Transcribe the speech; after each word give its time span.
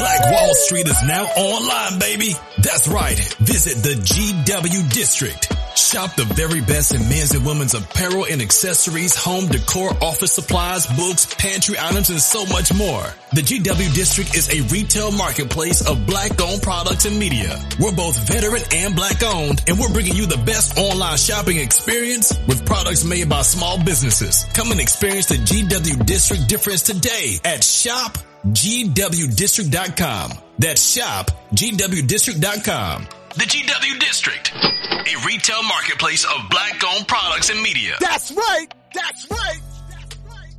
Black 0.00 0.32
Wall 0.32 0.54
Street 0.54 0.88
is 0.88 1.02
now 1.02 1.24
online, 1.24 1.98
baby. 1.98 2.32
That's 2.56 2.88
right. 2.88 3.18
Visit 3.40 3.82
the 3.82 3.96
GW 4.00 4.90
District. 4.94 5.52
Shop 5.76 6.16
the 6.16 6.24
very 6.24 6.62
best 6.62 6.94
in 6.94 7.06
men's 7.10 7.34
and 7.34 7.44
women's 7.44 7.74
apparel 7.74 8.24
and 8.24 8.40
accessories, 8.40 9.14
home 9.14 9.48
decor, 9.48 9.90
office 10.02 10.32
supplies, 10.32 10.86
books, 10.96 11.26
pantry 11.34 11.76
items, 11.78 12.08
and 12.08 12.18
so 12.18 12.46
much 12.46 12.72
more. 12.72 13.04
The 13.34 13.42
GW 13.42 13.94
District 13.94 14.34
is 14.34 14.48
a 14.48 14.62
retail 14.72 15.12
marketplace 15.12 15.86
of 15.86 16.06
black 16.06 16.40
owned 16.40 16.62
products 16.62 17.04
and 17.04 17.18
media. 17.18 17.60
We're 17.78 17.92
both 17.92 18.16
veteran 18.26 18.62
and 18.72 18.96
black 18.96 19.22
owned, 19.22 19.62
and 19.68 19.78
we're 19.78 19.92
bringing 19.92 20.16
you 20.16 20.24
the 20.24 20.42
best 20.46 20.78
online 20.78 21.18
shopping 21.18 21.58
experience 21.58 22.32
with 22.48 22.64
products 22.64 23.04
made 23.04 23.28
by 23.28 23.42
small 23.42 23.76
businesses. 23.84 24.46
Come 24.54 24.72
and 24.72 24.80
experience 24.80 25.26
the 25.26 25.36
GW 25.36 26.06
District 26.06 26.48
difference 26.48 26.80
today 26.80 27.38
at 27.44 27.62
shop 27.62 28.16
GWDistrict.com. 28.46 30.32
That's 30.58 30.82
shop 30.96 31.30
GWDistrict.com. 31.54 33.06
The 33.36 33.44
GW 33.44 34.00
District, 34.00 34.52
a 34.54 35.14
retail 35.24 35.62
marketplace 35.62 36.24
of 36.24 36.50
black 36.50 36.82
owned 36.84 37.06
products 37.06 37.48
and 37.50 37.62
media. 37.62 37.94
That's 38.00 38.32
right. 38.32 38.66
That's 38.92 39.30
right. 39.30 39.60
That's 39.88 40.16
right. 40.28 40.52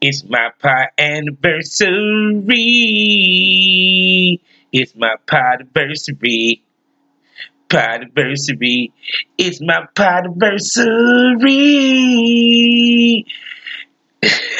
It's 0.00 0.22
my 0.24 0.50
pie 0.62 0.90
anniversary. 0.96 1.90
It's 4.72 4.94
my 4.94 5.16
pie 5.26 5.54
anniversary. 5.54 6.62
Pie 7.68 7.94
anniversary. 7.94 8.92
It's 9.36 9.60
my 9.60 9.86
pie 9.96 10.18
anniversary. 10.18 10.86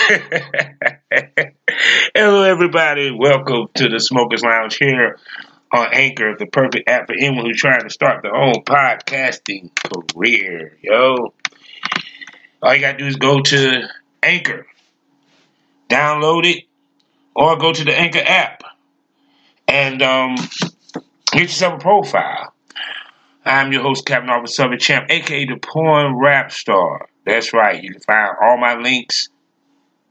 Hello, 2.15 2.43
everybody. 2.43 3.11
Welcome 3.11 3.69
to 3.77 3.89
the 3.89 3.99
Smokers 3.99 4.43
Lounge 4.43 4.77
here 4.77 5.19
on 5.73 5.89
Anchor, 5.95 6.37
the 6.39 6.45
perfect 6.45 6.91
app 6.91 7.07
for 7.07 7.15
anyone 7.15 7.47
who's 7.47 7.59
trying 7.59 7.85
to 7.85 7.91
start 7.91 8.23
their 8.23 8.35
own 8.35 8.65
podcasting 8.65 9.71
career. 9.75 10.77
Yo, 10.83 11.33
all 12.63 12.75
you 12.75 12.81
gotta 12.83 12.99
do 12.99 13.07
is 13.07 13.17
go 13.17 13.41
to 13.41 13.89
Anchor, 14.23 14.67
download 15.89 16.45
it, 16.45 16.65
or 17.35 17.57
go 17.57 17.73
to 17.73 17.85
the 17.85 17.99
Anchor 17.99 18.23
app 18.23 18.63
and 19.67 20.03
um, 20.03 20.35
get 21.33 21.43
yourself 21.45 21.75
a 21.75 21.79
profile. 21.79 22.53
I'm 23.43 23.73
your 23.73 23.83
host, 23.83 24.05
Captain 24.05 24.29
Arthur 24.29 24.49
Southern 24.49 24.79
Champ, 24.79 25.07
aka 25.09 25.47
the 25.47 25.57
Porn 25.57 26.19
Rap 26.19 26.53
Star. 26.53 27.09
That's 27.25 27.55
right. 27.55 27.83
You 27.83 27.93
can 27.93 28.03
find 28.03 28.37
all 28.43 28.59
my 28.59 28.75
links 28.75 29.31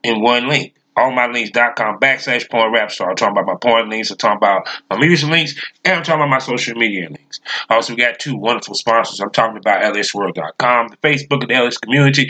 in 0.03 0.21
one 0.21 0.47
link. 0.47 0.75
AllMyLinks.com 0.97 1.99
backslash 1.99 2.49
porn 2.49 2.71
rap 2.71 2.89
star. 2.91 3.09
I'm 3.09 3.15
talking 3.15 3.35
about 3.35 3.47
my 3.47 3.55
porn 3.55 3.89
links. 3.89 4.11
I'm 4.11 4.17
talking 4.17 4.37
about 4.37 4.69
my 4.91 4.99
music 4.99 5.27
links. 5.29 5.55
And 5.83 5.95
I'm 5.95 6.03
talking 6.03 6.21
about 6.21 6.29
my 6.29 6.37
social 6.37 6.75
media 6.75 7.09
links. 7.09 7.39
Also, 7.69 7.93
we 7.93 7.97
got 7.97 8.19
two 8.19 8.35
wonderful 8.35 8.75
sponsors. 8.75 9.19
I'm 9.19 9.31
talking 9.31 9.57
about 9.57 9.81
LSWorld.com, 9.95 10.89
the 10.89 10.97
Facebook 10.97 11.41
and 11.41 11.49
the 11.49 11.55
LS 11.55 11.79
community, 11.79 12.29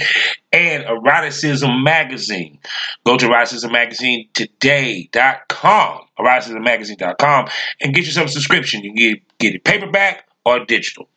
and 0.53 0.85
Eroticism 0.85 1.83
Magazine. 1.83 2.59
Go 3.05 3.17
to 3.17 3.27
eroticismmagazinetoday.com, 3.27 5.99
eroticismmagazine.com, 6.19 7.49
and 7.81 7.93
get 7.93 8.05
yourself 8.05 8.27
a 8.27 8.31
subscription. 8.31 8.81
You 8.83 8.95
get, 8.95 9.19
get 9.39 9.55
it 9.55 9.65
paperback 9.65 10.25
or 10.45 10.63
digital. 10.63 11.09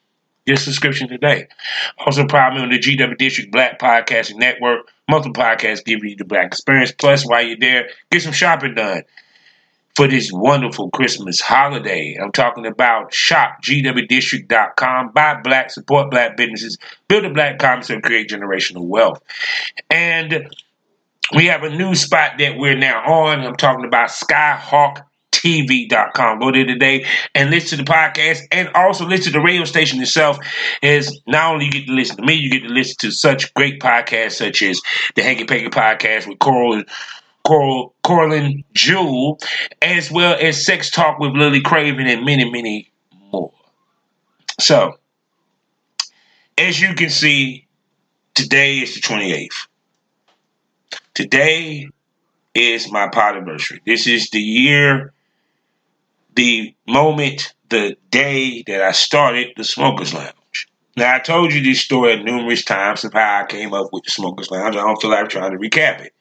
Get 0.46 0.58
a 0.58 0.62
subscription 0.62 1.08
today. 1.08 1.46
Also, 1.98 2.26
proud 2.26 2.54
member 2.54 2.74
of 2.74 2.82
the 2.82 2.96
GW 2.96 3.16
District 3.18 3.52
Black 3.52 3.78
Podcasting 3.80 4.36
Network. 4.36 4.90
Multiple 5.08 5.42
podcasts 5.42 5.84
give 5.84 6.04
you 6.04 6.16
the 6.16 6.24
black 6.24 6.46
experience. 6.46 6.92
Plus, 6.92 7.24
while 7.24 7.42
you're 7.42 7.58
there, 7.58 7.88
get 8.10 8.22
some 8.22 8.32
shopping 8.32 8.74
done 8.74 9.02
for 9.96 10.06
this 10.06 10.30
wonderful 10.30 10.90
Christmas 10.90 11.40
holiday. 11.40 12.18
I'm 12.20 12.32
talking 12.32 12.66
about 12.66 13.12
shopgwdistrict.com. 13.12 15.12
Buy 15.12 15.40
black, 15.42 15.70
support 15.70 16.10
black 16.10 16.36
businesses, 16.36 16.76
build 17.08 17.24
a 17.24 17.30
black 17.30 17.58
commerce, 17.58 17.88
and 17.88 18.02
create 18.02 18.28
generational 18.28 18.84
wealth. 18.84 19.22
And 19.90 20.54
we 21.34 21.46
have 21.46 21.62
a 21.62 21.70
new 21.70 21.94
spot 21.94 22.32
that 22.38 22.58
we're 22.58 22.76
now 22.76 23.02
on. 23.04 23.40
I'm 23.40 23.56
talking 23.56 23.86
about 23.86 24.10
Skyhawk 24.10 25.02
TV.com. 25.40 26.38
Go 26.40 26.52
there 26.52 26.66
today 26.66 27.06
and 27.34 27.50
listen 27.50 27.78
to 27.78 27.84
the 27.84 27.90
podcast 27.90 28.40
and 28.52 28.68
also 28.74 29.06
listen 29.06 29.32
to 29.32 29.38
the 29.38 29.44
radio 29.44 29.64
station 29.64 30.00
itself. 30.00 30.38
Is 30.82 31.20
not 31.26 31.52
only 31.52 31.66
you 31.66 31.72
get 31.72 31.86
to 31.86 31.92
listen 31.92 32.16
to 32.16 32.22
me, 32.22 32.34
you 32.34 32.50
get 32.50 32.66
to 32.66 32.72
listen 32.72 32.96
to 33.00 33.10
such 33.10 33.52
great 33.54 33.80
podcasts 33.80 34.32
such 34.32 34.62
as 34.62 34.80
the 35.14 35.22
Hanky 35.22 35.44
Panky 35.44 35.68
Podcast 35.68 36.26
with 36.26 36.38
Coral 36.38 36.74
and 36.74 36.88
Coral 37.44 37.94
Corlin 38.04 38.64
Jewel, 38.72 39.38
as 39.80 40.10
well 40.10 40.36
as 40.40 40.64
Sex 40.64 40.90
Talk 40.90 41.18
with 41.18 41.32
Lily 41.32 41.60
Craven 41.60 42.06
and 42.06 42.24
many, 42.24 42.50
many 42.50 42.90
more. 43.32 43.52
So, 44.58 44.94
as 46.58 46.80
you 46.80 46.94
can 46.94 47.10
see, 47.10 47.66
today 48.34 48.78
is 48.78 48.94
the 48.94 49.00
28th. 49.00 49.68
Today 51.14 51.88
is 52.54 52.90
my 52.90 53.08
pod 53.08 53.36
anniversary. 53.36 53.80
This 53.86 54.06
is 54.06 54.30
the 54.30 54.40
year 54.40 55.12
the 56.36 56.74
moment, 56.86 57.54
the 57.70 57.96
day 58.10 58.62
that 58.66 58.82
I 58.82 58.92
started 58.92 59.48
the 59.56 59.64
Smokers 59.64 60.14
Lounge. 60.14 60.68
Now, 60.96 61.14
I 61.14 61.18
told 61.18 61.52
you 61.52 61.62
this 61.62 61.80
story 61.80 62.22
numerous 62.22 62.64
times 62.64 63.04
of 63.04 63.12
how 63.12 63.42
I 63.42 63.46
came 63.46 63.74
up 63.74 63.92
with 63.92 64.04
the 64.04 64.10
Smokers 64.10 64.50
Lounge. 64.50 64.76
I 64.76 64.80
don't 64.80 65.00
feel 65.00 65.10
like 65.10 65.28
trying 65.28 65.52
to 65.52 65.58
recap 65.58 66.00
it. 66.00 66.12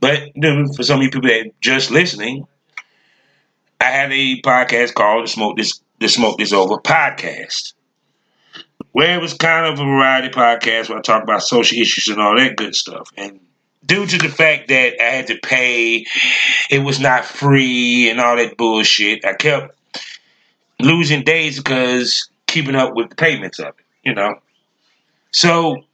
But 0.00 0.30
for 0.76 0.82
some 0.82 0.98
of 0.98 1.04
you 1.04 1.10
people 1.10 1.28
that 1.28 1.52
just 1.60 1.90
listening, 1.90 2.46
I 3.80 3.84
had 3.84 4.12
a 4.12 4.40
podcast 4.42 4.94
called 4.94 5.24
the 5.24 5.30
Smoke 5.30 5.56
This 5.56 5.80
the 5.98 6.08
Smoke 6.08 6.38
This 6.38 6.52
Over 6.52 6.76
podcast. 6.78 7.74
Where 8.92 9.16
it 9.16 9.20
was 9.20 9.34
kind 9.34 9.66
of 9.66 9.78
a 9.78 9.84
variety 9.84 10.28
podcast 10.28 10.88
where 10.88 10.98
I 10.98 11.02
talk 11.02 11.22
about 11.22 11.42
social 11.42 11.78
issues 11.78 12.08
and 12.08 12.20
all 12.20 12.36
that 12.36 12.56
good 12.56 12.74
stuff. 12.74 13.10
And 13.16 13.40
due 13.84 14.06
to 14.06 14.18
the 14.18 14.28
fact 14.28 14.68
that 14.68 15.00
I 15.00 15.04
had 15.04 15.26
to 15.28 15.38
pay, 15.38 16.06
it 16.70 16.80
was 16.80 17.00
not 17.00 17.24
free 17.24 18.10
and 18.10 18.20
all 18.20 18.36
that 18.36 18.56
bullshit. 18.56 19.24
I 19.24 19.34
kept 19.34 19.76
losing 20.80 21.22
days 21.22 21.58
because 21.58 22.30
keeping 22.46 22.74
up 22.74 22.94
with 22.94 23.10
the 23.10 23.16
payments 23.16 23.58
of 23.58 23.68
it, 23.68 23.84
you 24.04 24.14
know. 24.14 24.36
So 25.30 25.84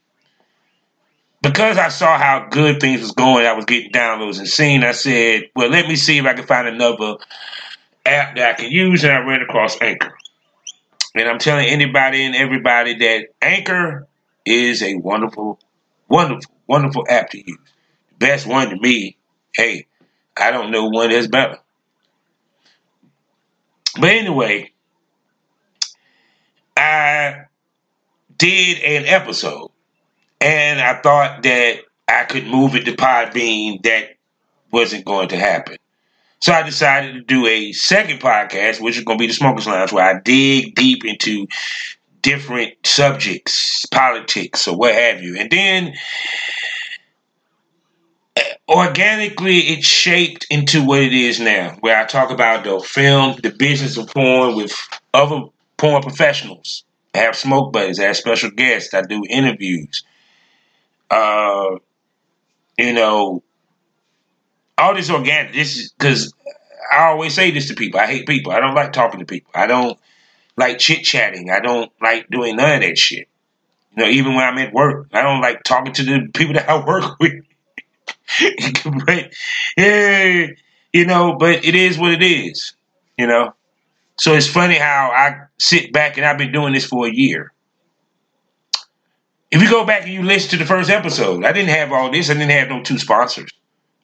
because 1.42 1.78
I 1.78 1.88
saw 1.88 2.18
how 2.18 2.48
good 2.50 2.80
things 2.80 3.00
was 3.00 3.12
going, 3.12 3.46
I 3.46 3.52
was 3.52 3.66
getting 3.66 3.92
downloads 3.92 4.38
and 4.38 4.48
seeing. 4.48 4.82
I 4.82 4.92
said, 4.92 5.44
"Well, 5.54 5.68
let 5.68 5.86
me 5.86 5.96
see 5.96 6.18
if 6.18 6.24
I 6.24 6.34
can 6.34 6.46
find 6.46 6.66
another 6.66 7.16
app 8.04 8.36
that 8.36 8.50
I 8.50 8.52
can 8.54 8.72
use." 8.72 9.04
And 9.04 9.12
I 9.12 9.18
ran 9.18 9.42
across 9.42 9.80
Anchor. 9.80 10.16
And 11.14 11.28
I'm 11.28 11.38
telling 11.38 11.66
anybody 11.66 12.24
and 12.24 12.34
everybody 12.34 12.94
that 12.94 13.28
Anchor 13.40 14.06
is 14.44 14.82
a 14.82 14.96
wonderful, 14.96 15.58
wonderful, 16.08 16.52
wonderful 16.66 17.06
app 17.08 17.30
to 17.30 17.38
use 17.38 17.58
best 18.18 18.46
one 18.46 18.70
to 18.70 18.76
me, 18.76 19.16
hey, 19.54 19.86
I 20.36 20.50
don't 20.50 20.70
know 20.70 20.88
one 20.88 21.10
that's 21.10 21.26
better. 21.26 21.58
But 23.98 24.10
anyway, 24.10 24.72
I 26.76 27.44
did 28.36 28.82
an 28.82 29.06
episode 29.06 29.70
and 30.40 30.80
I 30.80 31.00
thought 31.00 31.42
that 31.42 31.78
I 32.06 32.24
could 32.24 32.46
move 32.46 32.76
it 32.76 32.84
to 32.84 32.92
Podbean, 32.92 33.82
that 33.82 34.16
wasn't 34.70 35.06
going 35.06 35.28
to 35.28 35.36
happen. 35.36 35.76
So 36.40 36.52
I 36.52 36.62
decided 36.62 37.14
to 37.14 37.22
do 37.22 37.46
a 37.46 37.72
second 37.72 38.20
podcast, 38.20 38.80
which 38.80 38.98
is 38.98 39.04
going 39.04 39.18
to 39.18 39.22
be 39.22 39.26
the 39.26 39.32
Smokers 39.32 39.66
Lounge, 39.66 39.92
where 39.92 40.04
I 40.04 40.20
dig 40.20 40.74
deep 40.74 41.04
into 41.04 41.46
different 42.20 42.74
subjects, 42.84 43.86
politics, 43.86 44.68
or 44.68 44.76
what 44.76 44.94
have 44.94 45.22
you. 45.22 45.36
And 45.38 45.50
then 45.50 45.94
organically 48.68 49.58
it 49.58 49.84
shaped 49.84 50.46
into 50.50 50.84
what 50.84 51.00
it 51.00 51.12
is 51.12 51.40
now, 51.40 51.76
where 51.80 51.98
I 52.00 52.04
talk 52.04 52.30
about 52.30 52.64
the 52.64 52.80
film, 52.80 53.36
the 53.42 53.50
business 53.50 53.96
of 53.96 54.08
porn 54.08 54.56
with 54.56 54.74
other 55.14 55.44
porn 55.76 56.02
professionals. 56.02 56.84
I 57.14 57.18
have 57.18 57.36
smoke 57.36 57.72
buddies, 57.72 58.00
I 58.00 58.04
have 58.04 58.16
special 58.16 58.50
guests, 58.50 58.92
I 58.94 59.02
do 59.02 59.22
interviews. 59.28 60.04
Uh, 61.10 61.76
you 62.78 62.92
know, 62.92 63.42
all 64.78 64.94
this 64.94 65.10
organic. 65.10 65.52
This 65.52 65.76
is 65.76 65.92
because 65.92 66.34
I 66.92 67.04
always 67.06 67.34
say 67.34 67.50
this 67.50 67.68
to 67.68 67.74
people. 67.74 68.00
I 68.00 68.06
hate 68.06 68.26
people. 68.26 68.52
I 68.52 68.60
don't 68.60 68.74
like 68.74 68.92
talking 68.92 69.20
to 69.20 69.26
people. 69.26 69.50
I 69.54 69.66
don't 69.66 69.98
like 70.56 70.78
chit 70.78 71.04
chatting. 71.04 71.50
I 71.50 71.60
don't 71.60 71.90
like 72.00 72.28
doing 72.28 72.56
none 72.56 72.74
of 72.74 72.80
that 72.82 72.98
shit. 72.98 73.28
You 73.96 74.04
know, 74.04 74.10
even 74.10 74.34
when 74.34 74.44
I'm 74.44 74.58
at 74.58 74.74
work, 74.74 75.08
I 75.12 75.22
don't 75.22 75.40
like 75.40 75.62
talking 75.64 75.92
to 75.94 76.02
the 76.04 76.28
people 76.34 76.54
that 76.54 76.68
I 76.68 76.84
work 76.86 77.18
with. 77.18 77.45
but 79.06 79.32
yeah, 79.76 80.46
you 80.93 81.06
know, 81.06 81.37
but 81.38 81.64
it 81.64 81.75
is 81.75 81.99
what 81.99 82.12
it 82.12 82.23
is. 82.23 82.75
You 83.17 83.26
know. 83.26 83.55
So 84.19 84.32
it's 84.34 84.49
funny 84.49 84.76
how 84.76 85.11
I 85.14 85.46
sit 85.58 85.93
back 85.93 86.17
and 86.17 86.25
I've 86.25 86.38
been 86.38 86.52
doing 86.52 86.73
this 86.73 86.87
for 86.87 87.06
a 87.06 87.12
year. 87.12 87.52
If 89.50 89.62
you 89.62 89.70
go 89.70 89.84
back 89.84 90.02
and 90.02 90.12
you 90.12 90.23
listen 90.23 90.50
to 90.50 90.56
the 90.56 90.64
first 90.64 90.90
episode, 90.90 91.44
I 91.44 91.52
didn't 91.52 91.69
have 91.70 91.93
all 91.93 92.11
this. 92.11 92.31
I 92.31 92.34
didn't 92.34 92.50
have 92.50 92.69
no 92.69 92.82
two 92.82 92.99
sponsors. 92.99 93.50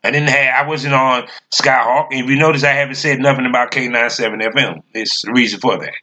I 0.04 0.10
didn't 0.10 0.30
have. 0.30 0.64
I 0.64 0.68
wasn't 0.68 0.94
on 0.94 1.28
Skyhawk. 1.52 2.08
If 2.10 2.28
you 2.28 2.36
notice, 2.36 2.64
I 2.64 2.72
haven't 2.72 2.96
said 2.96 3.20
nothing 3.20 3.46
about 3.46 3.70
K97 3.70 4.42
FM. 4.52 4.82
It's 4.94 5.22
the 5.22 5.32
reason 5.32 5.60
for 5.60 5.78
that. 5.78 5.94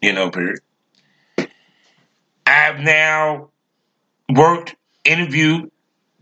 You 0.00 0.12
know, 0.12 0.30
period. 0.30 0.60
I've 2.44 2.80
now 2.80 3.50
worked, 4.28 4.74
interviewed 5.04 5.70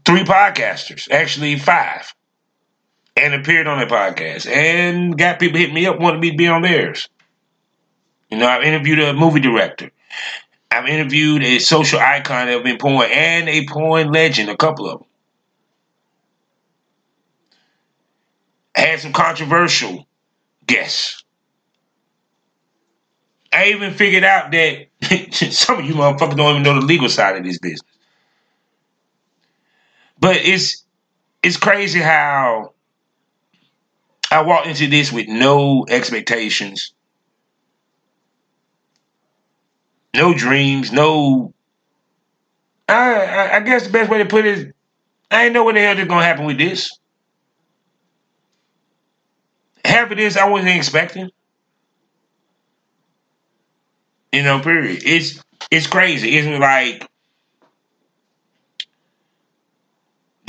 three 0.04 0.24
podcasters, 0.24 1.10
actually 1.10 1.58
five, 1.58 2.14
and 3.16 3.34
appeared 3.34 3.66
on 3.66 3.78
their 3.78 3.88
podcast, 3.88 4.46
and 4.50 5.16
got 5.16 5.38
people 5.38 5.58
hit 5.58 5.72
me 5.72 5.86
up 5.86 6.00
wanting 6.00 6.20
me 6.20 6.30
to 6.30 6.36
be 6.36 6.48
on 6.48 6.62
theirs. 6.62 7.08
You 8.30 8.38
know, 8.38 8.46
I've 8.46 8.62
interviewed 8.62 9.00
a 9.00 9.12
movie 9.12 9.40
director. 9.40 9.90
I've 10.70 10.86
interviewed 10.86 11.42
a 11.42 11.58
social 11.58 11.98
icon 11.98 12.46
have 12.48 12.62
been 12.62 12.78
porn 12.78 13.08
and 13.10 13.48
a 13.48 13.66
porn 13.66 14.12
legend, 14.12 14.48
a 14.50 14.56
couple 14.56 14.88
of 14.88 15.00
them. 15.00 15.08
I 18.76 18.80
had 18.80 19.00
some 19.00 19.12
controversial 19.12 20.06
guests. 20.66 21.24
I 23.52 23.70
even 23.70 23.94
figured 23.94 24.22
out 24.22 24.52
that 24.52 24.86
some 25.52 25.80
of 25.80 25.84
you 25.84 25.94
motherfuckers 25.94 26.36
don't 26.36 26.50
even 26.50 26.62
know 26.62 26.74
the 26.80 26.86
legal 26.86 27.08
side 27.08 27.36
of 27.36 27.44
this 27.44 27.58
business. 27.58 27.82
But 30.20 30.36
it's 30.36 30.84
it's 31.42 31.56
crazy 31.56 32.00
how 32.00 32.74
I 34.30 34.42
walked 34.42 34.68
into 34.68 34.86
this 34.88 35.12
with 35.12 35.28
no 35.28 35.86
expectations, 35.88 36.94
no 40.14 40.34
dreams, 40.34 40.92
no. 40.92 41.54
I, 42.88 43.56
I 43.56 43.60
guess 43.60 43.86
the 43.86 43.92
best 43.92 44.10
way 44.10 44.18
to 44.18 44.26
put 44.26 44.46
it 44.46 44.58
is, 44.58 44.66
I 45.30 45.44
didn't 45.44 45.54
know 45.54 45.64
what 45.64 45.74
the 45.76 45.80
hell 45.80 45.98
is 45.98 46.08
gonna 46.08 46.24
happen 46.24 46.46
with 46.46 46.58
this. 46.58 46.90
Half 49.84 50.10
of 50.10 50.16
this 50.18 50.36
I 50.36 50.48
wasn't 50.48 50.76
expecting. 50.76 51.30
You 54.32 54.42
know, 54.42 54.60
period. 54.60 55.02
It's 55.04 55.42
it's 55.70 55.86
crazy. 55.86 56.36
It's 56.36 56.60
like 56.60 57.08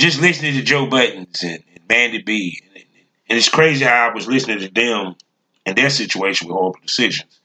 just 0.02 0.20
listening 0.20 0.54
to 0.54 0.62
Joe 0.62 0.86
Buttons 0.86 1.44
and, 1.44 1.62
and 1.88 2.24
B. 2.24 2.60
And, 2.74 2.84
and 3.28 3.38
it's 3.38 3.48
crazy 3.48 3.84
how 3.84 4.10
I 4.10 4.12
was 4.12 4.26
listening 4.26 4.58
to 4.58 4.68
them 4.68 5.14
and 5.64 5.78
their 5.78 5.90
situation 5.90 6.48
with 6.48 6.56
horrible 6.56 6.80
decisions. 6.84 7.38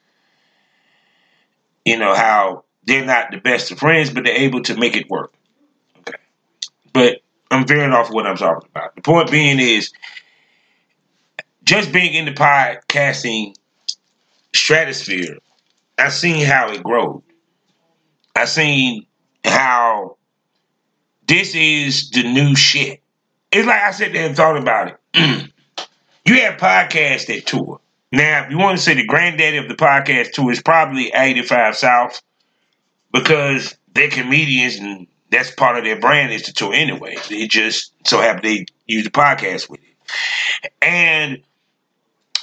You 1.86 2.00
know, 2.00 2.16
how 2.16 2.64
they're 2.84 3.06
not 3.06 3.30
the 3.30 3.38
best 3.38 3.70
of 3.72 3.78
friends, 3.78 4.10
but 4.10 4.24
they're 4.24 4.34
able 4.34 4.64
to 4.64 4.76
make 4.76 4.98
it 4.98 5.08
work. 5.08 5.34
Okay. 6.00 6.18
But 6.94 7.22
I'm 7.52 7.68
veering 7.68 7.94
off 7.94 8.10
what 8.10 8.26
I'm 8.26 8.38
talking 8.38 8.68
about. 8.74 8.96
The 8.96 9.04
point 9.04 9.30
being 9.30 9.60
is 9.60 9.92
just 11.64 11.92
being 11.92 12.16
in 12.16 12.26
the 12.26 12.32
podcasting 12.32 13.54
stratosphere, 14.56 15.38
I've 16.00 16.14
seen 16.14 16.44
how 16.44 16.72
it 16.72 16.82
grew. 16.82 17.22
I've 18.36 18.50
seen 18.50 19.06
how 19.46 20.17
this 21.28 21.56
is 21.56 22.10
the 22.12 22.24
new 22.24 22.56
shit. 22.56 23.02
It's 23.52 23.68
like 23.68 23.82
I 23.82 23.92
sit 23.92 24.14
there 24.14 24.28
and 24.28 24.36
thought 24.36 24.58
about 24.58 24.98
it. 25.14 25.52
you 26.26 26.42
have 26.42 26.60
podcasts 26.60 27.28
that 27.28 27.46
tour. 27.46 27.80
Now, 28.12 28.46
if 28.46 28.52
you 28.52 28.58
want 28.58 28.78
to 28.78 28.84
say 28.84 28.94
the 28.94 29.06
granddaddy 29.06 29.58
of 29.58 29.68
the 29.68 29.76
podcast 29.76 30.32
tour 30.32 30.52
is 30.52 30.62
probably 30.62 31.12
85 31.14 31.76
South 31.76 32.22
because 33.12 33.76
they're 33.94 34.10
comedians 34.10 34.76
and 34.76 35.08
that's 35.30 35.52
part 35.52 35.78
of 35.78 35.84
their 35.84 36.00
brand 36.00 36.32
is 36.32 36.44
to 36.44 36.54
tour 36.54 36.74
anyway. 36.74 37.16
It 37.30 37.50
just 37.50 37.94
so 38.08 38.22
happen 38.22 38.42
they 38.44 38.66
use 38.86 39.04
the 39.04 39.12
podcast 39.12 39.70
with 39.70 39.82
it. 39.82 40.72
And 40.82 41.44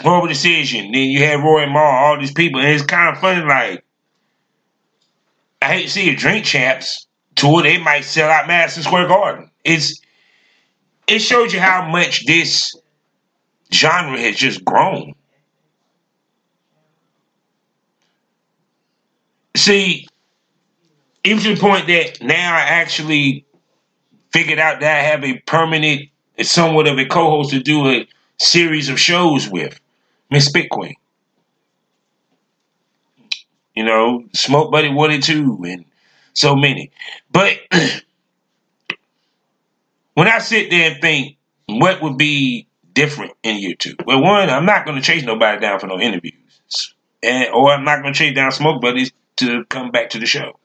Horrible 0.00 0.28
Decision. 0.28 0.92
Then 0.92 1.08
you 1.08 1.24
have 1.24 1.42
Roy 1.42 1.66
Mal, 1.66 1.76
all 1.76 2.18
these 2.18 2.32
people, 2.32 2.60
and 2.60 2.68
it's 2.68 2.84
kind 2.84 3.14
of 3.14 3.20
funny. 3.20 3.44
Like, 3.44 3.84
I 5.62 5.66
hate 5.66 5.84
to 5.84 5.90
see 5.90 6.10
a 6.10 6.16
drink 6.16 6.44
champs 6.44 7.03
tour. 7.34 7.62
They 7.62 7.78
might 7.78 8.04
sell 8.04 8.30
out 8.30 8.46
Madison 8.46 8.82
Square 8.82 9.08
Garden. 9.08 9.50
It's 9.64 10.00
it 11.06 11.18
shows 11.20 11.52
you 11.52 11.60
how 11.60 11.88
much 11.88 12.26
this 12.26 12.74
genre 13.72 14.18
has 14.18 14.36
just 14.36 14.64
grown. 14.64 15.14
See, 19.56 20.06
even 21.24 21.42
to 21.42 21.54
the 21.54 21.60
point 21.60 21.86
that 21.86 22.22
now 22.22 22.54
I 22.54 22.60
actually 22.60 23.44
figured 24.32 24.58
out 24.58 24.80
that 24.80 24.98
I 24.98 25.02
have 25.02 25.24
a 25.24 25.38
permanent, 25.40 26.08
somewhat 26.42 26.88
of 26.88 26.98
a 26.98 27.06
co-host 27.06 27.50
to 27.50 27.60
do 27.60 27.88
a 27.88 28.06
series 28.38 28.88
of 28.88 28.98
shows 28.98 29.48
with. 29.48 29.78
Miss 30.30 30.50
Bitcoin. 30.50 30.94
You 33.74 33.84
know, 33.84 34.24
Smoke 34.34 34.72
Buddy 34.72 34.88
and 34.88 35.22
two, 35.22 35.62
and 35.64 35.84
so 36.34 36.54
many. 36.54 36.90
But 37.32 37.58
when 40.14 40.28
I 40.28 40.38
sit 40.38 40.70
there 40.70 40.92
and 40.92 41.00
think, 41.00 41.36
what 41.66 42.02
would 42.02 42.18
be 42.18 42.68
different 42.92 43.32
in 43.42 43.58
year 43.58 43.74
two? 43.74 43.96
Well, 44.06 44.22
one, 44.22 44.50
I'm 44.50 44.66
not 44.66 44.84
going 44.84 44.96
to 45.00 45.02
chase 45.02 45.24
nobody 45.24 45.60
down 45.60 45.80
for 45.80 45.86
no 45.86 45.98
interviews, 45.98 46.94
and 47.22 47.48
or 47.54 47.72
I'm 47.72 47.84
not 47.84 48.02
going 48.02 48.12
to 48.12 48.18
chase 48.18 48.34
down 48.34 48.52
Smoke 48.52 48.82
Buddies 48.82 49.12
to 49.36 49.64
come 49.64 49.90
back 49.90 50.10
to 50.10 50.18
the 50.18 50.26
show. 50.26 50.58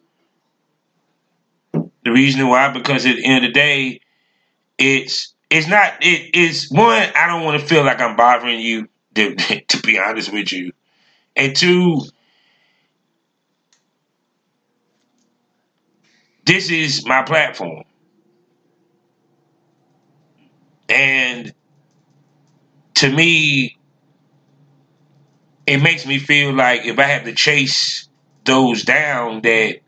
The 1.71 2.11
reason 2.11 2.47
why, 2.47 2.71
because 2.71 3.05
at 3.05 3.15
the 3.15 3.25
end 3.25 3.45
of 3.45 3.49
the 3.49 3.53
day, 3.53 4.01
it's 4.77 5.33
it's 5.49 5.67
not 5.67 5.93
it 6.01 6.35
is 6.35 6.69
one. 6.69 7.09
I 7.15 7.27
don't 7.27 7.43
want 7.43 7.59
to 7.61 7.67
feel 7.67 7.83
like 7.83 8.01
I'm 8.01 8.15
bothering 8.15 8.59
you 8.59 8.87
to, 9.15 9.35
to 9.67 9.81
be 9.81 9.99
honest 9.99 10.31
with 10.31 10.51
you. 10.51 10.71
And 11.35 11.55
two, 11.55 12.01
this 16.49 16.71
is 16.71 17.05
my 17.05 17.21
platform. 17.21 17.83
And 20.89 21.53
to 22.95 23.11
me, 23.11 23.77
it 25.67 25.77
makes 25.77 26.07
me 26.07 26.17
feel 26.17 26.51
like 26.51 26.85
if 26.85 26.97
I 26.97 27.03
have 27.03 27.25
to 27.25 27.35
chase 27.35 28.09
those 28.45 28.81
down, 28.81 29.41
that 29.41 29.81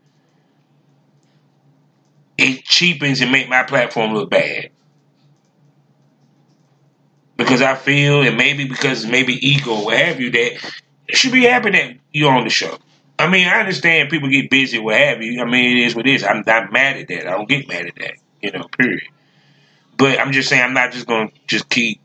it 2.38 2.64
cheapens 2.64 3.20
and 3.20 3.32
make 3.32 3.48
my 3.48 3.64
platform 3.64 4.14
look 4.14 4.30
bad 4.30 4.70
because 7.36 7.60
I 7.60 7.74
feel, 7.74 8.22
and 8.22 8.36
maybe 8.36 8.68
because 8.68 9.04
maybe 9.04 9.34
ego 9.44 9.72
or 9.72 9.86
what 9.86 9.98
have 9.98 10.20
you, 10.20 10.30
that 10.30 10.52
you 11.08 11.16
should 11.16 11.32
be 11.32 11.42
happy 11.42 11.72
that 11.72 11.96
you're 12.12 12.32
on 12.32 12.44
the 12.44 12.50
show. 12.50 12.78
I 13.18 13.28
mean, 13.28 13.46
I 13.46 13.60
understand 13.60 14.10
people 14.10 14.28
get 14.28 14.50
busy, 14.50 14.78
what 14.78 14.96
have 14.96 15.22
you. 15.22 15.40
I 15.40 15.44
mean, 15.44 15.78
it 15.78 15.86
is 15.86 15.94
what 15.94 16.06
it 16.06 16.14
is. 16.14 16.24
I'm 16.24 16.42
not 16.46 16.72
mad 16.72 16.96
at 16.96 17.08
that. 17.08 17.26
I 17.26 17.32
don't 17.32 17.48
get 17.48 17.68
mad 17.68 17.86
at 17.86 17.94
that, 17.96 18.14
you 18.40 18.50
know, 18.50 18.64
period. 18.76 19.08
But 19.96 20.18
I'm 20.18 20.32
just 20.32 20.48
saying, 20.48 20.62
I'm 20.62 20.74
not 20.74 20.92
just 20.92 21.06
going 21.06 21.28
to 21.28 21.34
just 21.46 21.68
keep 21.68 22.00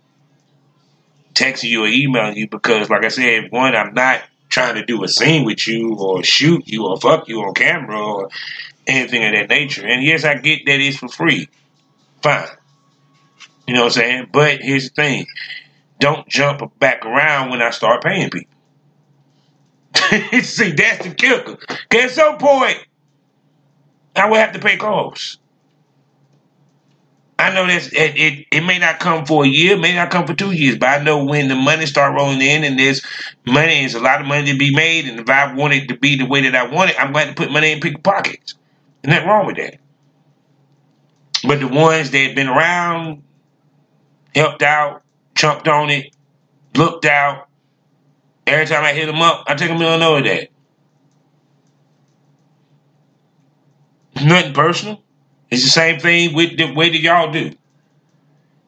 texting 1.33 1.69
you 1.69 1.85
or 1.85 1.87
emailing 1.87 2.35
you 2.35 2.47
because, 2.47 2.89
like 2.89 3.05
I 3.05 3.07
said, 3.07 3.51
one, 3.51 3.75
I'm 3.75 3.93
not 3.93 4.21
trying 4.49 4.75
to 4.75 4.85
do 4.85 5.03
a 5.03 5.07
scene 5.07 5.45
with 5.45 5.67
you 5.67 5.95
or 5.95 6.23
shoot 6.23 6.67
you 6.67 6.87
or 6.87 6.99
fuck 6.99 7.27
you 7.27 7.41
on 7.41 7.53
camera 7.53 7.99
or 7.99 8.29
anything 8.85 9.25
of 9.25 9.33
that 9.33 9.49
nature. 9.49 9.85
And 9.85 10.03
yes, 10.03 10.23
I 10.23 10.35
get 10.35 10.65
that 10.65 10.79
it's 10.79 10.97
for 10.97 11.07
free. 11.07 11.49
Fine. 12.21 12.47
You 13.67 13.73
know 13.73 13.81
what 13.81 13.97
I'm 13.97 14.01
saying? 14.01 14.29
But 14.31 14.61
here's 14.61 14.89
the 14.89 14.95
thing. 14.95 15.27
Don't 15.99 16.27
jump 16.27 16.61
back 16.79 17.05
around 17.05 17.49
when 17.49 17.61
I 17.61 17.71
start 17.71 18.03
paying 18.03 18.29
people. 18.29 18.56
See, 20.43 20.71
that's 20.71 21.05
the 21.05 21.13
kicker. 21.15 21.57
At 21.91 22.11
some 22.11 22.37
point, 22.37 22.85
I 24.15 24.29
will 24.29 24.37
have 24.37 24.53
to 24.53 24.59
pay 24.59 24.77
costs. 24.77 25.37
I 27.39 27.53
know 27.53 27.67
that 27.67 27.93
it, 27.93 28.17
it, 28.17 28.47
it 28.51 28.61
may 28.61 28.79
not 28.79 28.99
come 28.99 29.25
for 29.25 29.45
a 29.45 29.47
year, 29.47 29.77
may 29.77 29.93
not 29.93 30.09
come 30.09 30.25
for 30.25 30.33
two 30.33 30.51
years, 30.51 30.75
but 30.77 30.89
I 30.89 31.03
know 31.03 31.23
when 31.23 31.49
the 31.49 31.55
money 31.55 31.85
start 31.85 32.15
rolling 32.15 32.41
in 32.41 32.63
and 32.63 32.79
there's 32.79 33.03
money, 33.45 33.81
there's 33.81 33.93
a 33.93 33.99
lot 33.99 34.21
of 34.21 34.27
money 34.27 34.51
to 34.51 34.57
be 34.57 34.73
made, 34.73 35.05
and 35.07 35.19
if 35.19 35.29
I 35.29 35.53
want 35.53 35.73
it 35.73 35.87
to 35.89 35.97
be 35.97 36.17
the 36.17 36.25
way 36.25 36.41
that 36.41 36.55
I 36.55 36.65
want 36.65 36.89
it, 36.91 36.99
I'm 36.99 37.13
going 37.13 37.27
to 37.27 37.35
put 37.35 37.51
money 37.51 37.71
in 37.71 37.79
people's 37.79 38.01
pockets. 38.01 38.55
There's 39.03 39.15
nothing 39.15 39.29
wrong 39.29 39.45
with 39.45 39.57
that. 39.57 39.77
But 41.47 41.59
the 41.59 41.67
ones 41.67 42.09
that 42.09 42.17
have 42.17 42.35
been 42.35 42.47
around, 42.47 43.21
helped 44.33 44.63
out, 44.63 45.03
chunked 45.35 45.67
on 45.67 45.91
it, 45.91 46.15
looked 46.75 47.05
out, 47.05 47.46
every 48.47 48.65
time 48.65 48.83
I 48.83 48.93
hit 48.93 49.05
them 49.05 49.21
up, 49.21 49.43
I 49.47 49.55
take 49.55 49.69
a 49.69 49.77
million 49.77 50.01
of 50.01 50.23
that. 50.23 50.49
Nothing 54.23 54.53
personal. 54.53 55.03
It's 55.49 55.63
the 55.63 55.69
same 55.69 55.99
thing 55.99 56.33
with 56.33 56.57
the 56.57 56.73
way 56.73 56.89
that 56.89 56.99
y'all 56.99 57.31
do. 57.31 57.51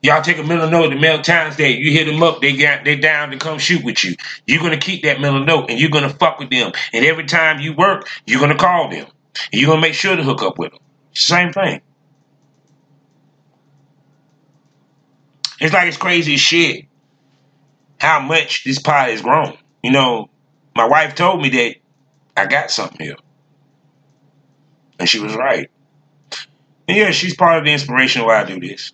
Y'all 0.01 0.21
take 0.21 0.38
a 0.38 0.43
mental 0.43 0.69
note 0.69 0.89
the 0.91 0.95
Mel 0.95 1.21
Times 1.21 1.57
Day. 1.57 1.75
You 1.75 1.91
hit 1.91 2.05
them 2.05 2.24
up, 2.24 2.41
they 2.41 2.55
got 2.55 2.86
they 2.86 2.95
down 2.95 3.31
to 3.31 3.38
come 3.38 3.59
shoot 3.59 3.83
with 3.83 4.03
you. 4.03 4.15
You're 4.48 4.62
gonna 4.62 4.77
keep 4.77 5.03
that 5.03 5.19
mental 5.19 5.43
note 5.43 5.69
and 5.69 5.79
you're 5.79 5.89
gonna 5.89 6.09
fuck 6.09 6.39
with 6.39 6.50
them. 6.50 6.71
And 6.93 7.03
every 7.03 7.25
time 7.25 7.59
you 7.59 7.74
work, 7.74 8.07
you're 8.25 8.39
gonna 8.39 8.57
call 8.57 8.89
them. 8.89 9.07
And 9.51 9.62
you're 9.62 9.69
gonna 9.69 9.81
make 9.81 9.93
sure 9.93 10.15
to 10.15 10.24
hook 10.24 10.41
up 10.41 10.57
with 10.57 10.71
them. 10.71 10.79
Same 11.13 11.51
thing. 11.51 11.81
It's 15.59 15.74
like 15.74 15.88
it's 15.89 15.98
crazy 15.98 16.38
shit 16.38 16.86
how 18.00 18.21
much 18.21 18.63
this 18.63 18.79
pie 18.79 19.09
has 19.09 19.21
grown. 19.21 19.57
You 19.83 19.91
know, 19.91 20.29
my 20.75 20.86
wife 20.86 21.15
told 21.15 21.41
me 21.41 21.50
that 21.50 21.75
I 22.36 22.45
got 22.45 22.71
something 22.71 23.05
here. 23.05 23.17
And 25.00 25.07
she 25.07 25.19
was 25.19 25.36
right. 25.36 25.69
And 26.88 26.98
yeah, 26.98 27.12
she's 27.12 27.36
part 27.36 27.57
of 27.57 27.65
the 27.65 27.71
inspiration 27.71 28.24
why 28.24 28.41
I 28.41 28.45
do 28.45 28.59
this. 28.59 28.91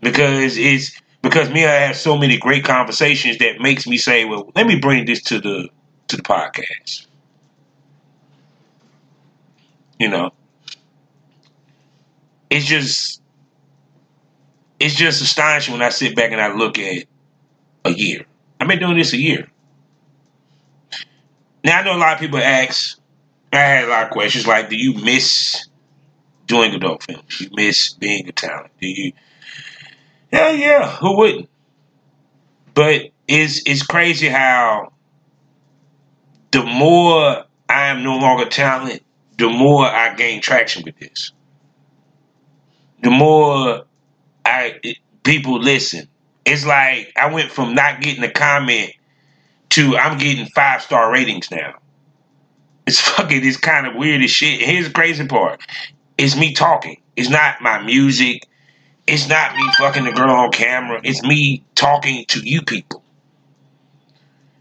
Because 0.00 0.56
it's 0.56 1.00
because 1.22 1.50
me 1.50 1.66
I 1.66 1.72
have 1.72 1.96
so 1.96 2.16
many 2.16 2.38
great 2.38 2.64
conversations 2.64 3.38
that 3.38 3.60
makes 3.60 3.86
me 3.86 3.98
say, 3.98 4.24
well, 4.24 4.50
let 4.54 4.66
me 4.66 4.78
bring 4.78 5.04
this 5.04 5.22
to 5.24 5.40
the 5.40 5.68
to 6.08 6.16
the 6.16 6.22
podcast. 6.22 7.06
You 9.98 10.08
know. 10.08 10.30
It's 12.50 12.64
just 12.64 13.20
it's 14.80 14.94
just 14.94 15.20
astonishing 15.20 15.72
when 15.72 15.82
I 15.82 15.88
sit 15.90 16.14
back 16.14 16.32
and 16.32 16.40
I 16.40 16.54
look 16.54 16.78
at 16.78 17.04
a 17.84 17.90
year. 17.90 18.24
I've 18.60 18.68
been 18.68 18.78
doing 18.78 18.96
this 18.96 19.12
a 19.12 19.18
year. 19.18 19.48
Now 21.64 21.80
I 21.80 21.84
know 21.84 21.96
a 21.96 21.98
lot 21.98 22.14
of 22.14 22.20
people 22.20 22.38
ask, 22.38 22.98
I 23.52 23.56
had 23.56 23.84
a 23.84 23.88
lot 23.88 24.04
of 24.04 24.10
questions 24.10 24.46
like, 24.46 24.68
do 24.68 24.76
you 24.76 24.94
miss 24.94 25.68
doing 26.46 26.74
adult 26.74 27.02
films? 27.02 27.38
Do 27.38 27.44
you 27.44 27.50
miss 27.54 27.92
being 27.94 28.28
a 28.28 28.32
talent? 28.32 28.72
Do 28.80 28.86
you? 28.88 29.12
Yeah, 30.32 30.50
yeah. 30.50 30.96
Who 30.96 31.16
wouldn't? 31.16 31.48
But 32.74 33.10
it's 33.26 33.62
it's 33.66 33.82
crazy 33.84 34.28
how 34.28 34.92
the 36.50 36.64
more 36.64 37.44
I 37.68 37.86
am 37.86 38.02
no 38.02 38.16
longer 38.16 38.48
talent, 38.48 39.02
the 39.36 39.48
more 39.48 39.84
I 39.84 40.14
gain 40.14 40.40
traction 40.40 40.82
with 40.84 40.98
this. 40.98 41.32
The 43.02 43.10
more 43.10 43.84
I 44.44 44.78
it, 44.82 44.98
people 45.22 45.58
listen. 45.60 46.08
It's 46.48 46.64
like 46.64 47.12
I 47.16 47.32
went 47.32 47.50
from 47.50 47.74
not 47.74 48.00
getting 48.00 48.24
a 48.24 48.30
comment 48.30 48.92
to 49.70 49.96
I'm 49.96 50.18
getting 50.18 50.46
five 50.46 50.82
star 50.82 51.12
ratings 51.12 51.50
now. 51.50 51.74
It's 52.86 53.00
fucking 53.16 53.44
it's 53.44 53.58
kind 53.58 53.86
of 53.86 53.94
weird 53.94 54.22
as 54.22 54.30
shit. 54.30 54.60
Here's 54.60 54.86
the 54.86 54.92
crazy 54.92 55.26
part. 55.26 55.60
It's 56.16 56.36
me 56.36 56.54
talking. 56.54 57.00
It's 57.16 57.28
not 57.28 57.60
my 57.60 57.82
music. 57.82 58.46
It's 59.06 59.28
not 59.28 59.56
me 59.56 59.62
fucking 59.78 60.04
the 60.04 60.12
girl 60.12 60.30
on 60.30 60.50
camera. 60.50 61.00
It's 61.04 61.22
me 61.22 61.64
talking 61.74 62.24
to 62.28 62.40
you 62.40 62.62
people. 62.62 63.02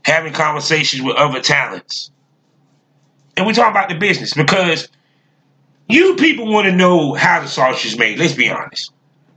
Having 0.04 0.34
conversations 0.34 1.02
with 1.02 1.16
other 1.16 1.42
talents. 1.42 2.12
And 3.36 3.46
we 3.46 3.54
talk 3.54 3.70
about 3.72 3.90
the 3.90 3.96
business 3.96 4.34
because 4.34 4.88
you 5.90 6.16
people 6.16 6.52
want 6.52 6.66
to 6.66 6.72
know 6.72 7.14
how 7.14 7.42
the 7.42 7.48
sausage 7.48 7.94
is 7.94 7.98
made. 7.98 8.20
Let's 8.20 8.34
be 8.34 8.50
honest. 8.50 8.92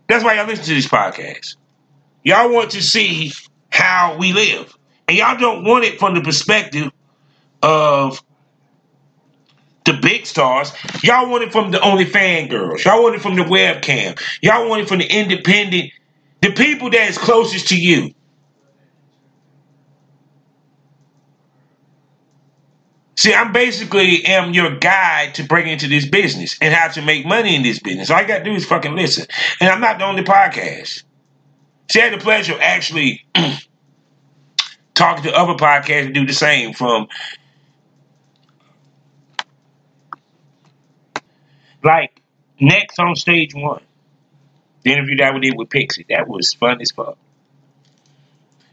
That's 0.09 0.25
why 0.25 0.35
y'all 0.35 0.47
listen 0.47 0.65
to 0.65 0.75
this 0.75 0.89
podcast. 0.89 1.57
Y'all 2.25 2.53
want 2.53 2.73
to 2.73 2.83
see 2.83 3.33
how 3.71 4.17
we 4.19 4.33
live. 4.33 4.77
And 5.09 5.17
y'all 5.17 5.39
don't 5.39 5.65
want 5.65 5.85
it 5.85 5.99
from 5.99 6.15
the 6.15 6.21
perspective 6.21 6.91
of 7.63 8.23
the 9.85 9.95
big 9.95 10.27
stars. 10.27 10.73
Y'all 11.03 11.29
want 11.29 11.43
it 11.43 11.53
from 11.53 11.71
the 11.71 11.81
only 11.81 12.05
fan 12.05 12.49
girls. 12.49 12.85
Y'all 12.85 13.03
want 13.03 13.17
it 13.17 13.23
from 13.23 13.35
the 13.37 13.43
webcam. 13.43 14.21
Y'all 14.43 14.69
want 14.69 14.83
it 14.83 14.89
from 14.89 14.99
the 14.99 15.07
independent, 15.07 15.91
the 16.43 16.53
people 16.53 16.91
that 16.91 17.09
is 17.09 17.19
closest 17.19 17.69
to 17.69 17.81
you. 17.81 18.15
See, 23.17 23.35
I'm 23.35 23.53
basically 23.53 24.25
am 24.25 24.55
your 24.55 24.77
guide 24.77 25.35
to 25.35 25.43
break 25.43 25.67
into 25.67 25.89
this 25.89 26.07
business 26.07 26.57
and 26.63 26.73
how 26.73 26.89
to 26.89 27.03
make 27.03 27.27
money 27.27 27.55
in 27.55 27.63
this 27.63 27.79
business. 27.79 28.11
All 28.11 28.17
I 28.17 28.25
gotta 28.25 28.45
do 28.45 28.55
is 28.55 28.65
fucking 28.65 28.95
listen. 28.95 29.27
And 29.61 29.69
I'm 29.69 29.81
not 29.81 29.99
the 29.99 30.07
only 30.07 30.23
podcast. 30.23 31.03
See, 31.91 32.01
I 32.01 32.05
had 32.05 32.19
the 32.19 32.23
pleasure 32.23 32.55
of 32.55 32.61
actually 32.61 33.25
talking 34.95 35.25
to 35.25 35.33
other 35.33 35.55
podcasts 35.55 36.07
and 36.07 36.15
do 36.15 36.27
the 36.27 36.33
same 36.33 36.73
from 36.73 37.09
Like 41.83 42.21
next 42.61 42.99
on 42.99 43.17
stage 43.17 43.55
one, 43.55 43.83
the 44.83 44.93
interview 44.93 45.17
that 45.17 45.35
we 45.35 45.41
did 45.41 45.55
with 45.57 45.71
Pixie, 45.71 46.07
that 46.11 46.29
was 46.29 46.53
fun 46.53 46.81
as 46.81 46.91
fuck. 46.91 47.17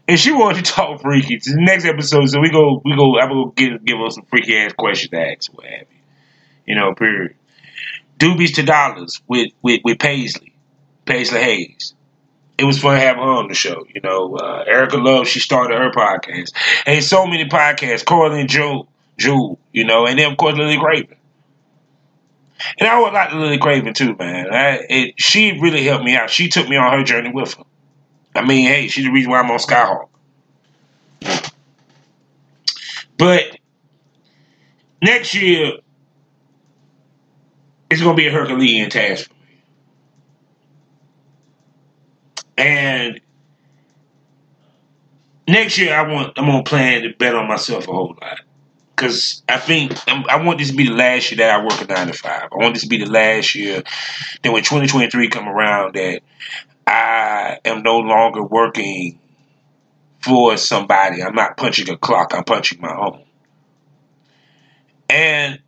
And 0.06 0.18
she 0.18 0.32
wanted 0.32 0.64
to 0.64 0.72
talk 0.72 1.02
freaky. 1.02 1.38
To 1.38 1.50
the 1.50 1.60
next 1.60 1.84
episode, 1.84 2.26
so 2.28 2.40
we 2.40 2.50
go, 2.50 2.80
we 2.84 2.96
go. 2.96 3.18
I'm 3.18 3.28
gonna 3.28 3.52
give 3.54 3.84
give 3.84 4.00
us 4.00 4.14
some 4.14 4.24
freaky 4.24 4.56
ass 4.56 4.72
questions 4.72 5.10
to 5.10 5.20
ask, 5.20 5.52
what 5.52 5.66
have 5.66 5.86
you. 5.90 5.98
You 6.66 6.74
know, 6.76 6.94
period. 6.94 7.34
Doobies 8.18 8.54
to 8.54 8.62
dollars 8.62 9.20
with 9.28 9.52
with 9.62 9.80
with 9.84 9.98
Paisley, 9.98 10.54
Paisley 11.04 11.40
Hayes. 11.40 11.94
It 12.58 12.64
was 12.64 12.80
fun 12.80 12.94
to 12.94 13.00
have 13.00 13.16
her 13.16 13.22
on 13.22 13.48
the 13.48 13.54
show. 13.54 13.86
You 13.94 14.00
know, 14.00 14.36
uh, 14.36 14.64
Erica 14.66 14.96
Love, 14.96 15.28
she 15.28 15.38
started 15.38 15.78
her 15.78 15.90
podcast, 15.92 16.52
and 16.86 17.02
so 17.04 17.26
many 17.26 17.44
podcasts. 17.44 18.04
Coralie 18.04 18.40
and 18.40 18.48
Jewel, 18.48 18.88
Jewel, 19.16 19.58
you 19.72 19.84
know, 19.84 20.06
and 20.06 20.18
then 20.18 20.32
of 20.32 20.36
course 20.36 20.56
Lily 20.56 20.78
Craven. 20.78 21.16
And 22.78 22.88
I 22.88 23.00
would 23.00 23.12
like 23.12 23.32
Lily 23.32 23.58
Craven 23.58 23.94
too, 23.94 24.16
man. 24.16 24.52
I, 24.52 24.84
it, 24.88 25.14
she 25.18 25.58
really 25.60 25.84
helped 25.84 26.04
me 26.04 26.16
out. 26.16 26.30
She 26.30 26.48
took 26.48 26.68
me 26.68 26.76
on 26.76 26.92
her 26.92 27.04
journey 27.04 27.30
with 27.30 27.54
her. 27.54 27.64
I 28.34 28.44
mean, 28.44 28.66
hey, 28.66 28.88
she's 28.88 29.04
the 29.04 29.12
reason 29.12 29.30
why 29.30 29.40
I'm 29.40 29.50
on 29.50 29.58
Skyhawk. 29.58 30.08
But 33.16 33.58
next 35.02 35.34
year, 35.34 35.78
it's 37.90 38.00
going 38.00 38.16
to 38.16 38.20
be 38.20 38.28
a 38.28 38.32
Herculean 38.32 38.90
task 38.90 39.28
for 39.28 39.34
me. 39.34 39.60
And 42.58 43.20
next 45.46 45.78
year, 45.78 45.94
I 45.94 46.12
want 46.12 46.36
I'm 46.36 46.46
to 46.46 46.68
plan 46.68 47.02
to 47.02 47.10
bet 47.10 47.34
on 47.34 47.48
myself 47.48 47.86
a 47.86 47.92
whole 47.92 48.16
lot 48.20 48.40
because 48.94 49.44
I 49.48 49.58
think 49.58 49.92
um, 50.08 50.24
I 50.28 50.42
want 50.42 50.58
this 50.58 50.70
to 50.70 50.76
be 50.76 50.88
the 50.88 50.94
last 50.94 51.30
year 51.30 51.38
that 51.38 51.60
I 51.60 51.64
work 51.64 51.80
a 51.80 51.86
nine 51.86 52.08
to 52.08 52.12
five. 52.12 52.48
I 52.52 52.56
want 52.56 52.74
this 52.74 52.82
to 52.82 52.88
be 52.88 52.98
the 52.98 53.10
last 53.10 53.54
year 53.54 53.84
that 54.42 54.52
when 54.52 54.62
2023 54.62 55.28
come 55.28 55.48
around 55.48 55.94
that 55.94 56.20
I 56.84 57.58
am 57.64 57.82
no 57.82 57.98
longer 57.98 58.42
working 58.42 59.20
for 60.20 60.56
somebody. 60.56 61.22
I'm 61.22 61.34
not 61.34 61.56
punching 61.56 61.88
a 61.90 61.96
clock. 61.96 62.34
I'm 62.34 62.42
punching 62.42 62.80
my 62.80 62.92
own. 62.92 63.24
And 65.08 65.60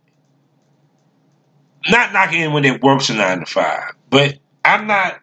not 1.89 2.11
knocking 2.11 2.41
anyone 2.41 2.63
that 2.63 2.81
works 2.81 3.09
a 3.09 3.13
nine 3.13 3.39
to 3.39 3.45
five, 3.45 3.93
but 4.09 4.37
I'm 4.65 4.87
not 4.87 5.19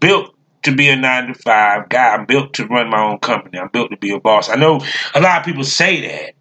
built 0.00 0.34
to 0.62 0.74
be 0.74 0.88
a 0.88 0.96
nine 0.96 1.28
to 1.28 1.34
five 1.34 1.88
guy. 1.88 2.14
I'm 2.14 2.26
built 2.26 2.54
to 2.54 2.66
run 2.66 2.90
my 2.90 3.02
own 3.02 3.18
company. 3.18 3.58
I'm 3.58 3.68
built 3.68 3.90
to 3.90 3.96
be 3.96 4.10
a 4.10 4.20
boss. 4.20 4.48
I 4.48 4.56
know 4.56 4.80
a 5.14 5.20
lot 5.20 5.38
of 5.38 5.44
people 5.44 5.64
say 5.64 6.06
that, 6.06 6.34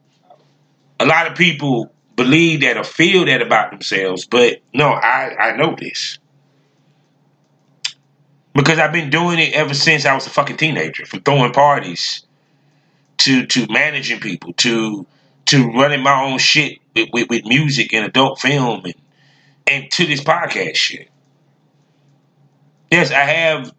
a 0.99 1.05
lot 1.05 1.27
of 1.27 1.37
people 1.37 1.91
believe 2.15 2.61
that 2.61 2.77
or 2.77 2.83
feel 2.83 3.25
that 3.25 3.41
about 3.41 3.71
themselves, 3.71 4.25
but 4.25 4.61
no, 4.73 4.87
I, 4.89 5.35
I 5.39 5.55
know 5.55 5.75
this. 5.79 6.17
Because 8.53 8.79
I've 8.79 8.91
been 8.91 9.11
doing 9.11 9.37
it 9.37 9.53
ever 9.53 9.75
since 9.75 10.05
I 10.05 10.15
was 10.15 10.25
a 10.25 10.31
fucking 10.31 10.57
teenager, 10.57 11.05
from 11.05 11.21
throwing 11.21 11.53
parties 11.53 12.25
to 13.19 13.45
to 13.45 13.67
managing 13.67 14.19
people, 14.19 14.53
to 14.53 15.05
to 15.45 15.71
running 15.73 16.01
my 16.01 16.23
own 16.23 16.39
shit 16.39 16.79
with, 16.95 17.09
with, 17.13 17.29
with 17.29 17.45
music 17.45 17.93
and 17.93 18.03
adult 18.03 18.39
film 18.39 18.83
and 18.83 18.95
and 19.67 19.91
to 19.91 20.07
this 20.07 20.21
podcast 20.21 20.75
shit. 20.75 21.09
Yes, 22.89 23.11
I 23.11 23.19
have 23.19 23.71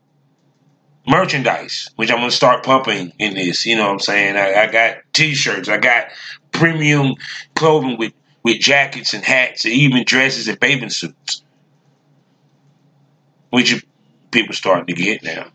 merchandise, 1.08 1.88
which 1.96 2.10
I'm 2.10 2.18
gonna 2.18 2.30
start 2.30 2.64
pumping 2.64 3.12
in 3.18 3.34
this. 3.34 3.66
You 3.66 3.76
know 3.76 3.86
what 3.86 3.92
I'm 3.92 4.00
saying? 4.00 4.36
I, 4.36 4.62
I 4.62 4.66
got 4.70 4.98
t-shirts, 5.12 5.68
I 5.68 5.78
got 5.78 6.08
premium 6.52 7.14
clothing 7.54 7.96
with 7.98 8.12
with 8.42 8.60
jackets 8.60 9.14
and 9.14 9.24
hats 9.24 9.64
and 9.64 9.74
even 9.74 10.04
dresses 10.04 10.46
and 10.48 10.60
bathing 10.60 10.90
suits. 10.90 11.42
Which 13.50 13.84
people 14.30 14.54
starting 14.54 14.94
to 14.94 15.02
get 15.02 15.22
now. 15.22 15.48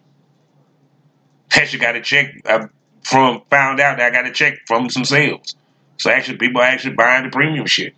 Actually 1.52 1.80
got 1.80 1.96
a 1.96 2.02
check 2.02 2.34
I 2.46 2.68
from 3.04 3.44
found 3.50 3.80
out 3.80 3.98
that 3.98 4.08
I 4.08 4.10
got 4.10 4.26
a 4.26 4.32
check 4.32 4.60
from 4.66 4.90
some 4.90 5.06
sales. 5.06 5.56
So 5.98 6.10
actually 6.10 6.38
people 6.38 6.62
are 6.62 6.66
actually 6.66 6.96
buying 6.96 7.24
the 7.24 7.30
premium 7.30 7.68
shit. 7.68 7.94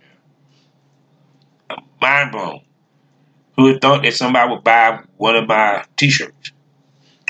Mind 2.00 2.32
blown. 2.32 2.60
Who 3.56 3.62
would 3.64 3.80
thought 3.80 4.02
that 4.02 4.12
somebody 4.12 4.50
would 4.50 4.62
buy 4.62 5.00
one 5.16 5.34
of 5.34 5.48
my 5.48 5.84
t-shirts 5.96 6.52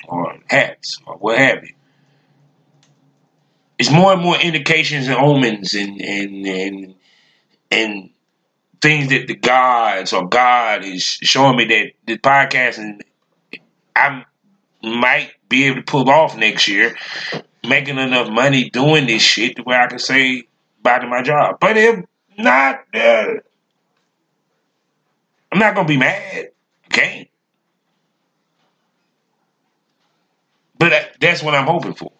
or 0.08 0.38
hats 0.48 1.00
or 1.06 1.16
what 1.16 1.38
have 1.38 1.64
you? 1.64 1.74
It's 3.78 3.90
more 3.90 4.12
and 4.12 4.22
more 4.22 4.38
indications 4.38 5.08
and 5.08 5.16
omens 5.16 5.74
and 5.74 6.00
and 6.00 6.46
and 6.46 6.94
and 7.70 8.10
things 8.80 9.08
that 9.10 9.26
the 9.26 9.34
gods 9.34 10.12
or 10.12 10.28
God 10.28 10.84
is 10.84 11.02
showing 11.02 11.56
me 11.56 11.64
that 11.66 11.92
the 12.06 12.18
podcasting 12.18 13.00
I 13.94 14.24
might 14.82 15.32
be 15.48 15.64
able 15.64 15.76
to 15.76 15.82
pull 15.82 16.08
off 16.10 16.36
next 16.36 16.68
year, 16.68 16.96
making 17.66 17.98
enough 17.98 18.28
money 18.28 18.70
doing 18.70 19.06
this 19.06 19.22
shit 19.22 19.56
to 19.56 19.62
where 19.62 19.80
I 19.80 19.86
can 19.88 19.98
say 19.98 20.44
bye 20.82 20.98
to 20.98 21.06
my 21.06 21.22
job. 21.22 21.58
But 21.60 21.76
if 21.76 22.04
not, 22.38 22.84
uh, 22.94 23.34
I'm 25.52 25.58
not 25.58 25.74
gonna 25.74 25.88
be 25.88 25.96
mad. 25.96 26.50
Okay, 26.86 27.30
but 30.78 30.92
that's 31.20 31.42
what 31.42 31.54
I'm 31.54 31.66
hoping 31.66 31.94
for 31.94 32.12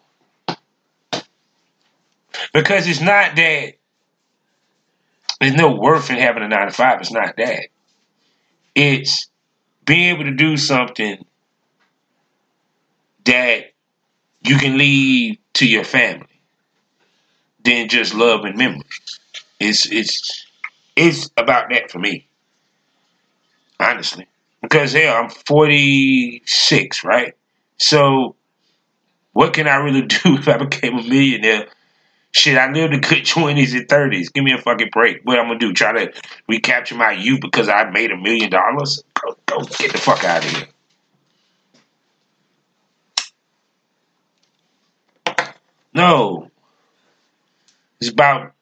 because 2.53 2.87
it's 2.87 3.01
not 3.01 3.35
that 3.35 3.73
there's 5.39 5.55
no 5.55 5.75
worth 5.75 6.09
in 6.09 6.17
having 6.17 6.43
a 6.43 6.47
nine 6.47 6.67
to 6.67 6.73
five. 6.73 6.99
It's 6.99 7.11
not 7.11 7.37
that. 7.37 7.67
It's 8.75 9.29
being 9.85 10.15
able 10.15 10.23
to 10.25 10.33
do 10.33 10.57
something 10.57 11.25
that 13.25 13.73
you 14.41 14.57
can 14.57 14.77
leave 14.77 15.37
to 15.53 15.67
your 15.67 15.83
family 15.83 16.27
than 17.63 17.89
just 17.89 18.13
love 18.13 18.45
and 18.45 18.57
memories. 18.57 19.19
It's 19.59 19.91
it's 19.91 20.45
it's 20.95 21.29
about 21.37 21.69
that 21.71 21.91
for 21.91 21.99
me. 21.99 22.27
Honestly. 23.79 24.27
Because 24.61 24.93
hell, 24.93 25.15
I'm 25.23 25.29
46, 25.29 27.03
right? 27.03 27.33
So 27.77 28.35
what 29.37 29.53
can 29.53 29.67
I 29.67 29.75
really 29.75 30.01
do 30.07 30.17
if 30.37 30.47
I 30.47 30.57
became 30.57 30.97
a 30.97 31.03
millionaire 31.03 31.67
Shit, 32.31 32.57
I 32.57 32.71
lived 32.71 32.93
a 32.93 32.99
good 32.99 33.25
twenties 33.27 33.73
and 33.73 33.89
thirties. 33.89 34.29
Give 34.29 34.43
me 34.43 34.53
a 34.53 34.59
fucking 34.59 34.89
break. 34.91 35.21
What 35.23 35.39
I'm 35.39 35.47
gonna 35.47 35.59
do? 35.59 35.73
Try 35.73 36.05
to 36.05 36.13
recapture 36.47 36.95
my 36.95 37.11
youth 37.11 37.41
because 37.41 37.67
I 37.67 37.89
made 37.89 38.11
a 38.11 38.17
million 38.17 38.51
dollars? 38.51 39.03
Go, 39.15 39.35
go 39.47 39.63
get 39.63 39.91
the 39.91 39.97
fuck 39.97 40.23
out 40.23 40.45
of 40.45 40.51
here. 40.51 40.67
No, 45.93 46.51
it's 47.99 48.11
about 48.11 48.53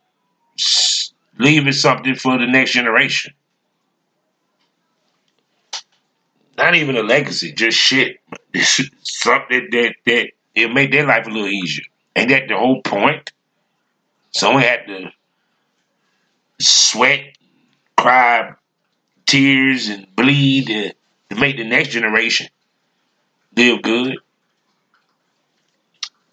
leaving 1.37 1.73
something 1.73 2.15
for 2.15 2.37
the 2.37 2.47
next 2.47 2.71
generation. 2.71 3.33
Not 6.57 6.75
even 6.75 6.95
a 6.95 7.03
legacy, 7.03 7.51
just 7.51 7.77
shit. 7.77 8.21
something 9.03 9.67
that 9.71 9.95
that 10.05 10.31
it 10.55 10.71
make 10.71 10.91
their 10.91 11.05
life 11.05 11.27
a 11.27 11.29
little 11.29 11.47
easier. 11.47 11.85
Ain't 12.15 12.29
that 12.29 12.47
the 12.47 12.57
whole 12.57 12.81
point? 12.81 13.31
Someone 14.31 14.63
had 14.63 14.87
to 14.87 15.11
sweat, 16.59 17.37
cry, 17.97 18.53
tears, 19.25 19.89
and 19.89 20.07
bleed 20.15 20.67
to, 20.67 20.93
to 21.29 21.39
make 21.39 21.57
the 21.57 21.63
next 21.63 21.89
generation 21.89 22.47
live 23.55 23.81
good. 23.81 24.17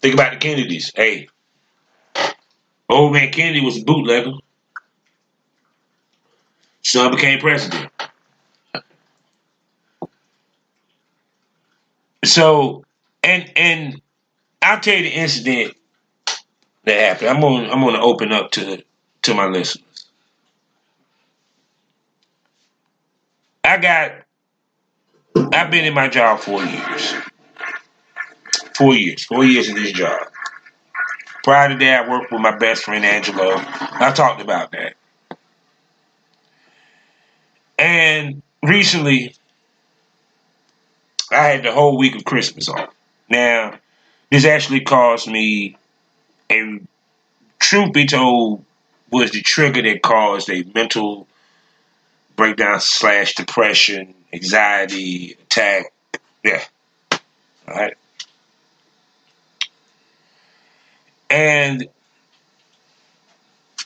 Think 0.01 0.13
about 0.13 0.33
the 0.33 0.39
Kennedys. 0.39 0.91
Hey, 0.95 1.27
old 2.89 3.13
man 3.13 3.31
Kennedy 3.31 3.61
was 3.61 3.81
a 3.81 3.85
bootlegger. 3.85 4.33
Son 6.81 7.11
became 7.11 7.39
president. 7.39 7.89
So, 12.25 12.83
and 13.23 13.51
and 13.55 14.01
I'll 14.63 14.79
tell 14.79 14.95
you 14.95 15.03
the 15.03 15.09
incident 15.09 15.75
that 16.85 16.99
happened. 16.99 17.29
I'm 17.29 17.41
going 17.41 17.69
I'm 17.69 17.81
to 17.81 18.01
open 18.01 18.31
up 18.31 18.51
to 18.51 18.81
to 19.23 19.33
my 19.33 19.47
listeners. 19.47 20.05
I 23.63 23.77
got 23.77 24.11
I've 25.53 25.69
been 25.69 25.85
in 25.85 25.93
my 25.93 26.07
job 26.07 26.39
four 26.39 26.63
years. 26.63 27.13
Four 28.75 28.95
years. 28.95 29.25
Four 29.25 29.43
years 29.43 29.69
in 29.69 29.75
this 29.75 29.91
job. 29.91 30.27
Prior 31.43 31.69
to 31.69 31.75
that, 31.75 32.05
I 32.05 32.09
worked 32.09 32.31
with 32.31 32.41
my 32.41 32.57
best 32.57 32.83
friend 32.83 33.03
Angelo. 33.03 33.55
I 33.55 34.13
talked 34.15 34.41
about 34.41 34.71
that. 34.71 34.95
And 37.77 38.41
recently, 38.61 39.35
I 41.31 41.47
had 41.47 41.63
the 41.63 41.71
whole 41.73 41.97
week 41.97 42.15
of 42.15 42.23
Christmas 42.23 42.69
off. 42.69 42.93
Now, 43.29 43.77
this 44.33 44.45
actually 44.45 44.79
caused 44.79 45.29
me 45.29 45.77
and 46.49 46.87
truth 47.59 47.93
be 47.93 48.07
told, 48.07 48.65
was 49.11 49.29
the 49.29 49.41
trigger 49.41 49.83
that 49.83 50.01
caused 50.01 50.49
a 50.49 50.63
mental 50.73 51.27
breakdown 52.35 52.79
slash 52.79 53.35
depression, 53.35 54.15
anxiety, 54.33 55.37
attack. 55.43 55.93
Yeah. 56.43 56.63
All 57.67 57.75
right. 57.75 57.93
And 61.29 61.87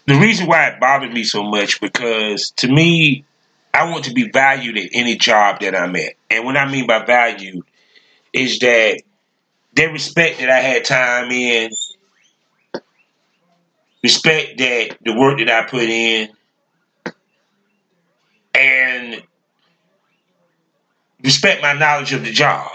the 0.05 0.15
reason 0.15 0.47
why 0.47 0.67
it 0.67 0.79
bothered 0.79 1.11
me 1.11 1.25
so 1.25 1.43
much 1.43 1.81
because 1.81 2.51
to 2.51 2.69
me, 2.69 3.25
I 3.73 3.91
want 3.91 4.05
to 4.05 4.13
be 4.13 4.31
valued 4.31 4.77
at 4.77 4.91
any 4.93 5.17
job 5.17 5.59
that 5.59 5.75
I'm 5.75 5.93
at. 5.97 6.13
And 6.29 6.45
what 6.45 6.55
I 6.55 6.71
mean 6.71 6.87
by 6.87 7.03
valued 7.03 7.65
is 8.31 8.59
that 8.59 9.01
they 9.77 9.87
respect 9.87 10.39
that 10.39 10.49
I 10.49 10.59
had 10.59 10.83
time 10.83 11.31
in 11.31 11.69
respect 14.03 14.57
that 14.57 14.97
the 15.05 15.13
work 15.13 15.37
that 15.37 15.49
I 15.49 15.67
put 15.69 15.83
in 15.83 16.29
and 18.55 19.21
respect 21.23 21.61
my 21.61 21.73
knowledge 21.73 22.11
of 22.13 22.25
the 22.25 22.31
job. 22.31 22.71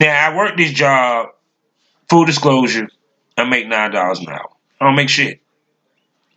Now 0.00 0.30
I 0.30 0.36
work 0.36 0.56
this 0.56 0.72
job, 0.72 1.28
full 2.08 2.24
disclosure, 2.24 2.88
I 3.36 3.44
make 3.44 3.68
nine 3.68 3.90
dollars 3.90 4.20
an 4.20 4.30
hour. 4.30 4.48
I 4.80 4.86
don't 4.86 4.96
make 4.96 5.10
shit. 5.10 5.40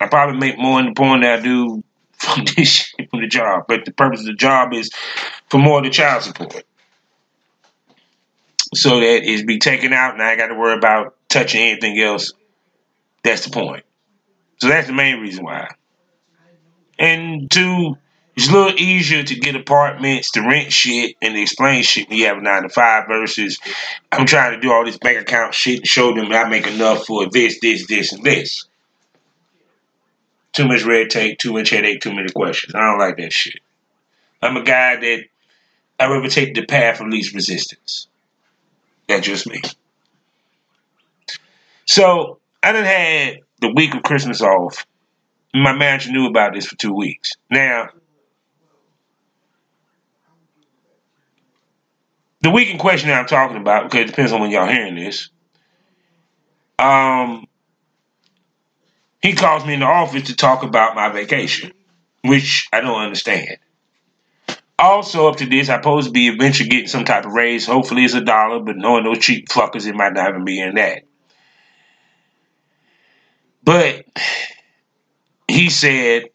I 0.01 0.07
probably 0.07 0.37
make 0.37 0.59
more 0.59 0.79
in 0.81 0.87
the 0.87 0.93
porn 0.93 1.21
than 1.21 1.39
I 1.39 1.41
do 1.41 1.83
from 2.13 2.43
this 2.57 2.67
shit 2.67 3.09
from 3.09 3.21
the 3.21 3.27
job. 3.27 3.63
But 3.69 3.85
the 3.85 3.93
purpose 3.93 4.21
of 4.21 4.25
the 4.25 4.33
job 4.33 4.73
is 4.73 4.91
for 5.49 5.57
more 5.57 5.77
of 5.77 5.85
the 5.85 5.89
child 5.89 6.23
support. 6.23 6.65
So 8.73 8.99
that 8.99 9.23
is 9.23 9.43
be 9.43 9.59
taken 9.59 9.93
out 9.93 10.13
and 10.13 10.21
I 10.21 10.35
got 10.35 10.47
to 10.47 10.55
worry 10.55 10.77
about 10.77 11.15
touching 11.27 11.61
anything 11.61 11.99
else. 11.99 12.33
That's 13.23 13.45
the 13.45 13.51
point. 13.51 13.83
So 14.57 14.67
that's 14.67 14.87
the 14.87 14.93
main 14.93 15.19
reason 15.19 15.43
why. 15.43 15.69
And 16.97 17.49
two, 17.49 17.97
it's 18.35 18.49
a 18.49 18.51
little 18.51 18.79
easier 18.79 19.23
to 19.23 19.35
get 19.35 19.55
apartments, 19.55 20.31
to 20.31 20.41
rent 20.41 20.71
shit, 20.71 21.15
and 21.21 21.33
to 21.33 21.41
explain 21.41 21.83
shit 21.83 22.09
when 22.09 22.19
you 22.19 22.25
have 22.27 22.37
a 22.37 22.41
nine 22.41 22.63
to 22.63 22.69
five 22.69 23.07
versus 23.07 23.57
I'm 24.11 24.25
trying 24.25 24.53
to 24.53 24.61
do 24.61 24.71
all 24.71 24.85
this 24.85 24.97
bank 24.97 25.19
account 25.19 25.53
shit 25.53 25.79
and 25.79 25.87
show 25.87 26.13
them 26.13 26.31
I 26.31 26.47
make 26.47 26.67
enough 26.67 27.05
for 27.05 27.27
this, 27.29 27.59
this, 27.61 27.87
this, 27.87 28.13
and 28.13 28.23
this. 28.23 28.65
Too 30.51 30.67
much 30.67 30.83
red 30.83 31.09
tape, 31.09 31.37
too 31.39 31.53
much 31.53 31.69
headache, 31.69 32.01
too 32.01 32.13
many 32.13 32.29
questions. 32.29 32.75
I 32.75 32.79
don't 32.79 32.99
like 32.99 33.17
that 33.17 33.31
shit. 33.31 33.59
I'm 34.41 34.57
a 34.57 34.63
guy 34.63 34.95
that 34.97 35.23
I 35.99 36.09
rather 36.09 36.29
take 36.29 36.53
the 36.53 36.65
path 36.65 37.01
of 37.01 37.07
least 37.07 37.33
resistance. 37.33 38.07
That's 39.09 39.25
just 39.25 39.47
me. 39.47 39.59
So 41.85 42.39
I 42.61 42.71
done 42.71 42.85
had 42.85 43.39
the 43.59 43.73
week 43.73 43.95
of 43.95 44.03
Christmas 44.03 44.41
off. 44.41 44.85
My 45.51 45.73
manager 45.73 46.11
knew 46.11 46.27
about 46.27 46.53
this 46.53 46.67
for 46.67 46.75
two 46.75 46.93
weeks. 46.93 47.33
Now, 47.49 47.89
the 52.41 52.51
week 52.51 52.69
in 52.69 52.77
question 52.77 53.09
I'm 53.09 53.25
talking 53.25 53.57
about, 53.57 53.85
because 53.85 54.01
it 54.01 54.07
depends 54.07 54.31
on 54.31 54.41
when 54.41 54.51
y'all 54.51 54.67
hearing 54.67 54.93
this. 54.93 55.29
Um, 56.77 57.47
he 59.23 59.33
calls 59.33 59.65
me 59.65 59.73
in 59.73 59.79
the 59.79 59.87
office 59.87 60.27
to 60.27 60.35
talk 60.35 60.61
about 60.61 60.95
my 60.95 61.09
vacation, 61.09 61.73
which 62.23 62.67
I 62.71 62.81
don't 62.81 63.01
understand. 63.01 63.57
Also, 64.79 65.27
up 65.27 65.35
to 65.35 65.45
this, 65.45 65.67
I 65.67 65.75
supposed 65.75 66.07
to 66.07 66.13
be 66.13 66.29
eventually 66.29 66.69
getting 66.69 66.87
some 66.87 67.03
type 67.03 67.25
of 67.25 67.33
raise. 67.33 67.65
Hopefully, 67.65 68.05
it's 68.05 68.13
a 68.13 68.21
dollar, 68.21 68.61
but 68.61 68.77
knowing 68.77 69.03
those 69.03 69.19
cheap 69.19 69.49
fuckers, 69.49 69.85
it 69.85 69.93
might 69.93 70.13
not 70.13 70.29
even 70.29 70.45
be 70.45 70.61
in 70.61 70.75
that. 70.75 71.03
But 73.61 74.05
he 75.49 75.69
said, 75.69 76.29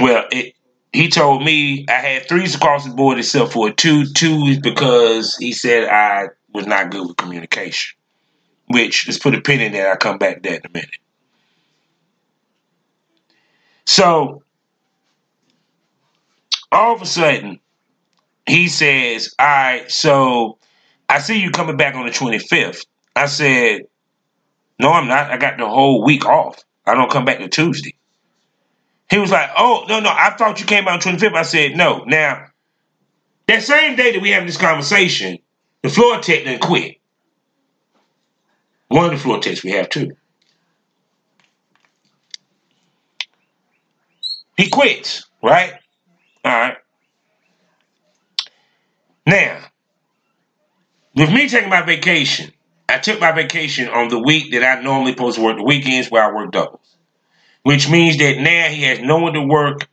well, 0.00 0.24
it, 0.32 0.54
he 0.92 1.08
told 1.08 1.44
me 1.44 1.84
I 1.88 1.92
had 1.92 2.28
threes 2.28 2.54
across 2.54 2.86
the 2.86 2.94
board 2.94 3.18
except 3.18 3.52
for 3.52 3.70
two. 3.70 4.06
Two 4.06 4.46
is 4.46 4.58
because 4.58 5.36
he 5.36 5.52
said 5.52 5.88
I 5.88 6.28
was 6.52 6.66
not 6.66 6.90
good 6.90 7.06
with 7.06 7.16
communication. 7.18 7.96
Which, 8.68 9.06
let's 9.06 9.18
put 9.18 9.34
a 9.34 9.40
pin 9.42 9.60
in 9.60 9.72
that. 9.72 9.86
I'll 9.86 9.96
come 9.96 10.16
back 10.16 10.42
to 10.42 10.48
that 10.48 10.60
in 10.60 10.66
a 10.66 10.72
minute. 10.72 10.90
So, 13.84 14.42
all 16.72 16.96
of 16.96 17.02
a 17.02 17.06
sudden, 17.06 17.60
he 18.46 18.68
says, 18.68 19.34
All 19.38 19.46
right, 19.46 19.90
so 19.90 20.58
I 21.08 21.20
see 21.20 21.40
you 21.40 21.50
coming 21.50 21.76
back 21.76 21.94
on 21.94 22.06
the 22.06 22.12
25th. 22.12 22.86
I 23.16 23.26
said, 23.26 23.82
No, 24.78 24.92
I'm 24.92 25.08
not. 25.08 25.30
I 25.30 25.38
got 25.38 25.58
the 25.58 25.68
whole 25.68 26.04
week 26.04 26.26
off. 26.26 26.62
I 26.86 26.94
don't 26.94 27.10
come 27.10 27.24
back 27.24 27.38
to 27.38 27.48
Tuesday. 27.48 27.94
He 29.10 29.18
was 29.18 29.30
like, 29.30 29.50
Oh, 29.56 29.86
no, 29.88 30.00
no, 30.00 30.10
I 30.10 30.34
thought 30.38 30.60
you 30.60 30.66
came 30.66 30.88
out 30.88 31.06
on 31.06 31.16
25th. 31.18 31.34
I 31.36 31.42
said, 31.42 31.76
No. 31.76 32.04
Now, 32.06 32.46
that 33.48 33.62
same 33.62 33.96
day 33.96 34.12
that 34.12 34.22
we 34.22 34.30
having 34.30 34.46
this 34.46 34.56
conversation, 34.58 35.38
the 35.82 35.90
floor 35.90 36.16
tech 36.16 36.44
didn't 36.44 36.62
quit. 36.62 36.96
One 38.88 39.06
of 39.06 39.12
the 39.12 39.18
floor 39.18 39.40
techs 39.40 39.64
we 39.64 39.72
have 39.72 39.88
too. 39.88 40.12
He 44.56 44.70
quits, 44.70 45.24
right? 45.42 45.74
All 46.44 46.52
right. 46.52 46.76
Now, 49.26 49.64
with 51.14 51.32
me 51.32 51.48
taking 51.48 51.70
my 51.70 51.82
vacation, 51.82 52.52
I 52.88 52.98
took 52.98 53.20
my 53.20 53.32
vacation 53.32 53.88
on 53.88 54.08
the 54.08 54.18
week 54.18 54.52
that 54.52 54.64
I 54.64 54.82
normally 54.82 55.12
supposed 55.12 55.36
to 55.36 55.44
work 55.44 55.56
the 55.56 55.64
weekends 55.64 56.10
where 56.10 56.24
I 56.24 56.34
work 56.34 56.50
doubles. 56.50 56.96
Which 57.62 57.88
means 57.88 58.16
that 58.18 58.38
now 58.38 58.68
he 58.68 58.82
has 58.82 59.00
no 59.00 59.18
one 59.18 59.34
to 59.34 59.42
work 59.42 59.88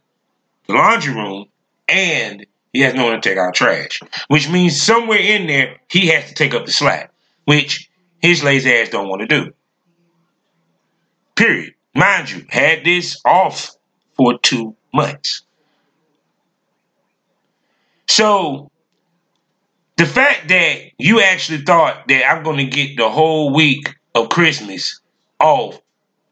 the 0.67 0.73
laundry 0.73 1.13
room 1.13 1.45
and 1.87 2.45
he 2.73 2.81
has 2.81 2.95
no 2.95 3.05
one 3.05 3.13
to 3.13 3.21
take 3.21 3.37
out 3.37 3.53
trash. 3.53 4.01
Which 4.27 4.49
means 4.49 4.81
somewhere 4.81 5.19
in 5.19 5.47
there 5.47 5.77
he 5.87 6.07
has 6.07 6.27
to 6.29 6.33
take 6.33 6.53
up 6.53 6.65
the 6.65 6.71
slack, 6.71 7.11
which 7.45 7.89
his 8.21 8.43
lazy 8.43 8.73
ass 8.73 8.89
don't 8.89 9.07
want 9.07 9.21
to 9.21 9.27
do. 9.27 9.53
Period. 11.35 11.73
Mind 11.95 12.29
you, 12.29 12.45
had 12.49 12.83
this 12.83 13.19
off 13.25 13.75
for 14.15 14.37
two 14.39 14.75
months. 14.93 15.43
So 18.09 18.71
the 19.95 20.05
fact 20.07 20.49
that 20.49 20.79
you 20.97 21.21
actually 21.21 21.59
thought 21.59 22.07
that 22.07 22.29
I'm 22.29 22.43
going 22.43 22.57
to 22.57 22.65
get 22.65 22.97
the 22.97 23.07
whole 23.07 23.53
week 23.53 23.95
of 24.15 24.29
Christmas 24.29 24.99
off, 25.39 25.79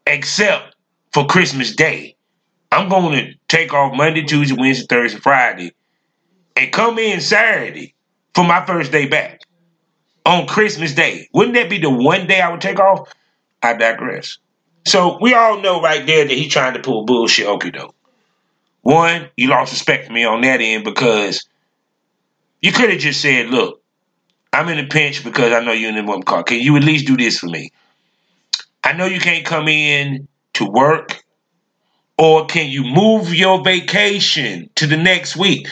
except 0.08 0.76
for 1.14 1.28
Christmas 1.28 1.76
Day, 1.76 2.16
I'm 2.72 2.90
going 2.90 3.14
to 3.14 3.34
take 3.48 3.74
off 3.74 3.96
Monday, 3.96 4.24
Tuesday, 4.24 4.56
Wednesday, 4.60 4.88
Thursday, 4.90 5.20
Friday, 5.20 5.72
and 6.56 6.74
come 6.74 6.98
in 6.98 7.22
Saturday 7.22 7.94
for 8.34 8.44
my 8.44 8.66
first 8.66 8.92
day 8.92 9.08
back 9.08 9.42
on 10.26 10.48
Christmas 10.48 10.96
Day. 10.96 11.30
Wouldn't 11.32 11.56
that 11.56 11.70
be 11.70 11.78
the 11.78 11.92
one 11.92 12.26
day 12.26 12.42
I 12.42 12.50
would 12.50 12.60
take 12.60 12.80
off? 12.80 13.14
I 13.62 13.76
digress. 13.76 14.40
So 14.88 15.20
we 15.22 15.36
all 15.36 15.62
know 15.62 15.80
right 15.80 16.06
there 16.08 16.28
that 16.28 16.34
he's 16.34 16.52
trying 16.52 16.74
to 16.74 16.82
pull 16.82 17.06
bullshit 17.06 17.46
okie 17.46 17.74
doke. 17.74 17.96
One, 18.82 19.30
you 19.38 19.48
lost 19.48 19.74
respect 19.74 20.08
for 20.08 20.14
me 20.14 20.26
on 20.26 20.42
that 20.42 20.60
end 20.60 20.84
because 20.84 21.48
you 22.62 22.72
could 22.72 22.90
have 22.90 23.00
just 23.00 23.22
said, 23.22 23.48
look, 23.48 23.82
I'm 24.54 24.70
in 24.70 24.80
a 24.80 24.88
pinch 24.88 25.24
because 25.24 25.54
I 25.54 25.64
know 25.64 25.72
you're 25.72 25.90
in 25.90 25.96
the 25.96 26.04
one 26.04 26.24
car. 26.24 26.44
Can 26.44 26.60
you 26.60 26.76
at 26.78 26.84
least 26.84 27.08
do 27.08 27.18
this 27.18 27.40
for 27.40 27.48
me? 27.48 27.72
I 28.84 28.94
know 28.94 29.06
you 29.06 29.20
can't 29.20 29.46
come 29.46 29.68
in 29.68 30.28
to 30.54 30.66
work, 30.66 31.24
or 32.18 32.46
can 32.46 32.70
you 32.70 32.84
move 32.84 33.34
your 33.34 33.64
vacation 33.64 34.70
to 34.76 34.88
the 34.88 34.98
next 34.98 35.38
week 35.38 35.68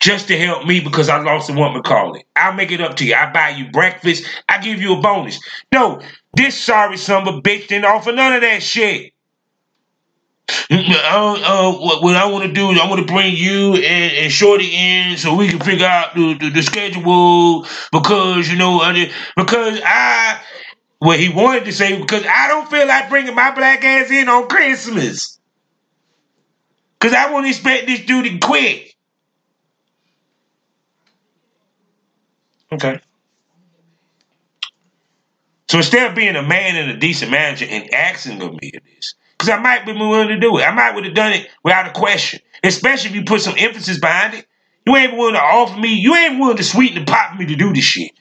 just 0.00 0.28
to 0.28 0.38
help 0.38 0.66
me 0.66 0.80
because 0.80 1.08
I 1.08 1.22
lost 1.22 1.46
the 1.46 1.54
one 1.54 1.80
McCauley? 1.80 2.22
I'll 2.34 2.54
make 2.54 2.72
it 2.72 2.80
up 2.80 2.96
to 2.96 3.06
you. 3.06 3.14
I 3.14 3.30
buy 3.32 3.50
you 3.50 3.70
breakfast. 3.70 4.24
I 4.48 4.58
give 4.58 4.80
you 4.82 4.98
a 4.98 5.00
bonus. 5.00 5.38
No, 5.72 6.00
this 6.34 6.58
sorry 6.60 6.96
son 6.96 7.28
of 7.28 7.34
a 7.34 7.40
bitch 7.40 7.68
didn't 7.68 7.84
offer 7.84 8.12
none 8.12 8.32
of 8.32 8.40
that 8.40 8.62
shit. 8.62 9.13
Uh, 10.70 11.72
what, 11.72 12.02
what, 12.02 12.16
I 12.16 12.26
want 12.26 12.44
to 12.44 12.52
do 12.52 12.70
is 12.70 12.80
I 12.80 12.88
want 12.88 13.06
to 13.06 13.12
bring 13.12 13.36
you 13.36 13.74
and, 13.74 13.84
and 14.16 14.32
Shorty 14.32 14.74
in 14.74 15.16
so 15.16 15.34
we 15.34 15.48
can 15.48 15.60
figure 15.60 15.86
out 15.86 16.14
the, 16.14 16.34
the, 16.34 16.50
the 16.50 16.62
schedule 16.62 17.66
because 17.92 18.48
you 18.48 18.56
know 18.56 18.80
because 19.36 19.80
I 19.84 20.40
what 20.98 21.20
he 21.20 21.28
wanted 21.28 21.66
to 21.66 21.72
say 21.72 22.00
because 22.00 22.24
I 22.26 22.48
don't 22.48 22.70
feel 22.70 22.86
like 22.86 23.10
bringing 23.10 23.34
my 23.34 23.54
black 23.54 23.84
ass 23.84 24.10
in 24.10 24.28
on 24.28 24.48
Christmas 24.48 25.38
because 26.98 27.14
I 27.14 27.30
won't 27.30 27.46
expect 27.46 27.86
this 27.86 28.00
dude 28.00 28.24
to 28.24 28.38
quit. 28.38 28.94
Okay. 32.72 33.00
So 35.68 35.78
instead 35.78 36.08
of 36.08 36.16
being 36.16 36.36
a 36.36 36.42
man 36.42 36.76
and 36.76 36.90
a 36.90 36.96
decent 36.96 37.30
manager 37.30 37.66
and 37.68 37.92
asking 37.92 38.40
of 38.42 38.52
me 38.60 38.72
this, 38.72 39.14
because 39.44 39.58
I 39.58 39.62
might 39.62 39.84
be 39.84 39.92
willing 39.92 40.28
to 40.28 40.38
do 40.38 40.58
it. 40.58 40.62
I 40.62 40.74
might 40.74 40.94
would 40.94 41.04
have 41.04 41.14
done 41.14 41.32
it 41.32 41.48
without 41.62 41.86
a 41.86 41.92
question. 41.92 42.40
Especially 42.62 43.10
if 43.10 43.16
you 43.16 43.24
put 43.24 43.42
some 43.42 43.54
emphasis 43.58 43.98
behind 43.98 44.34
it. 44.34 44.46
You 44.86 44.96
ain't 44.96 45.16
willing 45.16 45.34
to 45.34 45.40
offer 45.40 45.78
me, 45.78 45.94
you 45.94 46.14
ain't 46.14 46.38
willing 46.38 46.56
to 46.58 46.64
sweeten 46.64 47.04
the 47.04 47.10
pot 47.10 47.32
for 47.32 47.38
me 47.38 47.46
to 47.46 47.56
do 47.56 47.72
this 47.72 47.84
shit. 47.84 48.12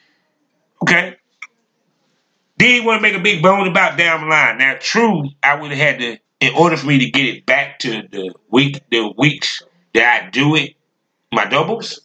Okay? 0.82 1.16
Then 2.58 2.76
you 2.76 2.86
want 2.86 3.00
to 3.00 3.02
make 3.02 3.16
a 3.16 3.24
big 3.24 3.42
bone 3.42 3.68
about 3.68 3.98
down 3.98 4.22
the 4.22 4.28
line. 4.28 4.58
Now, 4.58 4.76
true, 4.80 5.30
I 5.42 5.56
would 5.56 5.72
have 5.72 5.80
had 5.80 6.00
to, 6.00 6.18
in 6.40 6.54
order 6.56 6.78
for 6.78 6.88
me 6.88 7.00
to 7.00 7.10
get 7.10 7.26
it 7.26 7.46
back 7.46 7.80
to 7.80 8.04
the 8.10 8.34
week, 8.50 8.82
the 8.92 9.12
weeks 9.18 9.62
that 9.94 10.24
I 10.24 10.30
do 10.30 10.56
it, 10.56 10.76
my 11.34 11.46
doubles, 11.46 12.00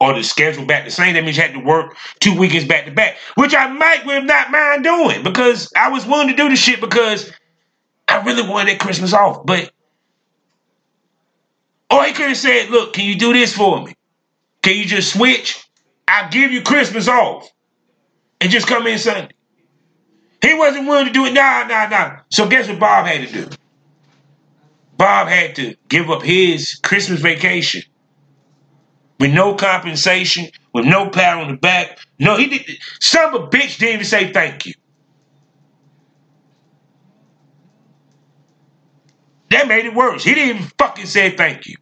or 0.00 0.14
the 0.14 0.22
schedule 0.22 0.64
back 0.64 0.84
the 0.84 0.90
same. 0.90 1.14
That 1.14 1.24
means 1.24 1.36
you 1.36 1.42
had 1.42 1.52
to 1.52 1.60
work 1.60 1.96
two 2.18 2.36
weekends 2.38 2.66
back 2.66 2.86
to 2.86 2.90
back, 2.90 3.16
which 3.34 3.54
I 3.54 3.68
might 3.68 4.06
would 4.06 4.24
not 4.24 4.50
mind 4.50 4.84
doing 4.84 5.22
because 5.22 5.70
I 5.76 5.90
was 5.90 6.06
willing 6.06 6.28
to 6.28 6.34
do 6.34 6.48
the 6.48 6.56
shit 6.56 6.80
because 6.80 7.30
I 8.12 8.22
really 8.24 8.46
wanted 8.46 8.78
Christmas 8.78 9.14
off. 9.14 9.46
But 9.46 9.72
or 11.90 12.04
he 12.04 12.12
could 12.12 12.28
have 12.28 12.36
said, 12.36 12.68
look, 12.68 12.92
can 12.92 13.06
you 13.06 13.16
do 13.16 13.32
this 13.32 13.54
for 13.54 13.82
me? 13.82 13.94
Can 14.62 14.76
you 14.76 14.84
just 14.84 15.14
switch? 15.14 15.64
I'll 16.06 16.30
give 16.30 16.52
you 16.52 16.62
Christmas 16.62 17.08
off. 17.08 17.50
And 18.40 18.50
just 18.50 18.66
come 18.66 18.86
in 18.86 18.98
Sunday. 18.98 19.30
He 20.42 20.52
wasn't 20.52 20.88
willing 20.88 21.06
to 21.06 21.12
do 21.12 21.24
it. 21.24 21.32
Nah, 21.32 21.64
nah, 21.66 21.86
nah. 21.88 22.16
So 22.30 22.46
guess 22.48 22.68
what 22.68 22.78
Bob 22.78 23.06
had 23.06 23.28
to 23.28 23.32
do? 23.32 23.56
Bob 24.98 25.28
had 25.28 25.54
to 25.56 25.74
give 25.88 26.10
up 26.10 26.22
his 26.22 26.74
Christmas 26.82 27.20
vacation 27.20 27.82
with 29.18 29.32
no 29.32 29.54
compensation, 29.54 30.48
with 30.74 30.84
no 30.84 31.08
pat 31.08 31.38
on 31.38 31.52
the 31.52 31.56
back. 31.56 31.98
No, 32.18 32.36
he 32.36 32.46
did. 32.46 32.78
Some 33.00 33.34
of 33.34 33.42
a 33.42 33.46
bitch 33.46 33.78
didn't 33.78 33.94
even 33.94 34.04
say 34.04 34.32
thank 34.32 34.66
you. 34.66 34.74
That 39.52 39.68
made 39.68 39.84
it 39.84 39.94
worse. 39.94 40.24
He 40.24 40.34
didn't 40.34 40.56
even 40.56 40.72
fucking 40.78 41.04
say 41.04 41.36
thank 41.36 41.66
you. 41.66 41.76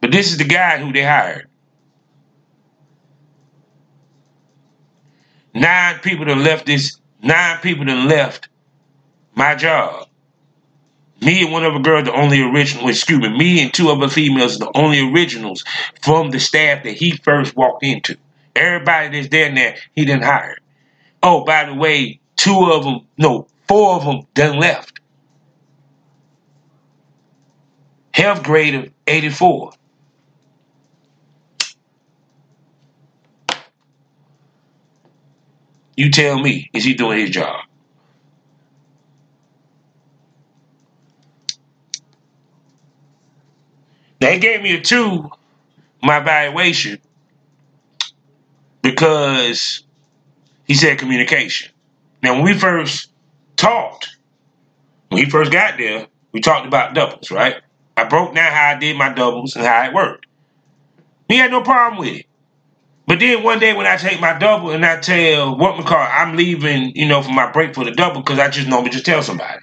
But 0.00 0.12
this 0.12 0.30
is 0.30 0.38
the 0.38 0.44
guy 0.44 0.78
who 0.78 0.90
they 0.90 1.02
hired. 1.02 1.46
Nine 5.52 5.98
people 5.98 6.24
that 6.24 6.38
left 6.38 6.64
this, 6.64 6.98
nine 7.22 7.58
people 7.60 7.84
that 7.84 8.08
left 8.08 8.48
my 9.34 9.54
job. 9.56 10.08
Me 11.20 11.42
and 11.42 11.52
one 11.52 11.64
other 11.64 11.80
girl, 11.80 12.02
the 12.02 12.14
only 12.14 12.40
original, 12.40 12.88
excuse 12.88 13.18
me, 13.18 13.28
me 13.36 13.60
and 13.62 13.74
two 13.74 13.90
other 13.90 14.08
females, 14.08 14.58
the 14.58 14.70
only 14.74 15.00
originals 15.12 15.64
from 16.00 16.30
the 16.30 16.40
staff 16.40 16.82
that 16.84 16.94
he 16.94 17.10
first 17.10 17.54
walked 17.54 17.84
into. 17.84 18.16
Everybody 18.56 19.18
that's 19.18 19.28
there 19.28 19.52
now, 19.52 19.74
he 19.94 20.06
didn't 20.06 20.24
hire. 20.24 20.56
Oh, 21.22 21.44
by 21.44 21.66
the 21.66 21.74
way, 21.74 22.19
two 22.40 22.72
of 22.72 22.84
them, 22.84 23.06
no, 23.18 23.46
four 23.68 23.96
of 23.96 24.04
them 24.06 24.22
done 24.32 24.58
left. 24.58 24.98
Health 28.14 28.42
grade 28.42 28.74
of 28.74 28.90
84. 29.06 29.72
You 35.96 36.10
tell 36.10 36.38
me, 36.38 36.70
is 36.72 36.82
he 36.82 36.94
doing 36.94 37.18
his 37.18 37.28
job? 37.28 37.60
They 44.18 44.38
gave 44.38 44.62
me 44.62 44.74
a 44.76 44.80
two, 44.80 45.30
my 46.02 46.18
evaluation, 46.18 47.00
because 48.80 49.82
he 50.64 50.72
said 50.72 50.98
communication. 50.98 51.70
Now, 52.22 52.34
when 52.34 52.44
we 52.44 52.54
first 52.54 53.10
talked, 53.56 54.16
when 55.08 55.24
he 55.24 55.30
first 55.30 55.50
got 55.50 55.78
there, 55.78 56.06
we 56.32 56.40
talked 56.40 56.66
about 56.66 56.94
doubles, 56.94 57.30
right? 57.30 57.56
I 57.96 58.04
broke 58.04 58.34
down 58.34 58.52
how 58.52 58.70
I 58.70 58.78
did 58.78 58.96
my 58.96 59.12
doubles 59.12 59.56
and 59.56 59.64
how 59.64 59.84
it 59.84 59.94
worked. 59.94 60.26
He 61.28 61.36
had 61.36 61.50
no 61.50 61.62
problem 61.62 62.00
with 62.00 62.20
it. 62.20 62.26
But 63.06 63.18
then 63.18 63.42
one 63.42 63.58
day 63.58 63.72
when 63.74 63.86
I 63.86 63.96
take 63.96 64.20
my 64.20 64.38
double 64.38 64.70
and 64.70 64.86
I 64.86 65.00
tell 65.00 65.56
what 65.56 65.74
McCall 65.74 66.08
I'm 66.08 66.36
leaving, 66.36 66.94
you 66.94 67.08
know, 67.08 67.22
for 67.22 67.32
my 67.32 67.50
break 67.50 67.74
for 67.74 67.84
the 67.84 67.90
double 67.90 68.20
because 68.20 68.38
I 68.38 68.48
just 68.48 68.68
normally 68.68 68.90
just 68.90 69.04
tell 69.04 69.22
somebody. 69.22 69.60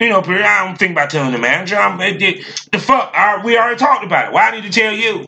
You 0.00 0.10
know, 0.10 0.20
I 0.20 0.66
don't 0.66 0.78
think 0.78 0.92
about 0.92 1.10
telling 1.10 1.32
the 1.32 1.38
manager. 1.38 1.76
I'm 1.76 1.98
the, 1.98 2.44
the 2.72 2.78
fuck. 2.78 3.14
we 3.44 3.58
already 3.58 3.78
talked 3.78 4.04
about 4.04 4.28
it. 4.28 4.32
Why 4.32 4.48
I 4.48 4.50
need 4.52 4.70
to 4.70 4.70
tell 4.70 4.92
you? 4.92 5.26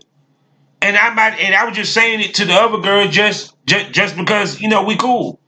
And 0.82 0.96
I 0.96 1.14
might, 1.14 1.38
and 1.38 1.54
I 1.54 1.64
was 1.64 1.76
just 1.76 1.94
saying 1.94 2.20
it 2.20 2.34
to 2.34 2.44
the 2.44 2.54
other 2.54 2.78
girl 2.78 3.06
just, 3.06 3.54
just, 3.66 3.92
just 3.92 4.16
because 4.16 4.60
you 4.60 4.68
know 4.68 4.82
we 4.82 4.96
cool. 4.96 5.38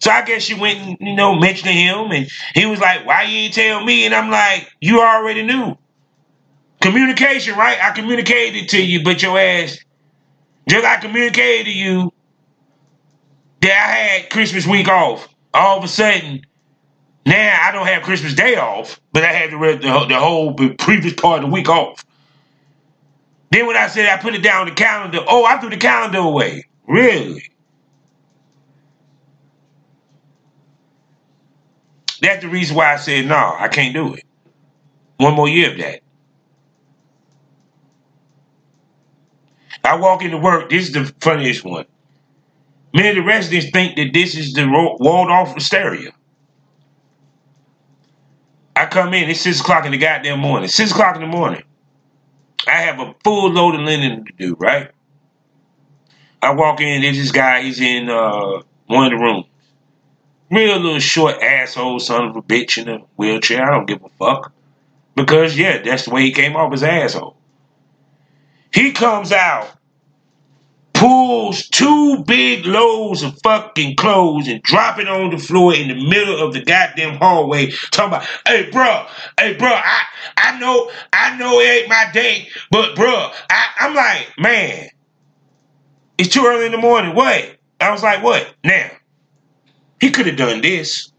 So 0.00 0.10
I 0.10 0.22
guess 0.24 0.42
she 0.42 0.54
went 0.54 0.78
and 0.80 0.96
you 1.00 1.14
know 1.14 1.34
mentioned 1.34 1.70
him, 1.70 2.10
and 2.10 2.28
he 2.54 2.66
was 2.66 2.80
like, 2.80 3.06
"Why 3.06 3.22
you 3.22 3.38
ain't 3.40 3.54
tell 3.54 3.84
me?" 3.84 4.06
And 4.06 4.14
I'm 4.14 4.30
like, 4.30 4.70
"You 4.80 5.00
already 5.00 5.42
knew." 5.42 5.76
Communication, 6.80 7.56
right? 7.56 7.78
I 7.82 7.90
communicated 7.92 8.70
to 8.70 8.82
you, 8.82 9.02
but 9.04 9.22
your 9.22 9.38
ass, 9.38 9.78
just 10.68 10.84
I 10.84 10.96
communicated 10.96 11.64
to 11.64 11.72
you 11.72 12.12
that 13.60 13.70
I 13.70 13.92
had 13.96 14.30
Christmas 14.30 14.66
week 14.66 14.88
off. 14.88 15.28
All 15.54 15.78
of 15.78 15.84
a 15.84 15.88
sudden, 15.88 16.44
now 17.26 17.58
I 17.62 17.72
don't 17.72 17.86
have 17.86 18.02
Christmas 18.02 18.34
Day 18.34 18.56
off, 18.56 19.00
but 19.12 19.24
I 19.24 19.32
had 19.32 19.50
the, 19.52 19.56
the, 19.56 20.06
the 20.08 20.18
whole 20.18 20.54
previous 20.54 21.14
part 21.14 21.42
of 21.42 21.48
the 21.48 21.54
week 21.54 21.68
off. 21.68 22.04
Then 23.54 23.68
when 23.68 23.76
I 23.76 23.86
said 23.86 24.06
I 24.06 24.20
put 24.20 24.34
it 24.34 24.42
down 24.42 24.62
on 24.62 24.68
the 24.68 24.74
calendar, 24.74 25.20
oh, 25.28 25.44
I 25.44 25.60
threw 25.60 25.70
the 25.70 25.76
calendar 25.76 26.18
away. 26.18 26.64
Really? 26.88 27.52
That's 32.20 32.42
the 32.42 32.48
reason 32.48 32.76
why 32.76 32.92
I 32.92 32.96
said 32.96 33.26
no, 33.26 33.54
I 33.56 33.68
can't 33.68 33.94
do 33.94 34.14
it. 34.14 34.24
One 35.18 35.34
more 35.34 35.48
year 35.48 35.70
of 35.70 35.78
that. 35.78 36.00
I 39.84 39.94
walk 39.98 40.24
into 40.24 40.38
work. 40.38 40.68
This 40.68 40.88
is 40.88 40.92
the 40.92 41.04
funniest 41.20 41.64
one. 41.64 41.86
Many 42.92 43.10
of 43.10 43.14
the 43.14 43.22
residents 43.22 43.70
think 43.70 43.94
that 43.94 44.12
this 44.12 44.36
is 44.36 44.54
the 44.54 44.66
Waldorf 44.66 45.54
Astoria. 45.56 46.10
I 48.74 48.86
come 48.86 49.14
in, 49.14 49.30
it's 49.30 49.42
six 49.42 49.60
o'clock 49.60 49.84
in 49.84 49.92
the 49.92 49.98
goddamn 49.98 50.40
morning. 50.40 50.68
Six 50.68 50.90
o'clock 50.90 51.14
in 51.14 51.22
the 51.22 51.28
morning. 51.28 51.62
I 52.66 52.82
have 52.82 53.00
a 53.00 53.14
full 53.22 53.50
load 53.50 53.74
of 53.74 53.82
linen 53.82 54.24
to 54.24 54.32
do, 54.32 54.56
right? 54.58 54.90
I 56.42 56.52
walk 56.54 56.80
in, 56.80 57.02
there's 57.02 57.16
this 57.16 57.32
guy, 57.32 57.62
he's 57.62 57.80
in 57.80 58.08
uh, 58.08 58.62
one 58.86 59.12
of 59.12 59.18
the 59.18 59.24
rooms. 59.24 59.46
Real 60.50 60.78
little 60.78 61.00
short 61.00 61.42
asshole 61.42 61.98
son 62.00 62.28
of 62.28 62.36
a 62.36 62.42
bitch 62.42 62.76
in 62.76 62.88
a 62.88 62.98
wheelchair. 63.16 63.64
I 63.64 63.74
don't 63.74 63.86
give 63.86 64.04
a 64.04 64.08
fuck. 64.10 64.52
Because, 65.14 65.56
yeah, 65.56 65.80
that's 65.82 66.04
the 66.04 66.10
way 66.10 66.22
he 66.22 66.32
came 66.32 66.54
off 66.54 66.72
as 66.72 66.82
asshole. 66.82 67.36
He 68.72 68.92
comes 68.92 69.32
out 69.32 69.70
pulls 71.04 71.68
two 71.68 72.24
big 72.24 72.64
loads 72.64 73.22
of 73.22 73.38
fucking 73.42 73.94
clothes 73.94 74.48
and 74.48 74.62
drop 74.62 74.98
it 74.98 75.06
on 75.06 75.28
the 75.28 75.36
floor 75.36 75.74
in 75.74 75.88
the 75.88 76.08
middle 76.08 76.42
of 76.42 76.54
the 76.54 76.64
goddamn 76.64 77.18
hallway. 77.18 77.70
Talking 77.90 78.14
about, 78.14 78.26
hey, 78.48 78.70
bro, 78.70 79.06
hey, 79.38 79.52
bro, 79.52 79.68
I, 79.68 80.02
I 80.38 80.58
know, 80.58 80.90
I 81.12 81.36
know 81.36 81.60
it 81.60 81.64
ain't 81.64 81.88
my 81.90 82.10
day, 82.14 82.48
but 82.70 82.96
bro, 82.96 83.30
I, 83.50 83.66
I'm 83.80 83.94
like, 83.94 84.28
man, 84.38 84.88
it's 86.16 86.30
too 86.32 86.46
early 86.46 86.64
in 86.64 86.72
the 86.72 86.78
morning. 86.78 87.14
What? 87.14 87.54
I 87.82 87.92
was 87.92 88.02
like, 88.02 88.22
what? 88.22 88.54
Now, 88.64 88.90
he 90.00 90.10
could 90.10 90.26
have 90.26 90.38
done 90.38 90.62
this. 90.62 91.12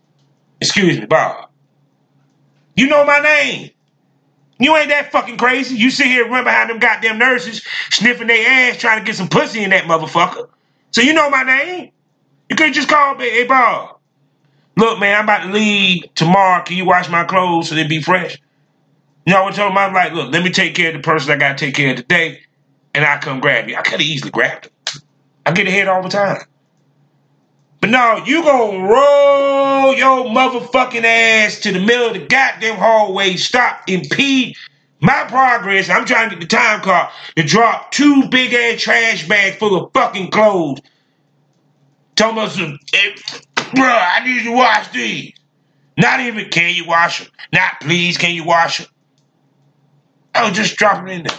Excuse 0.60 1.00
me, 1.00 1.06
Bob. 1.06 1.52
You 2.76 2.88
know 2.88 3.06
my 3.06 3.20
name. 3.20 3.70
You 4.60 4.76
ain't 4.78 4.90
that 4.90 5.12
fucking 5.12 5.38
crazy. 5.38 5.76
You 5.76 5.92
sit 5.92 6.08
here 6.08 6.28
run 6.28 6.44
behind 6.46 6.70
them 6.70 6.80
goddamn 6.80 7.18
nurses, 7.18 7.62
sniffing 7.92 8.28
their 8.28 8.72
ass, 8.72 8.78
trying 8.78 9.00
to 9.00 9.06
get 9.06 9.16
some 9.16 9.28
pussy 9.28 9.64
in 9.64 9.72
that 9.72 9.84
motherfucker. 9.84 10.48
So 10.92 11.02
you 11.02 11.14
know 11.14 11.30
my 11.30 11.44
name. 11.44 11.92
You 12.50 12.56
could 12.56 12.74
just 12.74 12.88
call 12.88 13.16
me, 13.16 13.30
hey, 13.30 13.46
Bob. 13.46 13.98
Look, 14.78 15.00
man, 15.00 15.18
I'm 15.18 15.26
about 15.26 15.44
to 15.46 15.52
leave 15.52 16.04
tomorrow. 16.16 16.64
Can 16.64 16.78
you 16.78 16.86
wash 16.86 17.10
my 17.10 17.24
clothes 17.24 17.70
so 17.70 17.76
they 17.76 17.88
be 17.88 18.02
fresh? 18.02 18.38
You 19.26 19.34
know, 19.34 19.46
I 19.46 19.52
told 19.52 19.72
him, 19.72 19.78
I'm 19.78 19.94
like, 19.94 20.14
look, 20.14 20.32
let 20.32 20.44
me 20.44 20.52
take 20.52 20.76
care 20.76 20.90
of 20.90 20.96
the 20.96 21.02
person 21.02 21.32
I 21.32 21.38
got 21.38 21.58
to 21.58 21.66
take 21.66 21.76
care 21.76 21.92
of 21.92 21.98
today, 21.98 22.42
and 22.94 23.04
I 23.04 23.18
come 23.18 23.40
grab 23.40 23.68
you. 23.68 23.76
I 23.76 23.82
could 23.82 23.94
have 23.94 24.02
easily 24.02 24.32
grabbed 24.32 24.66
him. 24.66 25.02
I 25.46 25.52
get 25.52 25.68
ahead 25.68 25.88
all 25.88 26.04
the 26.04 26.10
time. 26.10 26.42
But 27.86 27.92
no, 27.92 28.26
you 28.26 28.42
gonna 28.42 28.80
roll 28.80 29.94
your 29.94 30.26
motherfucking 30.26 31.04
ass 31.04 31.60
to 31.60 31.72
the 31.72 31.80
middle 31.80 32.08
of 32.08 32.14
the 32.14 32.26
goddamn 32.26 32.78
hallway, 32.78 33.36
stop, 33.36 33.84
impede 33.86 34.56
my 35.02 35.26
progress. 35.26 35.88
I'm 35.88 36.04
trying 36.04 36.32
to 36.32 36.36
get 36.36 36.50
the 36.50 36.56
time 36.56 36.82
card 36.82 37.14
to 37.36 37.44
drop 37.44 37.92
two 37.92 38.28
big 38.30 38.56
ass 38.56 38.82
trash 38.82 39.28
bags 39.28 39.58
full 39.58 39.76
of 39.76 39.94
fucking 39.94 40.32
clothes. 40.32 40.82
Tell 42.16 42.40
us, 42.40 42.56
hey, 42.56 43.16
bro, 43.76 43.86
I 43.86 44.24
need 44.26 44.38
you 44.38 44.44
to 44.46 44.52
wash 44.54 44.88
these. 44.88 45.34
Not 45.96 46.22
even, 46.22 46.50
can 46.50 46.74
you 46.74 46.88
wash 46.88 47.20
them? 47.20 47.28
Not, 47.54 47.82
please, 47.82 48.18
can 48.18 48.34
you 48.34 48.46
wash 48.46 48.80
them? 48.80 48.88
I'll 50.34 50.52
just 50.52 50.76
drop 50.76 50.96
them 50.96 51.10
in 51.10 51.28
there. 51.28 51.38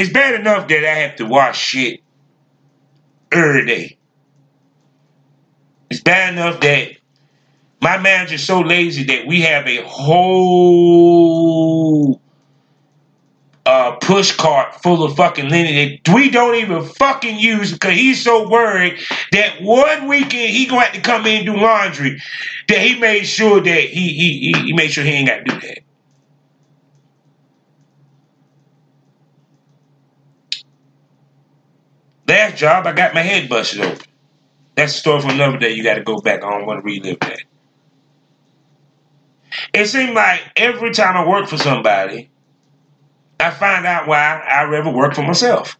It's 0.00 0.10
bad 0.10 0.40
enough 0.40 0.66
that 0.68 0.82
I 0.82 0.94
have 0.94 1.16
to 1.16 1.26
wash 1.26 1.58
shit 1.58 2.00
every 3.30 3.66
day. 3.66 3.98
It's 5.90 6.00
bad 6.00 6.32
enough 6.32 6.58
that 6.62 6.92
my 7.82 7.98
manager's 7.98 8.42
so 8.42 8.60
lazy 8.60 9.02
that 9.04 9.26
we 9.26 9.42
have 9.42 9.66
a 9.66 9.82
whole 9.82 10.18
uh, 13.66 13.96
push 13.96 14.34
cart 14.34 14.76
full 14.82 15.04
of 15.04 15.16
fucking 15.16 15.50
linen 15.50 15.74
that 15.74 16.14
we 16.14 16.30
don't 16.30 16.54
even 16.54 16.82
fucking 16.82 17.38
use 17.38 17.70
because 17.74 17.92
he's 17.92 18.24
so 18.24 18.48
worried 18.48 18.98
that 19.32 19.60
one 19.60 20.08
weekend 20.08 20.48
he 20.48 20.64
gonna 20.66 20.80
have 20.80 20.94
to 20.94 21.02
come 21.02 21.26
in 21.26 21.46
and 21.46 21.46
do 21.46 21.58
laundry 21.58 22.22
that 22.68 22.78
he 22.78 22.98
made 22.98 23.24
sure 23.24 23.60
that 23.60 23.82
he 23.82 24.14
he 24.14 24.54
he 24.64 24.72
made 24.72 24.90
sure 24.90 25.04
he 25.04 25.10
ain't 25.10 25.28
got 25.28 25.44
to 25.44 25.44
do 25.44 25.60
that. 25.60 25.80
Last 32.30 32.58
job, 32.58 32.86
I 32.86 32.92
got 32.92 33.12
my 33.12 33.22
head 33.22 33.48
busted 33.48 33.80
open. 33.80 34.06
That's 34.76 34.94
a 34.94 34.98
story 34.98 35.20
for 35.20 35.30
another 35.30 35.58
day. 35.58 35.72
You 35.72 35.82
got 35.82 35.96
to 35.96 36.04
go 36.04 36.20
back. 36.20 36.44
I 36.44 36.50
don't 36.50 36.64
want 36.64 36.78
to 36.78 36.84
relive 36.84 37.18
that. 37.18 37.40
It 39.74 39.86
seemed 39.86 40.14
like 40.14 40.40
every 40.54 40.92
time 40.92 41.16
I 41.16 41.28
work 41.28 41.48
for 41.48 41.56
somebody, 41.56 42.30
I 43.40 43.50
find 43.50 43.84
out 43.84 44.06
why 44.06 44.44
I 44.48 44.62
rather 44.62 44.92
work 44.92 45.14
for 45.14 45.22
myself. 45.22 45.76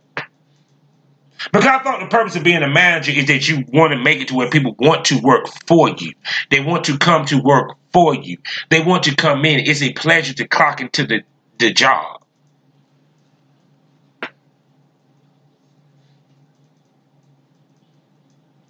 Because 1.53 1.69
I 1.69 1.79
thought 1.85 2.01
the 2.01 2.09
purpose 2.09 2.35
of 2.35 2.43
being 2.43 2.65
a 2.65 2.69
manager 2.69 3.13
is 3.13 3.27
that 3.27 3.49
you 3.49 3.65
want 3.73 3.93
to 3.93 3.97
make 3.97 4.21
it 4.21 4.27
to 4.29 4.35
where 4.35 4.51
people 4.51 4.75
want 4.81 5.05
to 5.05 5.21
work 5.21 5.47
for 5.69 5.91
you. 5.91 6.15
They 6.51 6.59
want 6.59 6.83
to 6.87 6.99
come 6.99 7.27
to 7.27 7.41
work 7.41 7.77
for 7.93 8.13
you. 8.17 8.39
They 8.71 8.83
want 8.83 9.05
to 9.05 9.15
come 9.15 9.45
in. 9.45 9.61
It's 9.61 9.83
a 9.83 9.93
pleasure 9.93 10.35
to 10.35 10.49
clock 10.49 10.81
into 10.81 11.07
the, 11.07 11.23
the 11.61 11.73
job. 11.73 12.20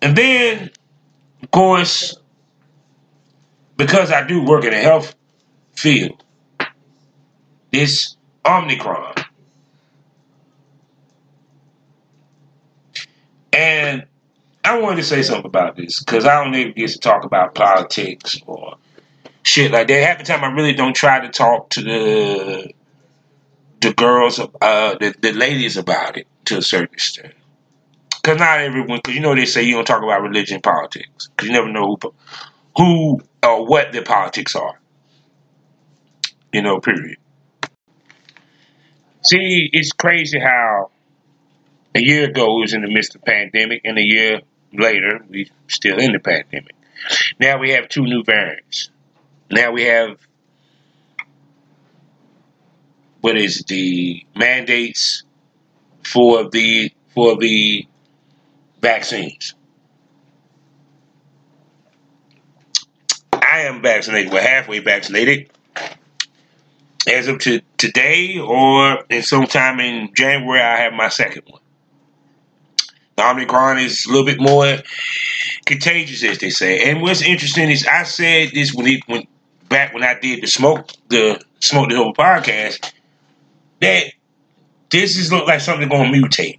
And 0.02 0.16
then, 0.16 0.70
of 1.42 1.50
course, 1.50 2.16
because 3.76 4.10
I 4.10 4.26
do 4.26 4.42
work 4.42 4.64
in 4.64 4.70
the 4.70 4.78
health 4.78 5.14
field, 5.74 6.22
this 7.70 8.16
Omicron. 8.46 9.14
And 13.52 14.06
I 14.64 14.78
wanted 14.78 14.96
to 14.96 15.04
say 15.04 15.22
something 15.22 15.46
about 15.46 15.76
this 15.76 16.00
because 16.00 16.24
I 16.24 16.42
don't 16.42 16.54
ever 16.54 16.70
get 16.70 16.90
to 16.90 16.98
talk 16.98 17.24
about 17.24 17.54
politics 17.54 18.38
or 18.46 18.76
shit 19.42 19.72
like 19.72 19.88
that. 19.88 20.06
Half 20.06 20.18
the 20.18 20.24
time, 20.24 20.44
I 20.44 20.52
really 20.52 20.74
don't 20.74 20.94
try 20.94 21.20
to 21.20 21.28
talk 21.28 21.70
to 21.70 21.82
the 21.82 22.72
the 23.80 23.94
girls, 23.94 24.38
uh, 24.38 24.94
the, 25.00 25.14
the 25.20 25.32
ladies 25.32 25.78
about 25.78 26.18
it 26.18 26.26
to 26.44 26.58
a 26.58 26.62
certain 26.62 26.92
extent. 26.92 27.32
Because 28.22 28.38
not 28.38 28.60
everyone, 28.60 28.98
because 28.98 29.14
you 29.14 29.20
know 29.20 29.34
they 29.34 29.46
say 29.46 29.62
you 29.62 29.74
don't 29.74 29.86
talk 29.86 30.02
about 30.02 30.22
religion 30.22 30.60
politics. 30.60 31.28
Because 31.28 31.48
you 31.48 31.54
never 31.54 31.68
know 31.68 31.96
who, 32.02 32.14
who 32.76 33.20
or 33.42 33.66
what 33.66 33.92
their 33.92 34.04
politics 34.04 34.54
are. 34.54 34.78
You 36.52 36.62
know, 36.62 36.80
period. 36.80 37.16
See, 39.22 39.70
it's 39.72 39.92
crazy 39.92 40.38
how 40.38 40.90
a 41.94 42.00
year 42.00 42.28
ago 42.28 42.56
we 42.56 42.62
was 42.62 42.74
in 42.74 42.82
the 42.82 42.90
midst 42.90 43.14
of 43.14 43.22
pandemic, 43.22 43.82
and 43.84 43.98
a 43.98 44.04
year 44.04 44.40
later, 44.72 45.24
we 45.28 45.50
still 45.68 45.98
in 45.98 46.12
the 46.12 46.18
pandemic. 46.18 46.74
Now 47.38 47.58
we 47.58 47.70
have 47.70 47.88
two 47.88 48.02
new 48.02 48.22
variants. 48.22 48.90
Now 49.50 49.72
we 49.72 49.84
have 49.84 50.18
what 53.20 53.36
is 53.36 53.64
the 53.68 54.24
mandates 54.36 55.22
for 56.02 56.48
the 56.48 56.92
for 57.14 57.36
the 57.36 57.86
vaccines. 58.80 59.54
I 63.32 63.60
am 63.60 63.82
vaccinated. 63.82 64.32
We're 64.32 64.42
halfway 64.42 64.78
vaccinated. 64.78 65.50
As 67.08 67.28
of 67.28 67.38
to 67.40 67.60
today 67.78 68.38
or 68.38 69.04
in 69.08 69.22
sometime 69.22 69.80
in 69.80 70.14
January, 70.14 70.60
I 70.60 70.76
have 70.76 70.92
my 70.92 71.08
second 71.08 71.42
one. 71.46 71.62
The 73.16 73.28
Omicron 73.28 73.78
is 73.78 74.06
a 74.06 74.10
little 74.10 74.26
bit 74.26 74.40
more 74.40 74.78
contagious, 75.66 76.22
as 76.24 76.38
they 76.38 76.50
say. 76.50 76.90
And 76.90 77.02
what's 77.02 77.22
interesting 77.22 77.70
is 77.70 77.86
I 77.86 78.04
said 78.04 78.50
this 78.52 78.72
when 78.72 78.86
it 78.86 79.02
when 79.06 79.26
back 79.68 79.94
when 79.94 80.02
I 80.02 80.18
did 80.18 80.42
the 80.42 80.46
smoke 80.46 80.90
the 81.08 81.40
smoke 81.60 81.88
the 81.88 81.96
whole 81.96 82.14
podcast 82.14 82.92
that 83.80 84.12
this 84.90 85.16
is 85.16 85.32
look 85.32 85.46
like 85.46 85.60
something 85.60 85.88
going 85.88 86.12
to 86.12 86.18
mutate. 86.18 86.58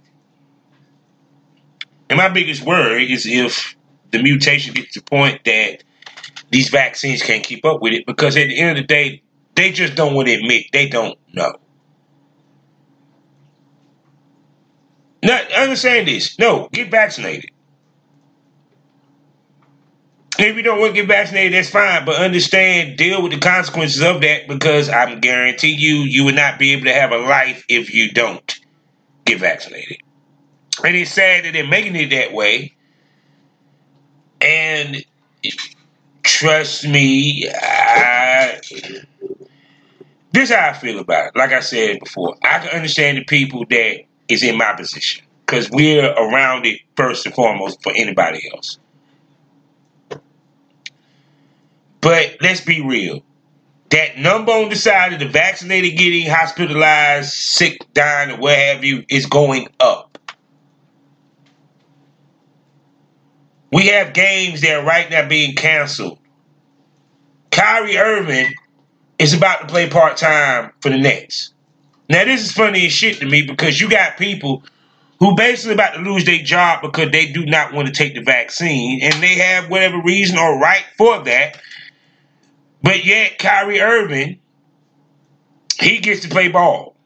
And 2.12 2.18
my 2.18 2.28
biggest 2.28 2.60
worry 2.60 3.10
is 3.10 3.24
if 3.24 3.74
the 4.10 4.22
mutation 4.22 4.74
gets 4.74 4.92
to 4.92 5.00
the 5.00 5.06
point 5.06 5.42
that 5.46 5.82
these 6.50 6.68
vaccines 6.68 7.22
can't 7.22 7.42
keep 7.42 7.64
up 7.64 7.80
with 7.80 7.94
it 7.94 8.04
because 8.04 8.36
at 8.36 8.48
the 8.48 8.58
end 8.58 8.76
of 8.76 8.82
the 8.82 8.86
day, 8.86 9.22
they 9.54 9.72
just 9.72 9.94
don't 9.94 10.12
want 10.12 10.28
to 10.28 10.34
admit 10.34 10.66
they 10.74 10.90
don't 10.90 11.18
know. 11.32 11.54
Now, 15.22 15.40
understand 15.56 16.06
this. 16.06 16.38
No, 16.38 16.68
get 16.70 16.90
vaccinated. 16.90 17.50
If 20.38 20.54
you 20.54 20.62
don't 20.62 20.80
want 20.80 20.94
to 20.94 21.00
get 21.00 21.08
vaccinated, 21.08 21.54
that's 21.54 21.70
fine. 21.70 22.04
But 22.04 22.16
understand, 22.16 22.98
deal 22.98 23.22
with 23.22 23.32
the 23.32 23.38
consequences 23.38 24.02
of 24.02 24.20
that 24.20 24.48
because 24.48 24.90
I'm 24.90 25.20
guarantee 25.20 25.76
you, 25.78 26.00
you 26.00 26.24
will 26.24 26.34
not 26.34 26.58
be 26.58 26.74
able 26.74 26.84
to 26.84 26.92
have 26.92 27.10
a 27.12 27.16
life 27.16 27.64
if 27.70 27.94
you 27.94 28.12
don't 28.12 28.60
get 29.24 29.40
vaccinated. 29.40 29.96
And 30.84 30.96
it's 30.96 31.12
sad 31.12 31.44
that 31.44 31.52
they're 31.52 31.66
making 31.66 31.96
it 31.96 32.10
that 32.10 32.32
way. 32.32 32.74
And 34.40 35.04
trust 36.22 36.86
me, 36.86 37.48
I, 37.48 38.60
this 40.32 40.50
is 40.50 40.54
how 40.54 40.70
I 40.70 40.72
feel 40.72 40.98
about 40.98 41.28
it. 41.28 41.36
Like 41.36 41.52
I 41.52 41.60
said 41.60 42.00
before, 42.00 42.36
I 42.42 42.58
can 42.58 42.68
understand 42.70 43.18
the 43.18 43.24
people 43.24 43.64
that 43.70 44.04
is 44.28 44.42
in 44.42 44.56
my 44.56 44.72
position 44.72 45.24
because 45.46 45.70
we're 45.70 46.10
around 46.10 46.66
it 46.66 46.80
first 46.96 47.26
and 47.26 47.34
foremost 47.34 47.82
for 47.82 47.92
anybody 47.94 48.50
else. 48.52 48.78
But 52.00 52.38
let's 52.40 52.62
be 52.62 52.82
real. 52.82 53.22
That 53.90 54.18
number 54.18 54.50
on 54.52 54.70
the 54.70 54.76
side 54.76 55.12
of 55.12 55.20
the 55.20 55.28
vaccinated 55.28 55.98
getting 55.98 56.26
hospitalized, 56.26 57.30
sick, 57.30 57.78
dying, 57.92 58.32
or 58.32 58.38
what 58.38 58.56
have 58.56 58.82
you 58.82 59.04
is 59.08 59.26
going 59.26 59.68
up. 59.78 60.11
We 63.72 63.86
have 63.86 64.12
games 64.12 64.60
that 64.60 64.76
are 64.76 64.84
right 64.84 65.10
now 65.10 65.26
being 65.26 65.54
canceled. 65.54 66.18
Kyrie 67.50 67.96
Irving 67.96 68.52
is 69.18 69.32
about 69.32 69.62
to 69.62 69.66
play 69.66 69.88
part 69.88 70.18
time 70.18 70.72
for 70.80 70.90
the 70.90 70.98
Nets. 70.98 71.54
Now, 72.08 72.24
this 72.24 72.44
is 72.44 72.52
funny 72.52 72.86
as 72.86 72.92
shit 72.92 73.18
to 73.20 73.26
me 73.26 73.42
because 73.42 73.80
you 73.80 73.88
got 73.88 74.18
people 74.18 74.62
who 75.18 75.34
basically 75.36 75.74
about 75.74 75.94
to 75.94 76.00
lose 76.00 76.24
their 76.24 76.42
job 76.42 76.82
because 76.82 77.10
they 77.12 77.32
do 77.32 77.46
not 77.46 77.72
want 77.72 77.86
to 77.86 77.94
take 77.94 78.14
the 78.14 78.20
vaccine, 78.20 79.00
and 79.02 79.14
they 79.22 79.36
have 79.36 79.70
whatever 79.70 80.02
reason 80.02 80.36
or 80.36 80.58
right 80.58 80.84
for 80.98 81.22
that. 81.22 81.60
But 82.82 83.04
yet, 83.04 83.38
Kyrie 83.38 83.80
Irving, 83.80 84.40
he 85.78 85.98
gets 85.98 86.22
to 86.22 86.28
play 86.28 86.48
ball. 86.48 86.96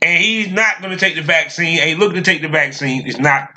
And 0.00 0.22
he's 0.22 0.48
not 0.48 0.80
going 0.80 0.92
to 0.92 0.98
take 0.98 1.16
the 1.16 1.22
vaccine. 1.22 1.80
Ain't 1.80 1.98
looking 1.98 2.22
to 2.22 2.22
take 2.22 2.42
the 2.42 2.48
vaccine. 2.48 3.06
It's 3.06 3.18
not 3.18 3.50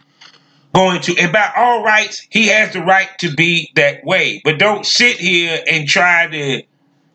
going 0.73 1.01
to. 1.01 1.17
And 1.17 1.31
by 1.31 1.51
all 1.55 1.83
rights, 1.83 2.25
he 2.29 2.47
has 2.47 2.73
the 2.73 2.81
right 2.81 3.09
to 3.19 3.33
be 3.33 3.71
that 3.75 4.03
way. 4.03 4.41
But 4.43 4.59
don't 4.59 4.85
sit 4.85 5.17
here 5.17 5.61
and 5.69 5.87
try 5.87 6.27
to 6.27 6.63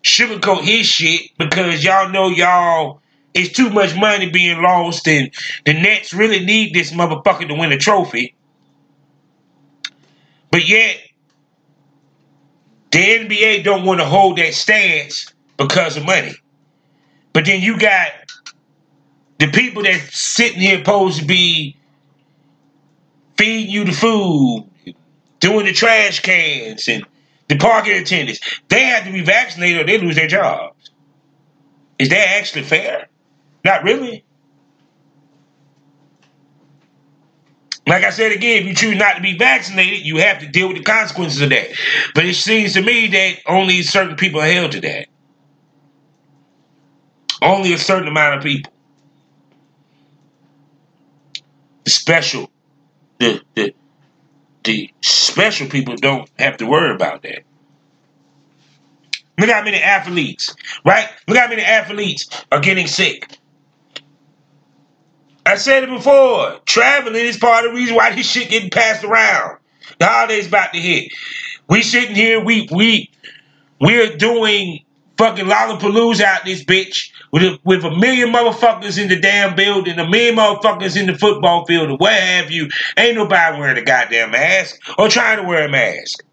sugarcoat 0.03 0.62
his 0.62 0.87
shit 0.87 1.31
because 1.38 1.83
y'all 1.83 2.11
know 2.11 2.29
y'all 2.29 3.01
it's 3.33 3.53
too 3.53 3.69
much 3.71 3.97
money 3.97 4.31
being 4.31 4.62
lost 4.62 5.09
and 5.09 5.35
the 5.67 5.73
Nets 5.73 6.14
really 6.14 6.45
need 6.45 6.73
this 6.73 6.93
motherfucker 6.93 7.49
to 7.49 7.55
win 7.55 7.73
a 7.73 7.79
trophy. 7.79 8.35
But 10.53 10.69
yet 10.69 10.99
the 12.93 13.01
NBA 13.01 13.64
don't 13.64 13.85
want 13.85 13.99
to 13.99 14.07
hold 14.07 14.38
that 14.38 14.55
stance 14.55 15.33
because 15.57 15.97
of 15.97 16.05
money. 16.05 16.35
But 17.33 17.45
then 17.45 17.61
you 17.61 17.77
got 17.77 18.12
the 19.40 19.49
people 19.49 19.83
that 19.83 20.01
sitting 20.12 20.61
here 20.61 20.79
supposed 20.79 21.19
to 21.19 21.25
be 21.25 21.77
feeding 23.37 23.70
you 23.70 23.85
the 23.85 23.92
food, 23.92 24.70
doing 25.40 25.66
the 25.66 25.73
trash 25.73 26.20
cans, 26.20 26.88
and 26.88 27.07
the 27.49 27.57
parking 27.57 27.94
attendants. 27.94 28.40
They 28.68 28.85
have 28.85 29.05
to 29.05 29.12
be 29.12 29.23
vaccinated 29.23 29.83
or 29.83 29.85
they 29.85 29.99
lose 29.99 30.16
their 30.16 30.29
jobs. 30.29 30.90
Is 31.99 32.09
that 32.09 32.38
actually 32.38 32.64
fair? 32.64 33.09
Not 33.64 33.85
really. 33.85 34.25
Like 37.87 38.05
I 38.05 38.11
said 38.11 38.33
again, 38.33 38.62
if 38.62 38.68
you 38.68 38.75
choose 38.75 38.97
not 38.97 39.16
to 39.16 39.23
be 39.23 39.37
vaccinated, 39.37 40.07
you 40.07 40.16
have 40.16 40.40
to 40.40 40.49
deal 40.49 40.68
with 40.68 40.79
the 40.79 40.83
consequences 40.83 41.42
of 41.42 41.51
that. 41.51 41.68
But 42.14 42.25
it 42.25 42.35
seems 42.35 42.73
to 42.75 42.83
me 42.83 43.09
that 43.09 43.40
only 43.47 43.83
certain 43.83 44.16
people 44.16 44.40
are 44.40 44.47
held 44.47 44.73
to 44.73 44.81
that. 44.81 45.09
Only 47.42 47.75
a 47.75 47.79
certain 47.79 48.09
amount 48.09 48.38
of 48.38 48.42
people. 48.42 48.73
The 51.85 51.90
special, 51.90 52.51
the 53.25 53.43
the 53.55 53.75
the 54.65 54.91
special 55.01 55.69
people 55.69 55.97
don't 55.97 56.29
have 56.39 56.59
to 56.59 56.67
worry 56.67 56.95
about 56.95 57.23
that. 57.23 57.43
Look 59.39 59.51
how 59.51 59.65
many 59.65 59.79
athletes, 59.79 60.55
right? 60.85 61.09
Look 61.27 61.37
how 61.39 61.49
many 61.49 61.63
athletes 61.63 62.29
are 62.53 62.61
getting 62.61 62.87
sick. 62.87 63.39
I 65.47 65.57
said 65.57 65.83
it 65.85 65.91
before. 65.91 66.61
Traveling 66.67 67.17
is 67.17 67.37
part 67.37 67.67
of 67.67 67.73
the 67.73 67.77
reason 67.77 67.97
why 67.97 68.15
this 68.15 68.31
shit 68.31 68.51
getting 68.51 68.71
passed 68.71 69.05
around. 69.05 69.59
The 69.99 70.07
holidays 70.07 70.47
about 70.49 70.73
to 70.73 70.81
hit. 70.81 71.13
We 71.69 71.83
sitting 71.83 72.15
here, 72.15 72.43
we 72.43 72.69
we 72.71 73.11
we're 73.81 74.17
doing 74.17 74.84
fucking 75.16 75.46
Lollapalooza 75.46 76.22
out 76.22 76.44
this 76.44 76.64
bitch 76.64 77.11
with 77.31 77.42
a, 77.42 77.59
with 77.64 77.85
a 77.85 77.90
million 77.90 78.31
motherfuckers 78.33 79.00
in 79.00 79.09
the 79.09 79.18
damn 79.18 79.55
building, 79.55 79.98
a 79.98 80.09
million 80.09 80.37
motherfuckers 80.37 80.96
in 81.00 81.07
the 81.07 81.14
football 81.14 81.64
field, 81.66 81.90
or 81.90 81.96
what 81.96 82.12
have 82.12 82.50
you. 82.50 82.68
Ain't 82.96 83.16
nobody 83.16 83.59
wearing 83.59 83.79
a 83.79 83.85
goddamn 83.85 84.33
mask 84.33 84.81
or 84.98 85.09
trying 85.09 85.38
to 85.38 85.44
wear 85.44 85.66
a 85.66 85.70
mask. 85.70 86.24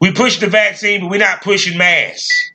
We 0.00 0.12
push 0.12 0.40
the 0.40 0.48
vaccine, 0.48 1.00
but 1.00 1.10
we're 1.10 1.18
not 1.18 1.42
pushing 1.42 1.78
masks. 1.78 2.50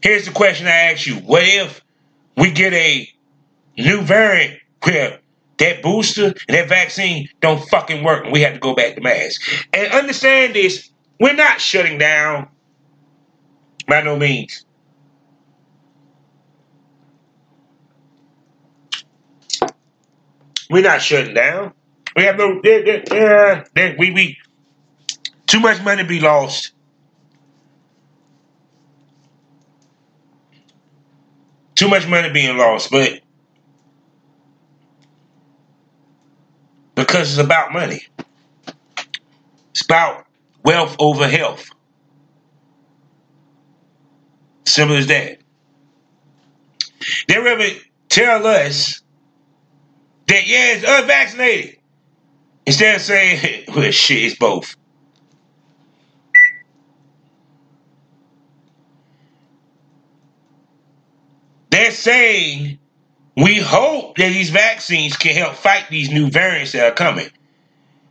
Here's 0.00 0.26
the 0.26 0.32
question 0.32 0.68
I 0.68 0.92
ask 0.92 1.06
you: 1.06 1.16
What 1.16 1.42
if 1.44 1.82
we 2.36 2.52
get 2.52 2.72
a 2.72 3.08
new 3.76 4.02
variant 4.02 4.60
where 4.84 5.18
that 5.58 5.82
booster 5.82 6.26
and 6.26 6.56
that 6.56 6.68
vaccine 6.68 7.28
don't 7.40 7.66
fucking 7.68 8.04
work 8.04 8.24
and 8.24 8.32
we 8.32 8.42
have 8.42 8.54
to 8.54 8.60
go 8.60 8.74
back 8.74 8.94
to 8.94 9.00
masks? 9.00 9.64
And 9.72 9.92
understand 9.92 10.54
this, 10.54 10.90
we're 11.20 11.34
not 11.34 11.60
shutting 11.60 11.98
down 11.98 12.48
by 13.86 14.02
no 14.02 14.16
means. 14.16 14.64
We're 20.68 20.82
not 20.82 21.00
shutting 21.00 21.34
down. 21.34 21.72
We 22.16 22.24
have 22.24 22.36
no, 22.36 22.60
uh, 22.60 23.64
we, 23.98 24.10
we, 24.10 24.38
too 25.46 25.60
much 25.60 25.82
money 25.82 26.02
be 26.04 26.20
lost 26.20 26.72
Too 31.76 31.88
much 31.88 32.08
money 32.08 32.30
being 32.30 32.56
lost, 32.56 32.90
but 32.90 33.20
because 36.94 37.32
it's 37.32 37.38
about 37.38 37.70
money. 37.70 38.00
It's 39.70 39.84
about 39.84 40.25
wealth 40.66 40.96
over 41.00 41.28
health. 41.28 41.70
Simple 44.66 44.96
as 44.98 45.08
that. 45.08 45.38
They 47.28 47.38
rather 47.38 47.68
tell 48.08 48.46
us 48.46 49.02
that 50.28 50.46
yeah, 50.48 50.74
it's 50.74 50.84
unvaccinated. 50.86 51.78
Instead 52.66 52.96
of 52.96 53.02
saying, 53.02 53.64
well 53.76 53.90
shit, 53.92 54.24
it's 54.24 54.36
both. 54.36 54.76
They're 61.70 61.92
saying 61.92 62.70
We 63.36 63.58
hope 63.58 64.16
that 64.18 64.30
these 64.30 64.50
vaccines 64.50 65.16
can 65.18 65.36
help 65.36 65.56
fight 65.56 65.86
these 65.90 66.10
new 66.10 66.30
variants 66.30 66.72
that 66.72 66.92
are 66.92 66.94
coming. 66.94 67.28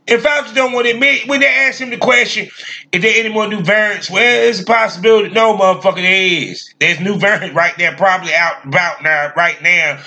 If 0.06 0.22
Fauci 0.22 0.54
don't 0.54 0.72
want 0.72 0.86
to 0.86 0.92
admit, 0.92 1.26
when 1.26 1.40
they 1.40 1.48
ask 1.48 1.80
him 1.80 1.90
the 1.90 1.96
question, 1.96 2.48
is 2.92 3.02
there 3.02 3.12
any 3.16 3.28
more 3.28 3.48
new 3.48 3.60
variants? 3.60 4.08
Well, 4.08 4.22
there's 4.22 4.60
a 4.60 4.64
possibility. 4.64 5.30
No, 5.30 5.56
motherfucker, 5.56 5.96
there 5.96 6.50
is. 6.50 6.72
There's 6.78 7.00
new 7.00 7.18
variant 7.18 7.54
right 7.56 7.76
there, 7.76 7.96
probably 7.96 8.32
out 8.32 8.64
about 8.64 9.02
now, 9.02 9.32
right 9.36 9.60
now, 9.62 10.00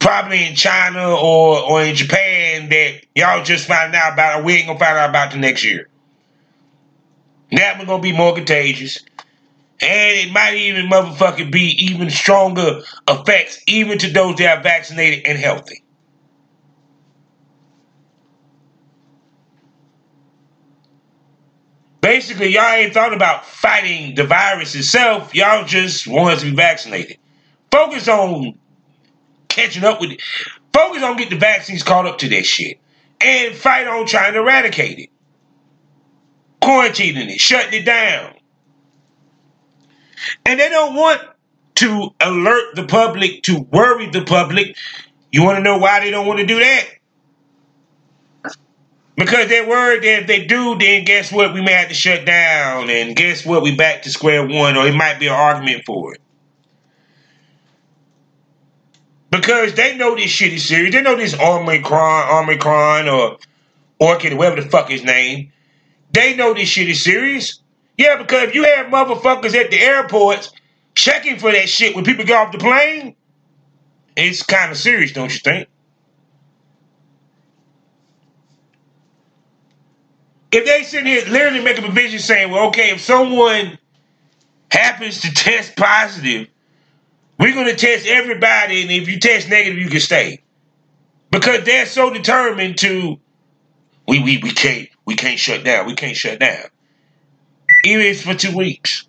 probably 0.00 0.44
in 0.44 0.54
China 0.54 1.14
or 1.14 1.62
or 1.62 1.82
in 1.82 1.94
Japan 1.94 2.68
that 2.68 3.06
y'all 3.14 3.42
just 3.42 3.66
found 3.66 3.94
out 3.94 4.12
about, 4.12 4.44
we 4.44 4.54
ain't 4.54 4.66
gonna 4.66 4.78
find 4.78 4.98
out 4.98 5.08
about 5.08 5.32
the 5.32 5.38
next 5.38 5.64
year. 5.64 5.88
That 7.52 7.78
one 7.78 7.86
gonna 7.86 8.02
be 8.02 8.12
more 8.12 8.34
contagious. 8.34 8.98
And 9.80 10.28
it 10.28 10.32
might 10.32 10.56
even 10.56 10.90
motherfucking 10.90 11.50
be 11.50 11.86
even 11.86 12.10
stronger 12.10 12.82
effects, 13.08 13.62
even 13.66 13.96
to 13.98 14.10
those 14.10 14.36
that 14.36 14.58
are 14.58 14.62
vaccinated 14.62 15.24
and 15.24 15.38
healthy. 15.38 15.84
Basically, 22.00 22.48
y'all 22.48 22.72
ain't 22.72 22.94
thought 22.94 23.12
about 23.12 23.44
fighting 23.44 24.14
the 24.14 24.24
virus 24.24 24.74
itself. 24.74 25.34
Y'all 25.34 25.64
just 25.64 26.06
want 26.06 26.34
us 26.34 26.40
to 26.40 26.50
be 26.50 26.56
vaccinated. 26.56 27.18
Focus 27.70 28.06
on 28.08 28.58
catching 29.48 29.84
up 29.84 30.00
with 30.00 30.12
it. 30.12 30.22
Focus 30.72 31.02
on 31.02 31.16
getting 31.16 31.38
the 31.38 31.40
vaccines 31.40 31.82
caught 31.82 32.06
up 32.06 32.18
to 32.18 32.28
that 32.28 32.46
shit. 32.46 32.78
And 33.20 33.54
fight 33.54 33.88
on 33.88 34.06
trying 34.06 34.34
to 34.34 34.40
eradicate 34.40 34.98
it. 35.00 35.10
Quarantining 36.62 37.30
it, 37.30 37.40
shutting 37.40 37.80
it 37.80 37.84
down. 37.84 38.34
And 40.46 40.60
they 40.60 40.68
don't 40.68 40.94
want 40.94 41.20
to 41.76 42.14
alert 42.20 42.74
the 42.74 42.84
public, 42.84 43.42
to 43.44 43.60
worry 43.60 44.10
the 44.10 44.22
public. 44.24 44.76
You 45.30 45.42
want 45.42 45.58
to 45.58 45.62
know 45.62 45.78
why 45.78 46.00
they 46.00 46.10
don't 46.10 46.26
want 46.26 46.40
to 46.40 46.46
do 46.46 46.58
that? 46.58 46.84
Because 49.18 49.48
they're 49.48 49.68
worried 49.68 50.04
that 50.04 50.22
if 50.22 50.26
they 50.28 50.44
do, 50.44 50.78
then 50.78 51.04
guess 51.04 51.32
what? 51.32 51.52
We 51.52 51.60
may 51.60 51.72
have 51.72 51.88
to 51.88 51.94
shut 51.94 52.24
down. 52.24 52.88
And 52.88 53.16
guess 53.16 53.44
what? 53.44 53.62
We 53.62 53.74
back 53.74 54.02
to 54.02 54.10
square 54.10 54.46
one, 54.46 54.76
or 54.76 54.86
it 54.86 54.94
might 54.94 55.18
be 55.18 55.26
an 55.26 55.32
argument 55.32 55.82
for 55.84 56.14
it. 56.14 56.20
Because 59.30 59.74
they 59.74 59.96
know 59.96 60.14
this 60.14 60.30
shit 60.30 60.52
is 60.52 60.66
serious. 60.66 60.94
They 60.94 61.02
know 61.02 61.16
this 61.16 61.38
Omicron, 61.38 62.44
Omicron, 62.44 63.08
or 63.08 63.38
Orchid, 63.98 64.34
or 64.34 64.36
whatever 64.36 64.62
the 64.62 64.70
fuck 64.70 64.88
his 64.88 65.02
name. 65.02 65.52
They 66.12 66.36
know 66.36 66.54
this 66.54 66.68
shit 66.68 66.88
is 66.88 67.02
serious. 67.02 67.60
Yeah, 67.98 68.16
because 68.16 68.50
if 68.50 68.54
you 68.54 68.62
have 68.62 68.86
motherfuckers 68.86 69.54
at 69.56 69.72
the 69.72 69.80
airports 69.80 70.52
checking 70.94 71.38
for 71.38 71.50
that 71.50 71.68
shit 71.68 71.96
when 71.96 72.04
people 72.04 72.24
get 72.24 72.36
off 72.36 72.52
the 72.52 72.58
plane, 72.58 73.16
it's 74.16 74.44
kind 74.44 74.70
of 74.70 74.78
serious, 74.78 75.10
don't 75.10 75.32
you 75.32 75.40
think? 75.40 75.68
If 80.50 80.64
they 80.64 80.82
sit 80.82 81.06
here 81.06 81.24
literally 81.26 81.62
make 81.62 81.78
a 81.78 81.82
provision 81.82 82.18
saying, 82.18 82.50
well, 82.50 82.68
okay, 82.68 82.90
if 82.90 83.00
someone 83.00 83.78
happens 84.70 85.20
to 85.22 85.32
test 85.32 85.76
positive, 85.76 86.48
we're 87.38 87.54
going 87.54 87.66
to 87.66 87.76
test 87.76 88.06
everybody, 88.06 88.82
and 88.82 88.90
if 88.90 89.08
you 89.08 89.20
test 89.20 89.48
negative, 89.48 89.78
you 89.78 89.88
can 89.88 90.00
stay. 90.00 90.42
Because 91.30 91.64
they're 91.64 91.86
so 91.86 92.12
determined 92.12 92.78
to, 92.78 93.18
we, 94.06 94.20
we, 94.20 94.38
we 94.38 94.50
can't, 94.50 94.88
we 95.04 95.14
can't 95.14 95.38
shut 95.38 95.64
down, 95.64 95.86
we 95.86 95.94
can't 95.94 96.16
shut 96.16 96.40
down. 96.40 96.64
Even 97.84 98.06
if 98.06 98.12
it's 98.14 98.22
for 98.22 98.34
two 98.34 98.56
weeks. 98.56 99.07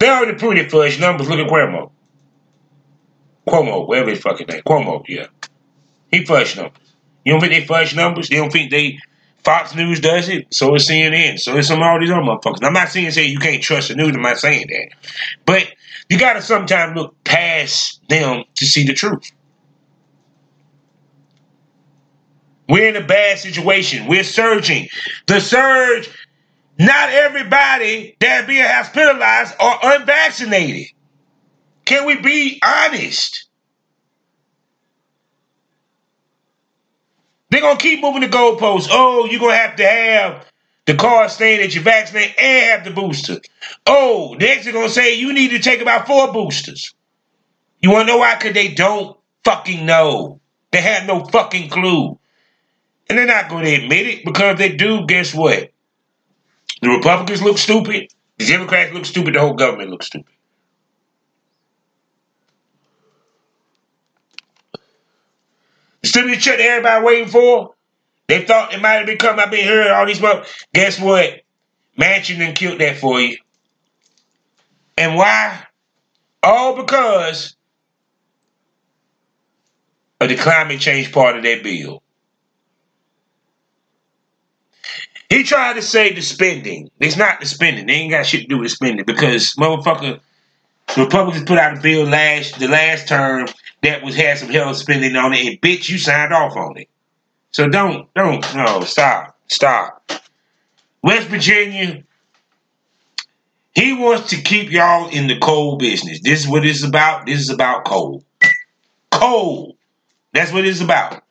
They 0.00 0.08
already 0.08 0.38
proved 0.38 0.58
it 0.58 0.72
his 0.72 0.98
numbers. 0.98 1.28
Look 1.28 1.38
at 1.38 1.46
Cuomo. 1.46 1.92
Cuomo, 3.46 3.86
whatever 3.86 4.10
his 4.10 4.20
fucking 4.20 4.46
name. 4.48 4.62
Cuomo, 4.62 5.04
yeah. 5.06 5.26
He 6.10 6.24
fudged 6.24 6.56
numbers. 6.56 6.94
You 7.24 7.32
don't 7.32 7.40
think 7.40 7.52
they 7.52 7.64
fudge 7.66 7.94
numbers? 7.94 8.28
They 8.28 8.36
don't 8.36 8.50
think 8.50 8.70
they 8.70 8.98
Fox 9.44 9.74
News 9.74 10.00
does 10.00 10.28
it? 10.28 10.52
So 10.52 10.74
is 10.74 10.88
CNN. 10.88 11.38
So 11.38 11.56
is 11.56 11.68
some 11.68 11.82
all 11.82 12.00
these 12.00 12.10
other 12.10 12.20
motherfuckers. 12.22 12.62
I'm 12.62 12.72
not 12.72 12.88
saying 12.88 13.10
say 13.12 13.26
you 13.26 13.38
can't 13.38 13.62
trust 13.62 13.88
the 13.88 13.94
news. 13.94 14.14
I'm 14.14 14.22
not 14.22 14.38
saying 14.38 14.66
that. 14.68 14.88
But 15.46 15.68
you 16.08 16.18
gotta 16.18 16.42
sometimes 16.42 16.96
look 16.96 17.22
past 17.24 18.00
them 18.08 18.44
to 18.56 18.66
see 18.66 18.84
the 18.84 18.94
truth. 18.94 19.32
We're 22.68 22.88
in 22.88 22.96
a 22.96 23.04
bad 23.04 23.38
situation. 23.38 24.06
We're 24.06 24.24
surging. 24.24 24.88
The 25.26 25.40
surge 25.40 26.08
not 26.80 27.10
everybody 27.10 28.16
that 28.20 28.46
being 28.46 28.64
hospitalized 28.64 29.54
are 29.60 29.78
unvaccinated. 29.82 30.86
Can 31.84 32.06
we 32.06 32.16
be 32.16 32.58
honest? 32.64 33.48
They're 37.50 37.60
gonna 37.60 37.78
keep 37.78 38.00
moving 38.00 38.22
the 38.22 38.28
goalposts. 38.28 38.88
Oh, 38.90 39.26
you're 39.30 39.40
gonna 39.40 39.56
have 39.56 39.76
to 39.76 39.86
have 39.86 40.46
the 40.86 40.94
card 40.94 41.30
saying 41.30 41.60
that 41.60 41.74
you're 41.74 41.84
vaccinated 41.84 42.34
and 42.38 42.70
have 42.70 42.84
the 42.84 42.98
booster. 42.98 43.42
Oh, 43.86 44.34
next 44.40 44.64
they're 44.64 44.72
gonna 44.72 44.88
say 44.88 45.16
you 45.16 45.34
need 45.34 45.50
to 45.50 45.58
take 45.58 45.82
about 45.82 46.06
four 46.06 46.32
boosters. 46.32 46.94
You 47.82 47.90
wanna 47.90 48.06
know 48.06 48.18
why? 48.18 48.36
Cause 48.36 48.54
they 48.54 48.68
don't 48.68 49.18
fucking 49.44 49.84
know. 49.84 50.40
They 50.70 50.80
have 50.80 51.06
no 51.06 51.26
fucking 51.26 51.68
clue. 51.68 52.18
And 53.10 53.18
they're 53.18 53.26
not 53.26 53.50
gonna 53.50 53.68
admit 53.68 54.06
it 54.06 54.24
because 54.24 54.56
they 54.56 54.74
do, 54.74 55.04
guess 55.04 55.34
what? 55.34 55.72
The 56.80 56.88
Republicans 56.88 57.42
look 57.42 57.58
stupid. 57.58 58.12
The 58.38 58.46
Democrats 58.46 58.92
look 58.94 59.04
stupid. 59.04 59.34
The 59.34 59.40
whole 59.40 59.54
government 59.54 59.90
looks 59.90 60.06
stupid. 60.06 60.34
The 66.02 66.08
stimulus 66.08 66.42
check 66.42 66.58
that 66.58 66.64
everybody 66.64 67.04
waiting 67.04 67.28
for, 67.28 67.74
they 68.26 68.44
thought 68.46 68.72
it 68.72 68.80
might 68.80 68.94
have 68.94 69.06
been 69.06 69.18
coming. 69.18 69.40
I've 69.40 69.50
been 69.50 69.64
hearing 69.64 69.90
all 69.90 70.06
these 70.06 70.20
months. 70.20 70.66
Guess 70.72 70.98
what? 71.00 71.40
Manchin 71.98 72.38
done 72.38 72.54
killed 72.54 72.80
that 72.80 72.96
for 72.96 73.20
you. 73.20 73.36
And 74.96 75.16
why? 75.16 75.64
All 76.42 76.76
because 76.76 77.56
of 80.20 80.28
the 80.28 80.36
climate 80.36 80.80
change 80.80 81.12
part 81.12 81.36
of 81.36 81.42
that 81.42 81.62
bill. 81.62 81.99
He 85.30 85.44
tried 85.44 85.74
to 85.74 85.82
say 85.82 86.12
the 86.12 86.22
spending. 86.22 86.90
It's 86.98 87.16
not 87.16 87.40
the 87.40 87.46
spending. 87.46 87.86
They 87.86 87.94
ain't 87.94 88.10
got 88.10 88.26
shit 88.26 88.42
to 88.42 88.46
do 88.48 88.58
with 88.58 88.72
spending 88.72 89.04
because 89.06 89.54
motherfucker, 89.54 90.20
Republicans 90.96 91.44
put 91.44 91.56
out 91.56 91.78
a 91.78 91.80
bill 91.80 92.04
last 92.04 92.58
the 92.58 92.66
last 92.66 93.06
term 93.06 93.46
that 93.82 94.02
was 94.02 94.16
had 94.16 94.38
some 94.38 94.50
health 94.50 94.76
spending 94.76 95.14
on 95.14 95.32
it, 95.32 95.46
and 95.46 95.60
bitch, 95.60 95.88
you 95.88 95.98
signed 95.98 96.32
off 96.32 96.56
on 96.56 96.76
it. 96.76 96.88
So 97.52 97.68
don't, 97.68 98.12
don't, 98.14 98.44
no, 98.54 98.82
stop, 98.82 99.36
stop. 99.46 100.10
West 101.02 101.28
Virginia, 101.28 102.02
he 103.74 103.92
wants 103.94 104.30
to 104.30 104.42
keep 104.42 104.70
y'all 104.70 105.08
in 105.10 105.28
the 105.28 105.38
coal 105.38 105.76
business. 105.76 106.20
This 106.22 106.40
is 106.40 106.48
what 106.48 106.66
it's 106.66 106.84
about. 106.84 107.26
This 107.26 107.40
is 107.40 107.50
about 107.50 107.84
coal. 107.84 108.24
Coal. 109.10 109.76
That's 110.32 110.52
what 110.52 110.66
it's 110.66 110.80
about. 110.80 111.22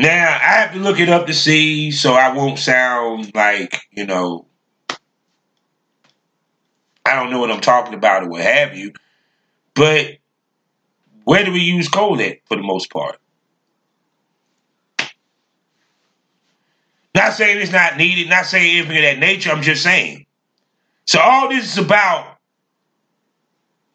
Now 0.00 0.28
I 0.28 0.62
have 0.62 0.72
to 0.72 0.78
look 0.78 0.98
it 0.98 1.10
up 1.10 1.26
to 1.26 1.34
see, 1.34 1.90
so 1.90 2.14
I 2.14 2.34
won't 2.34 2.58
sound 2.58 3.34
like 3.34 3.82
you 3.90 4.06
know 4.06 4.46
I 7.04 7.14
don't 7.16 7.30
know 7.30 7.38
what 7.38 7.50
I'm 7.50 7.60
talking 7.60 7.92
about 7.92 8.22
or 8.22 8.30
what 8.30 8.40
have 8.40 8.74
you. 8.74 8.94
But 9.74 10.16
where 11.24 11.44
do 11.44 11.52
we 11.52 11.60
use 11.60 11.86
coal 11.88 12.18
at 12.22 12.38
for 12.46 12.56
the 12.56 12.62
most 12.62 12.90
part? 12.90 13.18
Not 17.14 17.34
saying 17.34 17.60
it's 17.60 17.70
not 17.70 17.98
needed, 17.98 18.30
not 18.30 18.46
saying 18.46 18.78
anything 18.78 18.96
of 18.96 19.02
that 19.02 19.18
nature. 19.18 19.50
I'm 19.50 19.60
just 19.60 19.82
saying. 19.82 20.24
So 21.04 21.20
all 21.20 21.50
this 21.50 21.76
is 21.76 21.84
about 21.84 22.38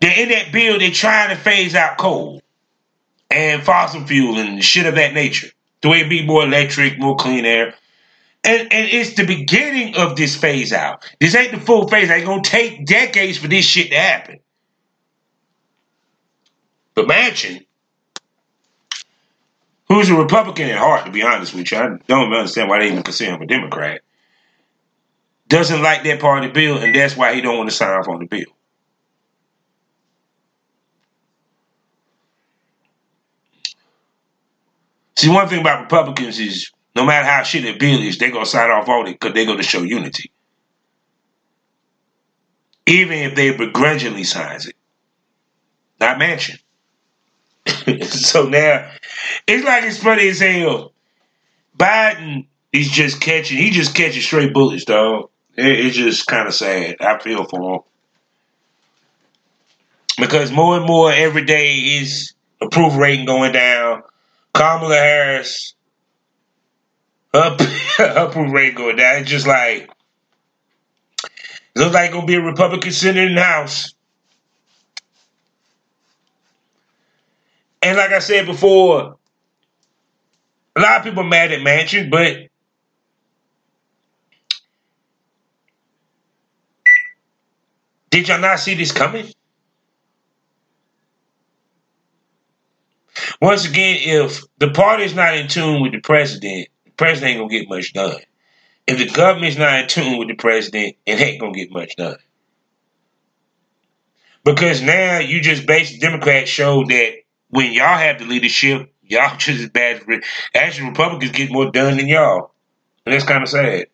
that 0.01 0.19
in 0.19 0.29
that 0.29 0.51
bill 0.51 0.77
they're 0.77 0.91
trying 0.91 1.29
to 1.29 1.35
phase 1.35 1.73
out 1.73 1.97
coal 1.97 2.43
and 3.31 3.63
fossil 3.63 4.05
fuel 4.05 4.37
and 4.37 4.63
shit 4.63 4.85
of 4.85 4.93
that 4.95 5.15
nature. 5.15 5.49
The 5.85 5.91
way 5.91 5.99
it 5.99 6.09
be 6.09 6.25
more 6.25 6.43
electric, 6.43 6.97
more 6.97 7.15
clean 7.15 7.45
air. 7.45 7.75
And, 8.43 8.73
and 8.73 8.89
it's 8.89 9.13
the 9.13 9.23
beginning 9.23 9.95
of 9.95 10.15
this 10.15 10.35
phase 10.35 10.73
out. 10.73 11.07
This 11.19 11.35
ain't 11.35 11.51
the 11.51 11.59
full 11.59 11.87
phase. 11.87 12.09
It's 12.09 12.25
gonna 12.25 12.41
take 12.41 12.87
decades 12.87 13.37
for 13.37 13.47
this 13.47 13.65
shit 13.65 13.91
to 13.91 13.95
happen. 13.95 14.39
But 16.95 17.05
Manchin, 17.05 17.67
who's 19.87 20.09
a 20.09 20.15
Republican 20.15 20.69
at 20.69 20.79
heart, 20.79 21.05
to 21.05 21.11
be 21.11 21.21
honest 21.21 21.53
with 21.53 21.71
you, 21.71 21.77
I 21.77 21.97
don't 22.07 22.33
understand 22.33 22.67
why 22.67 22.79
they 22.79 22.87
even 22.87 23.03
consider 23.03 23.35
him 23.35 23.43
a 23.43 23.45
Democrat, 23.45 24.01
doesn't 25.49 25.83
like 25.83 26.03
that 26.05 26.19
part 26.19 26.43
of 26.43 26.51
the 26.51 26.59
bill, 26.59 26.79
and 26.79 26.95
that's 26.95 27.15
why 27.15 27.35
he 27.35 27.41
don't 27.41 27.59
want 27.59 27.69
to 27.69 27.75
sign 27.75 27.91
off 27.91 28.07
on 28.07 28.21
the 28.21 28.25
bill. 28.25 28.54
See, 35.25 35.31
one 35.31 35.47
thing 35.47 35.61
about 35.61 35.81
Republicans 35.81 36.37
is 36.37 36.69
no 36.95 37.03
matter 37.03 37.25
how 37.27 37.41
shit 37.41 37.63
their 37.63 37.75
bill 37.75 37.99
is, 37.99 38.19
they're 38.19 38.29
gonna 38.29 38.45
sign 38.45 38.69
off 38.69 38.87
on 38.87 39.07
it 39.07 39.13
because 39.13 39.33
they're 39.33 39.47
gonna 39.47 39.63
show 39.63 39.81
unity. 39.81 40.31
Even 42.85 43.17
if 43.17 43.33
they 43.33 43.49
begrudgingly 43.57 44.23
signs 44.23 44.67
it. 44.67 44.75
Not 45.99 46.19
Manchin. 46.19 46.59
so 48.05 48.47
now 48.49 48.91
it's 49.47 49.65
like 49.65 49.85
it's 49.85 49.97
funny 49.97 50.27
as 50.27 50.39
hell. 50.41 50.93
Biden 51.75 52.45
is 52.71 52.87
just 52.91 53.19
catching 53.19 53.57
he 53.57 53.71
just 53.71 53.95
catching 53.95 54.21
straight 54.21 54.53
bullets, 54.53 54.85
dog. 54.85 55.31
It, 55.57 55.87
it's 55.87 55.95
just 55.97 56.27
kind 56.27 56.47
of 56.47 56.53
sad. 56.53 56.97
I 56.99 57.17
feel 57.17 57.45
for 57.45 57.77
him. 57.77 57.81
Because 60.19 60.51
more 60.51 60.77
and 60.77 60.85
more 60.85 61.11
every 61.11 61.45
day 61.45 61.77
is 61.77 62.33
approval 62.61 62.99
rating 62.99 63.25
going 63.25 63.53
down. 63.53 64.03
Kamala 64.55 64.95
Harris, 64.95 65.75
up 67.33 67.59
approval 67.99 68.53
rating 68.53 68.75
going. 68.75 68.95
It's 68.97 69.29
just 69.29 69.45
like 69.45 69.89
looks 71.75 71.93
like 71.93 72.11
gonna 72.11 72.25
be 72.25 72.35
a 72.35 72.41
Republican 72.41 72.93
senator 72.93 73.27
in 73.27 73.35
the 73.35 73.43
House. 73.43 73.93
And 77.81 77.97
like 77.97 78.11
I 78.11 78.19
said 78.19 78.45
before, 78.45 79.17
a 80.77 80.79
lot 80.79 80.99
of 80.99 81.03
people 81.03 81.23
are 81.23 81.27
mad 81.27 81.51
at 81.51 81.59
Manchin, 81.59 82.09
but 82.09 82.47
did 88.09 88.29
y'all 88.29 88.39
not 88.39 88.59
see 88.59 88.73
this 88.73 88.93
coming? 88.93 89.27
Once 93.41 93.67
again, 93.67 93.97
if 94.01 94.43
the 94.57 94.69
party's 94.69 95.15
not 95.15 95.35
in 95.35 95.47
tune 95.47 95.81
with 95.81 95.91
the 95.91 95.99
president, 95.99 96.67
the 96.85 96.91
president 96.91 97.31
ain't 97.31 97.39
gonna 97.39 97.59
get 97.59 97.69
much 97.69 97.93
done. 97.93 98.19
If 98.87 98.97
the 98.97 99.09
government's 99.09 99.57
not 99.57 99.79
in 99.79 99.87
tune 99.87 100.17
with 100.17 100.27
the 100.27 100.35
president, 100.35 100.95
it 101.05 101.19
ain't 101.19 101.41
gonna 101.41 101.53
get 101.53 101.71
much 101.71 101.95
done. 101.95 102.17
Because 104.43 104.81
now 104.81 105.19
you 105.19 105.41
just 105.41 105.65
basically 105.65 105.99
Democrats 105.99 106.51
show 106.51 106.85
that 106.85 107.13
when 107.49 107.73
y'all 107.73 107.97
have 107.97 108.19
the 108.19 108.25
leadership, 108.25 108.93
y'all 109.03 109.35
just 109.37 109.61
as 109.61 109.69
bad. 109.69 110.03
As, 110.07 110.21
actually, 110.53 110.89
Republicans 110.89 111.31
get 111.31 111.51
more 111.51 111.71
done 111.71 111.97
than 111.97 112.07
y'all, 112.07 112.51
and 113.05 113.13
that's 113.13 113.25
kind 113.25 113.43
of 113.43 113.49
sad. 113.49 113.87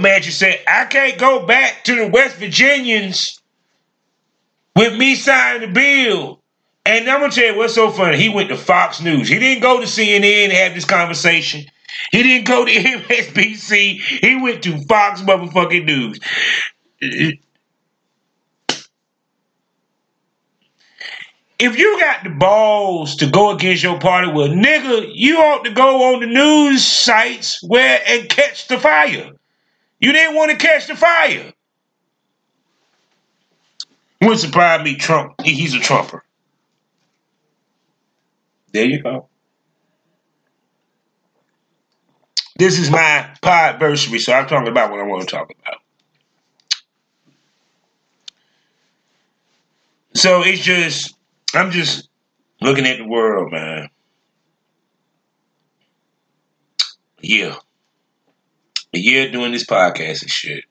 Man, 0.00 0.22
you 0.22 0.30
said 0.30 0.58
I 0.66 0.86
can't 0.86 1.18
go 1.18 1.44
back 1.46 1.84
to 1.84 1.94
the 1.94 2.08
West 2.08 2.36
Virginians 2.36 3.41
with 4.76 4.96
me 4.96 5.14
signing 5.14 5.68
the 5.68 5.72
bill. 5.72 6.40
And 6.84 7.08
I'm 7.08 7.20
gonna 7.20 7.32
tell 7.32 7.52
you 7.52 7.56
what's 7.56 7.74
so 7.74 7.90
funny. 7.90 8.16
He 8.16 8.28
went 8.28 8.48
to 8.48 8.56
Fox 8.56 9.00
News. 9.00 9.28
He 9.28 9.38
didn't 9.38 9.62
go 9.62 9.80
to 9.80 9.86
CNN 9.86 10.44
and 10.44 10.52
have 10.52 10.74
this 10.74 10.84
conversation. 10.84 11.64
He 12.10 12.22
didn't 12.22 12.46
go 12.46 12.64
to 12.64 12.70
MSNBC. 12.72 14.00
He 14.00 14.36
went 14.36 14.62
to 14.64 14.78
Fox 14.86 15.20
motherfucking 15.22 15.84
News. 15.84 16.18
If 21.58 21.78
you 21.78 22.00
got 22.00 22.24
the 22.24 22.30
balls 22.30 23.14
to 23.16 23.26
go 23.30 23.50
against 23.52 23.84
your 23.84 24.00
party, 24.00 24.32
well, 24.32 24.48
nigga, 24.48 25.08
you 25.14 25.38
ought 25.38 25.64
to 25.64 25.70
go 25.70 26.12
on 26.12 26.20
the 26.20 26.26
news 26.26 26.84
sites 26.84 27.62
where 27.62 28.02
and 28.04 28.28
catch 28.28 28.66
the 28.66 28.78
fire. 28.78 29.30
You 30.00 30.12
didn't 30.12 30.34
want 30.34 30.50
to 30.50 30.56
catch 30.56 30.88
the 30.88 30.96
fire. 30.96 31.52
Wouldn't 34.22 34.40
surprise 34.40 34.84
me. 34.84 34.94
Trump, 34.94 35.34
he's 35.42 35.74
a 35.74 35.80
Trumper. 35.80 36.24
There 38.72 38.84
you 38.84 39.02
go. 39.02 39.28
This 42.56 42.78
is 42.78 42.88
my 42.88 43.28
podversary, 43.42 44.20
so 44.20 44.32
I'm 44.32 44.46
talking 44.46 44.68
about 44.68 44.92
what 44.92 45.00
I 45.00 45.02
want 45.02 45.22
to 45.22 45.34
talk 45.34 45.50
about. 45.50 45.78
So 50.14 50.42
it's 50.44 50.62
just, 50.62 51.16
I'm 51.52 51.72
just 51.72 52.08
looking 52.60 52.86
at 52.86 52.98
the 52.98 53.06
world, 53.08 53.50
man. 53.50 53.88
Yeah. 57.20 57.56
A 58.94 58.98
year 58.98 59.32
doing 59.32 59.50
this 59.50 59.66
podcast 59.66 60.22
and 60.22 60.30
shit. 60.30 60.64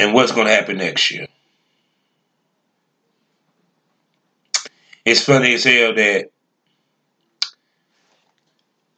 And 0.00 0.14
what's 0.14 0.32
going 0.32 0.46
to 0.46 0.54
happen 0.54 0.78
next 0.78 1.10
year? 1.10 1.26
It's 5.04 5.22
funny 5.22 5.52
as 5.52 5.64
hell 5.64 5.94
that 5.94 6.30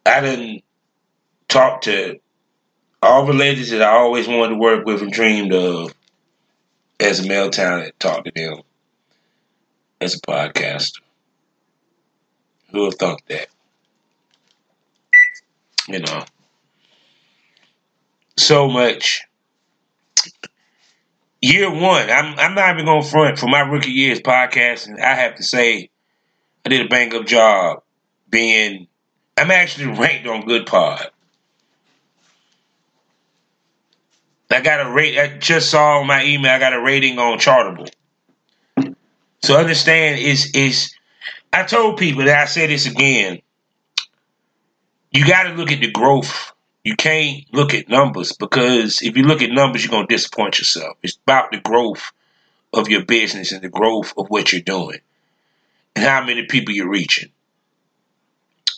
I 0.06 0.20
didn't 0.20 0.62
talk 1.48 1.80
to 1.82 2.20
all 3.02 3.26
the 3.26 3.32
ladies 3.32 3.70
that 3.70 3.82
I 3.82 3.96
always 3.96 4.28
wanted 4.28 4.50
to 4.50 4.60
work 4.60 4.86
with 4.86 5.02
and 5.02 5.12
dreamed 5.12 5.52
of 5.52 5.92
as 7.00 7.18
a 7.18 7.26
male 7.26 7.50
talent, 7.50 7.98
talk 7.98 8.24
to 8.24 8.32
them 8.32 8.60
as 10.00 10.14
a 10.14 10.20
podcaster. 10.20 11.00
Who 12.70 12.82
would 12.82 12.92
have 12.92 12.98
thought 13.00 13.22
that? 13.28 13.48
You 15.88 15.98
know, 15.98 16.24
so 18.36 18.68
much. 18.68 19.24
Year 21.42 21.68
one, 21.70 22.08
I'm 22.08 22.38
I'm 22.38 22.54
not 22.54 22.72
even 22.72 22.86
going 22.86 23.02
front 23.02 23.36
for 23.36 23.48
my 23.48 23.60
rookie 23.60 23.90
years 23.90 24.20
podcasting. 24.20 25.00
I 25.00 25.14
have 25.16 25.34
to 25.36 25.42
say, 25.42 25.90
I 26.64 26.68
did 26.68 26.86
a 26.86 26.88
bang 26.88 27.12
up 27.16 27.26
job 27.26 27.82
being. 28.30 28.86
I'm 29.36 29.50
actually 29.50 29.86
ranked 29.86 30.28
on 30.28 30.46
Good 30.46 30.66
Goodpod. 30.66 31.08
I 34.52 34.60
got 34.60 34.86
a 34.86 34.90
rate. 34.92 35.18
I 35.18 35.38
just 35.38 35.70
saw 35.70 36.04
my 36.04 36.24
email. 36.24 36.52
I 36.52 36.60
got 36.60 36.74
a 36.74 36.80
rating 36.80 37.18
on 37.18 37.38
Chartable. 37.38 37.90
So 39.42 39.56
understand 39.56 40.20
is 40.20 40.52
is. 40.54 40.94
I 41.52 41.64
told 41.64 41.98
people 41.98 42.24
that 42.24 42.40
I 42.40 42.44
said 42.44 42.70
this 42.70 42.86
again. 42.86 43.40
You 45.10 45.26
got 45.26 45.44
to 45.44 45.54
look 45.54 45.72
at 45.72 45.80
the 45.80 45.90
growth. 45.90 46.51
You 46.84 46.96
can't 46.96 47.44
look 47.52 47.74
at 47.74 47.88
numbers 47.88 48.32
because 48.32 49.00
if 49.02 49.16
you 49.16 49.22
look 49.22 49.42
at 49.42 49.50
numbers, 49.50 49.84
you're 49.84 49.90
gonna 49.90 50.06
disappoint 50.06 50.58
yourself. 50.58 50.96
It's 51.02 51.18
about 51.26 51.52
the 51.52 51.58
growth 51.58 52.12
of 52.72 52.88
your 52.88 53.04
business 53.04 53.52
and 53.52 53.62
the 53.62 53.68
growth 53.68 54.12
of 54.16 54.28
what 54.28 54.52
you're 54.52 54.62
doing 54.62 55.00
and 55.94 56.04
how 56.04 56.24
many 56.24 56.46
people 56.46 56.74
you're 56.74 56.90
reaching. 56.90 57.30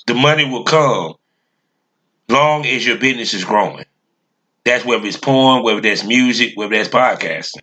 The 0.07 0.15
money 0.15 0.45
will 0.45 0.65
come 0.65 1.15
long 2.29 2.67
as 2.67 2.87
your 2.87 2.99
business 2.99 3.33
is 3.33 3.45
growing. 3.45 3.85
That's 4.65 4.85
whether 4.85 5.07
it's 5.07 5.17
porn, 5.17 5.63
whether 5.63 5.81
that's 5.81 6.05
music, 6.05 6.53
whether 6.57 6.77
that's 6.77 6.89
podcasting. 6.89 7.63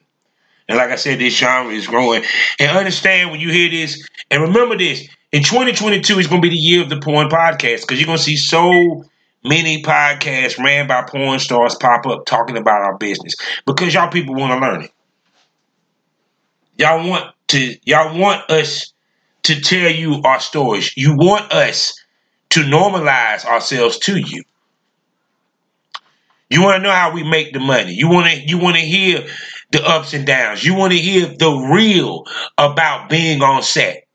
And 0.67 0.77
like 0.77 0.91
I 0.91 0.95
said, 0.95 1.19
this 1.19 1.35
genre 1.35 1.73
is 1.73 1.87
growing. 1.87 2.23
And 2.59 2.77
understand 2.77 3.31
when 3.31 3.39
you 3.39 3.51
hear 3.51 3.69
this, 3.69 4.07
and 4.29 4.43
remember 4.43 4.77
this, 4.77 5.07
in 5.31 5.43
2022 5.43 6.19
is 6.19 6.27
going 6.27 6.41
to 6.41 6.47
be 6.47 6.53
the 6.53 6.61
year 6.61 6.81
of 6.81 6.89
the 6.89 6.99
porn 6.99 7.29
podcast 7.29 7.81
because 7.81 7.99
you're 7.99 8.05
going 8.05 8.17
to 8.17 8.23
see 8.23 8.37
so 8.37 9.03
many 9.43 9.81
podcasts 9.81 10.57
ran 10.57 10.87
by 10.87 11.03
porn 11.03 11.39
stars 11.39 11.75
pop 11.75 12.05
up 12.05 12.25
talking 12.25 12.57
about 12.57 12.81
our 12.81 12.97
business 12.97 13.35
because 13.65 13.93
y'all 13.93 14.09
people 14.09 14.35
want 14.35 14.53
to 14.53 14.59
learn 14.59 14.83
it. 14.83 14.91
Y'all 16.77 17.07
want 17.07 17.33
to 17.47 17.75
y'all 17.83 18.17
want 18.17 18.49
us 18.49 18.93
to 19.43 19.59
tell 19.59 19.89
you 19.89 20.21
our 20.23 20.39
stories. 20.39 20.95
You 20.95 21.15
want 21.15 21.51
us 21.51 21.93
to 22.51 22.61
normalize 22.61 23.45
ourselves 23.45 23.97
to 23.99 24.17
you. 24.17 24.43
You 26.49 26.61
want 26.61 26.77
to 26.77 26.83
know 26.83 26.91
how 26.91 27.13
we 27.13 27.23
make 27.23 27.53
the 27.53 27.59
money. 27.59 27.93
You 27.93 28.09
want 28.09 28.27
to 28.27 28.39
you 28.39 28.57
want 28.57 28.75
to 28.75 28.81
hear 28.81 29.25
the 29.71 29.81
ups 29.87 30.13
and 30.13 30.27
downs. 30.27 30.63
You 30.63 30.75
want 30.75 30.91
to 30.91 30.99
hear 30.99 31.27
the 31.27 31.69
real 31.71 32.25
about 32.57 33.09
being 33.09 33.41
on 33.41 33.63
set. 33.63 34.05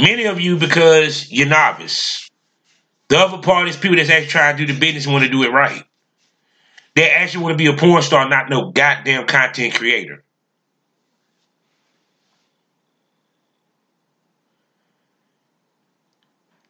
Many 0.00 0.24
of 0.24 0.40
you 0.40 0.58
because 0.58 1.30
you're 1.30 1.48
novice. 1.48 2.28
The 3.08 3.18
other 3.18 3.38
part 3.38 3.68
is 3.68 3.76
people 3.76 3.96
that's 3.96 4.10
actually 4.10 4.28
trying 4.28 4.56
to 4.56 4.66
do 4.66 4.72
the 4.72 4.78
business 4.78 5.04
and 5.04 5.12
want 5.12 5.24
to 5.24 5.30
do 5.30 5.42
it 5.44 5.52
right. 5.52 5.84
They 6.94 7.10
actually 7.10 7.44
want 7.44 7.54
to 7.54 7.58
be 7.58 7.66
a 7.66 7.76
porn 7.76 8.02
star, 8.02 8.28
not 8.28 8.48
no 8.50 8.70
goddamn 8.70 9.26
content 9.26 9.74
creator. 9.74 10.24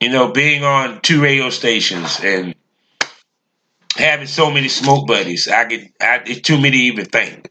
You 0.01 0.11
know, 0.11 0.33
being 0.33 0.65
on 0.65 1.01
two 1.01 1.23
radio 1.23 1.51
stations 1.51 2.21
and 2.23 2.55
having 3.97 4.27
so 4.27 4.51
many 4.51 4.69
smoke 4.69 5.07
buddies, 5.07 5.49
I 5.49 5.65
get 5.67 5.93
I, 6.01 6.21
it's 6.27 6.41
too 6.41 6.57
many 6.61 6.73
to 6.73 6.85
even 6.85 7.05
think. 7.07 7.51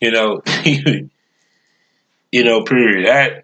You 0.00 0.12
know, 0.12 0.42
you 0.64 1.10
know, 2.44 2.62
period. 2.64 3.08
I 3.08 3.42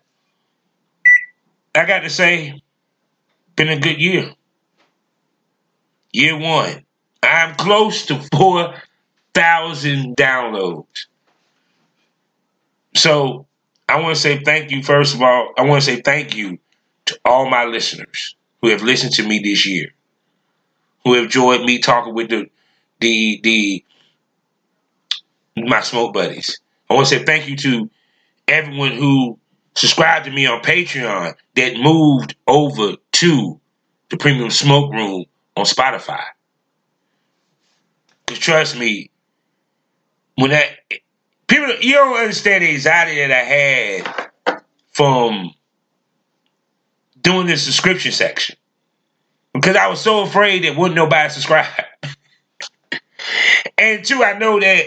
I 1.77 1.85
got 1.87 2.01
to 2.01 2.11
say, 2.11 2.61
been 3.57 3.69
a 3.69 3.79
good 3.79 4.01
year. 4.01 4.33
Year 6.13 6.39
one. 6.39 6.85
I'm 7.23 7.55
close 7.57 8.07
to 8.07 8.21
four 8.33 8.75
thousand 9.35 10.17
downloads. 10.17 11.07
So 12.95 13.47
I 13.89 14.01
want 14.01 14.15
to 14.17 14.21
say 14.21 14.43
thank 14.43 14.71
you. 14.71 14.83
First 14.83 15.15
of 15.15 15.23
all, 15.23 15.53
I 15.59 15.63
want 15.63 15.83
to 15.83 15.91
say 15.91 16.01
thank 16.01 16.35
you 16.35 16.59
to 17.07 17.19
all 17.25 17.49
my 17.49 17.65
listeners 17.65 18.37
who 18.63 18.69
have 18.71 18.83
listened 18.83 19.15
to 19.15 19.27
me 19.27 19.41
this 19.41 19.67
year, 19.67 19.89
who 21.05 21.15
have 21.15 21.25
enjoyed 21.25 21.63
me 21.63 21.79
talking 21.79 22.15
with 22.15 22.31
the 22.31 22.51
the 23.01 23.41
the 23.43 23.85
my 25.57 25.81
smoke 25.81 26.15
buddies. 26.15 26.61
I 26.89 26.95
want 26.95 27.09
to 27.09 27.19
say 27.19 27.25
thank 27.25 27.49
you 27.49 27.57
to 27.57 27.91
everyone 28.49 28.93
who 28.93 29.39
subscribed 29.77 30.25
to 30.25 30.33
me 30.33 30.47
on 30.47 30.63
Patreon 30.63 31.35
that 31.55 31.77
moved 31.77 32.35
over 32.47 32.95
to 33.13 33.61
the 34.11 34.17
Premium 34.17 34.51
Smoke 34.51 34.93
Room 34.93 35.25
on 35.57 35.65
Spotify. 35.65 36.25
Cause 38.27 38.39
trust 38.39 38.77
me, 38.77 39.11
when 40.35 40.51
that 40.51 40.69
people 41.47 41.77
you 41.81 41.93
don't 41.93 42.17
understand 42.17 42.65
the 42.65 42.71
anxiety 42.71 43.17
that 43.17 43.31
I 43.31 43.45
had 44.55 44.61
from 44.93 45.53
doing 47.21 47.47
the 47.47 47.57
subscription 47.57 48.13
section. 48.13 48.57
Because 49.53 49.77
I 49.77 49.89
was 49.89 50.01
so 50.01 50.23
afraid 50.23 50.65
that 50.65 50.77
wouldn't 50.77 50.97
nobody 50.97 51.31
subscribe. 51.31 51.67
and 53.79 54.05
two, 54.05 54.23
I 54.23 54.39
know 54.39 54.61
that 54.61 54.85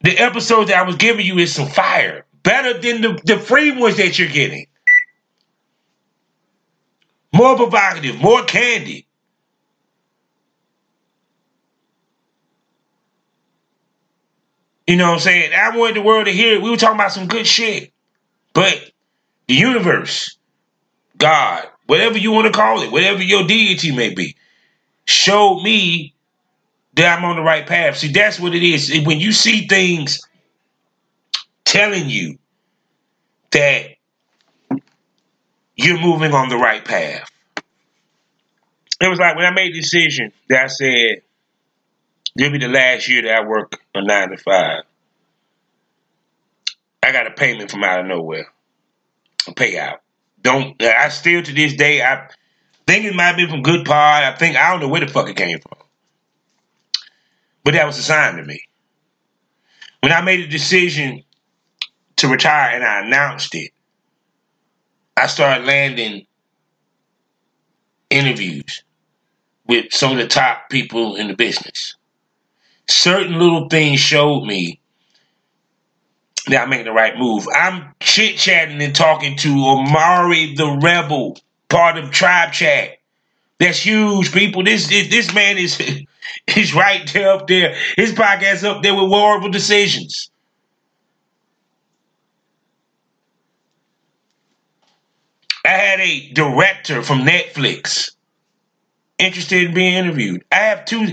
the 0.00 0.18
episode 0.18 0.64
that 0.68 0.76
I 0.76 0.82
was 0.82 0.96
giving 0.96 1.26
you 1.26 1.38
is 1.38 1.54
some 1.54 1.68
fire. 1.68 2.24
Better 2.48 2.80
than 2.80 3.02
the, 3.02 3.20
the 3.26 3.38
free 3.38 3.72
ones 3.72 3.98
that 3.98 4.18
you're 4.18 4.26
getting. 4.26 4.68
More 7.30 7.56
provocative, 7.56 8.22
more 8.22 8.42
candy. 8.42 9.06
You 14.86 14.96
know 14.96 15.08
what 15.08 15.14
I'm 15.16 15.20
saying? 15.20 15.52
I 15.52 15.76
wanted 15.76 15.96
the 15.96 16.00
world 16.00 16.24
to 16.24 16.32
hear 16.32 16.54
it. 16.54 16.62
We 16.62 16.70
were 16.70 16.78
talking 16.78 16.96
about 16.96 17.12
some 17.12 17.28
good 17.28 17.46
shit. 17.46 17.92
But 18.54 18.92
the 19.46 19.54
universe, 19.54 20.38
God, 21.18 21.68
whatever 21.84 22.16
you 22.16 22.32
want 22.32 22.46
to 22.46 22.58
call 22.58 22.80
it, 22.80 22.90
whatever 22.90 23.22
your 23.22 23.46
deity 23.46 23.94
may 23.94 24.14
be, 24.14 24.36
showed 25.04 25.62
me 25.62 26.14
that 26.94 27.18
I'm 27.18 27.26
on 27.26 27.36
the 27.36 27.42
right 27.42 27.66
path. 27.66 27.98
See, 27.98 28.10
that's 28.10 28.40
what 28.40 28.54
it 28.54 28.62
is. 28.62 29.02
When 29.04 29.20
you 29.20 29.32
see 29.32 29.66
things 29.66 30.26
telling 31.68 32.08
you 32.08 32.38
that 33.50 33.90
you're 35.76 36.00
moving 36.00 36.32
on 36.32 36.48
the 36.48 36.56
right 36.56 36.84
path. 36.84 37.30
It 39.00 39.08
was 39.08 39.18
like 39.18 39.36
when 39.36 39.44
I 39.44 39.52
made 39.52 39.74
the 39.74 39.80
decision 39.80 40.32
that 40.48 40.64
I 40.64 40.66
said, 40.68 41.22
this 42.34 42.46
will 42.46 42.52
be 42.52 42.58
the 42.58 42.68
last 42.68 43.08
year 43.08 43.22
that 43.22 43.42
I 43.42 43.46
work 43.46 43.78
a 43.94 44.02
nine 44.02 44.30
to 44.30 44.38
five. 44.38 44.82
I 47.02 47.12
got 47.12 47.26
a 47.26 47.30
payment 47.32 47.70
from 47.70 47.84
out 47.84 48.00
of 48.00 48.06
nowhere, 48.06 48.48
a 49.46 49.52
payout. 49.52 49.98
Don't 50.40 50.82
I 50.82 51.10
still 51.10 51.42
to 51.42 51.52
this 51.52 51.74
day 51.74 52.00
I 52.00 52.28
think 52.86 53.04
it 53.04 53.14
might 53.14 53.36
be 53.36 53.46
from 53.46 53.62
Good 53.62 53.84
Pod. 53.84 54.24
I 54.24 54.34
think 54.36 54.56
I 54.56 54.70
don't 54.70 54.80
know 54.80 54.88
where 54.88 55.00
the 55.00 55.08
fuck 55.08 55.28
it 55.28 55.36
came 55.36 55.58
from, 55.58 55.78
but 57.62 57.74
that 57.74 57.86
was 57.86 57.98
a 57.98 58.02
sign 58.02 58.36
to 58.36 58.44
me. 58.44 58.62
When 60.00 60.12
I 60.12 60.22
made 60.22 60.40
a 60.40 60.46
decision 60.46 61.24
to 62.18 62.28
retire 62.28 62.74
and 62.74 62.84
I 62.84 63.00
announced 63.04 63.54
it, 63.54 63.72
I 65.16 65.26
started 65.26 65.66
landing 65.66 66.26
interviews 68.10 68.84
with 69.66 69.92
some 69.92 70.12
of 70.12 70.18
the 70.18 70.26
top 70.26 70.70
people 70.70 71.16
in 71.16 71.28
the 71.28 71.34
business. 71.34 71.94
Certain 72.88 73.38
little 73.38 73.68
things 73.68 74.00
showed 74.00 74.44
me 74.44 74.80
that 76.46 76.62
I'm 76.62 76.70
making 76.70 76.86
the 76.86 76.92
right 76.92 77.16
move. 77.18 77.46
I'm 77.54 77.94
chit 78.00 78.36
chatting 78.36 78.80
and 78.80 78.94
talking 78.94 79.36
to 79.38 79.48
Omari 79.48 80.54
the 80.54 80.78
Rebel, 80.82 81.36
part 81.68 81.98
of 81.98 82.10
Tribe 82.10 82.52
Chat. 82.52 82.98
That's 83.58 83.80
huge, 83.80 84.32
people. 84.32 84.64
This 84.64 84.86
this 84.86 85.34
man 85.34 85.58
is 85.58 85.78
is 86.56 86.74
right 86.74 87.10
there 87.12 87.32
up 87.32 87.46
there. 87.48 87.76
His 87.96 88.12
podcast 88.12 88.64
up 88.64 88.82
there 88.82 88.94
with 88.94 89.10
horrible 89.10 89.50
decisions. 89.50 90.30
I 95.68 95.72
had 95.72 96.00
a 96.00 96.30
director 96.32 97.02
from 97.02 97.26
Netflix 97.26 98.12
interested 99.18 99.64
in 99.64 99.74
being 99.74 99.92
interviewed. 99.92 100.42
I 100.50 100.54
have 100.54 100.86
two 100.86 101.12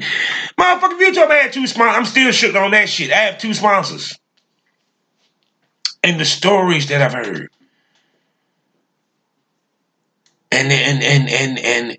motherfucker. 0.57 0.97
You 0.97 1.13
told 1.13 1.27
me 1.27 1.35
I 1.35 1.39
had 1.39 1.51
two 1.51 1.67
sponsors, 1.67 1.97
I'm 1.97 2.05
still 2.05 2.31
shook 2.31 2.55
on 2.55 2.71
that 2.71 2.87
shit. 2.87 3.11
I 3.11 3.17
have 3.17 3.37
two 3.37 3.53
sponsors. 3.53 4.17
And 6.01 6.17
the 6.17 6.23
stories 6.23 6.87
that 6.87 7.01
I've 7.01 7.11
heard. 7.11 7.49
And 10.53 10.71
and 10.71 11.03
and 11.03 11.29
and 11.29 11.59
and 11.59 11.97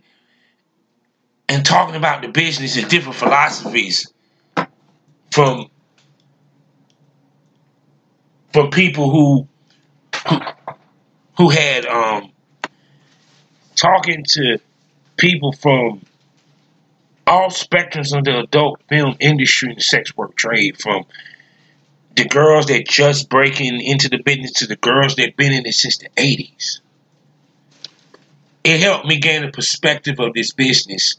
and 1.51 1.67
talking 1.67 1.97
about 1.97 2.23
the 2.23 2.29
business 2.29 2.79
and 2.79 2.89
different 2.89 3.19
philosophies 3.19 4.11
from 5.31 5.67
from 8.55 8.71
people 8.71 9.11
who 9.11 9.49
who, 10.27 10.41
who 11.37 11.49
had 11.51 11.85
um 11.85 12.33
talking 13.77 14.25
to 14.31 14.59
people 15.17 15.53
from 15.53 16.03
all 17.27 17.49
spectrums 17.49 18.17
of 18.17 18.25
the 18.25 18.41
adult 18.41 18.81
film 18.89 19.17
industry 19.21 19.73
and 19.73 19.83
sex 19.83 20.17
work 20.17 20.37
trade, 20.37 20.81
from 20.81 21.05
the 22.15 22.25
girls 22.25 22.67
that 22.67 22.87
just 22.89 23.29
breaking 23.29 23.81
into 23.81 24.09
the 24.09 24.19
business 24.19 24.53
to 24.53 24.67
the 24.67 24.77
girls 24.77 25.17
that 25.17 25.37
been 25.37 25.53
in 25.53 25.67
it 25.67 25.75
since 25.75 25.99
the 25.99 26.09
80s. 26.17 26.81
It 28.65 28.81
helped 28.81 29.07
me 29.07 29.19
gain 29.19 29.45
a 29.45 29.53
perspective 29.53 30.19
of 30.19 30.33
this 30.33 30.53
business 30.53 31.17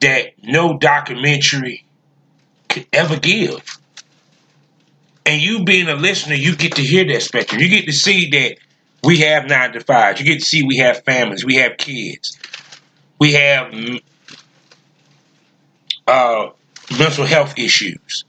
that 0.00 0.32
no 0.42 0.78
documentary 0.78 1.84
could 2.68 2.86
ever 2.92 3.18
give. 3.18 3.78
And 5.26 5.40
you 5.40 5.64
being 5.64 5.88
a 5.88 5.94
listener, 5.94 6.34
you 6.34 6.56
get 6.56 6.76
to 6.76 6.82
hear 6.82 7.04
that 7.04 7.22
spectrum. 7.22 7.60
You 7.60 7.68
get 7.68 7.86
to 7.86 7.92
see 7.92 8.30
that 8.30 8.56
we 9.02 9.18
have 9.18 9.46
nine 9.46 9.72
to 9.72 9.80
five. 9.80 10.18
You 10.18 10.26
get 10.26 10.40
to 10.40 10.44
see 10.44 10.62
we 10.62 10.76
have 10.78 11.04
families, 11.04 11.44
we 11.44 11.56
have 11.56 11.76
kids, 11.76 12.38
we 13.18 13.32
have 13.32 13.74
uh, 16.06 16.50
mental 16.98 17.24
health 17.24 17.58
issues. 17.58 18.24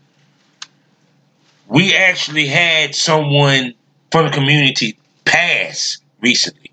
We 1.68 1.96
actually 1.96 2.48
had 2.48 2.96
someone 2.96 3.74
from 4.12 4.26
the 4.26 4.32
community 4.32 4.98
pass 5.24 5.98
recently. 6.20 6.72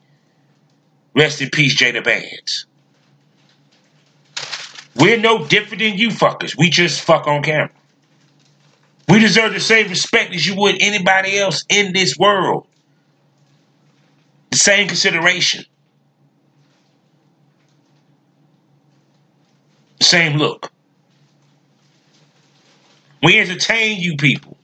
Rest 1.15 1.41
in 1.41 1.51
peace, 1.51 1.77
Jada 1.77 2.03
Bands. 2.03 2.67
We're 4.97 5.19
no 5.19 5.47
different 5.47 5.81
than 5.81 5.97
you 5.97 6.09
fuckers. 6.09 6.57
We 6.59 6.71
just 6.71 7.01
fuck 7.01 7.29
on 7.29 7.43
camera. 7.43 7.71
We 9.09 9.21
deserve 9.21 9.55
the 9.55 9.61
same 9.61 9.89
respect 9.89 10.35
as 10.35 10.47
you 10.47 10.57
would 10.57 10.83
anybody 10.83 11.39
else 11.39 11.65
in 11.69 11.93
this 11.93 12.17
world. 12.19 12.67
The 14.51 14.57
same 14.57 14.89
consideration. 14.89 15.65
Same 20.01 20.37
look. 20.39 20.73
We 23.23 23.39
entertain 23.39 24.01
you 24.01 24.17
people. 24.17 24.57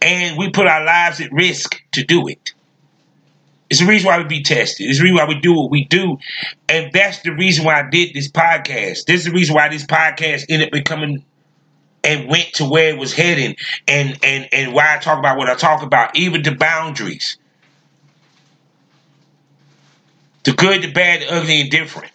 And 0.00 0.36
we 0.36 0.50
put 0.50 0.66
our 0.66 0.84
lives 0.84 1.20
at 1.20 1.32
risk 1.32 1.80
to 1.92 2.04
do 2.04 2.26
it. 2.26 2.52
It's 3.70 3.80
the 3.80 3.86
reason 3.86 4.08
why 4.08 4.18
we 4.18 4.24
be 4.24 4.42
tested. 4.42 4.90
It's 4.90 4.98
the 4.98 5.04
reason 5.04 5.16
why 5.16 5.24
we 5.26 5.40
do 5.40 5.54
what 5.54 5.70
we 5.70 5.84
do. 5.84 6.18
And 6.68 6.92
that's 6.92 7.22
the 7.22 7.30
reason 7.30 7.64
why 7.64 7.80
I 7.80 7.88
did 7.88 8.12
this 8.12 8.30
podcast. 8.30 9.06
This 9.06 9.20
is 9.20 9.24
the 9.24 9.30
reason 9.32 9.54
why 9.54 9.68
this 9.68 9.86
podcast 9.86 10.44
ended 10.50 10.68
up 10.68 10.72
becoming 10.72 11.24
and 12.04 12.28
went 12.28 12.54
to 12.54 12.64
where 12.64 12.88
it 12.88 12.98
was 12.98 13.12
heading 13.12 13.56
and 13.88 14.18
and 14.22 14.48
and 14.52 14.74
why 14.74 14.96
I 14.96 14.98
talk 14.98 15.18
about 15.18 15.38
what 15.38 15.48
I 15.48 15.54
talk 15.54 15.82
about, 15.82 16.16
even 16.16 16.42
the 16.42 16.54
boundaries. 16.54 17.36
The 20.44 20.52
good, 20.52 20.82
the 20.82 20.92
bad, 20.92 21.22
the 21.22 21.32
ugly, 21.32 21.60
and 21.60 21.70
different. 21.70 22.12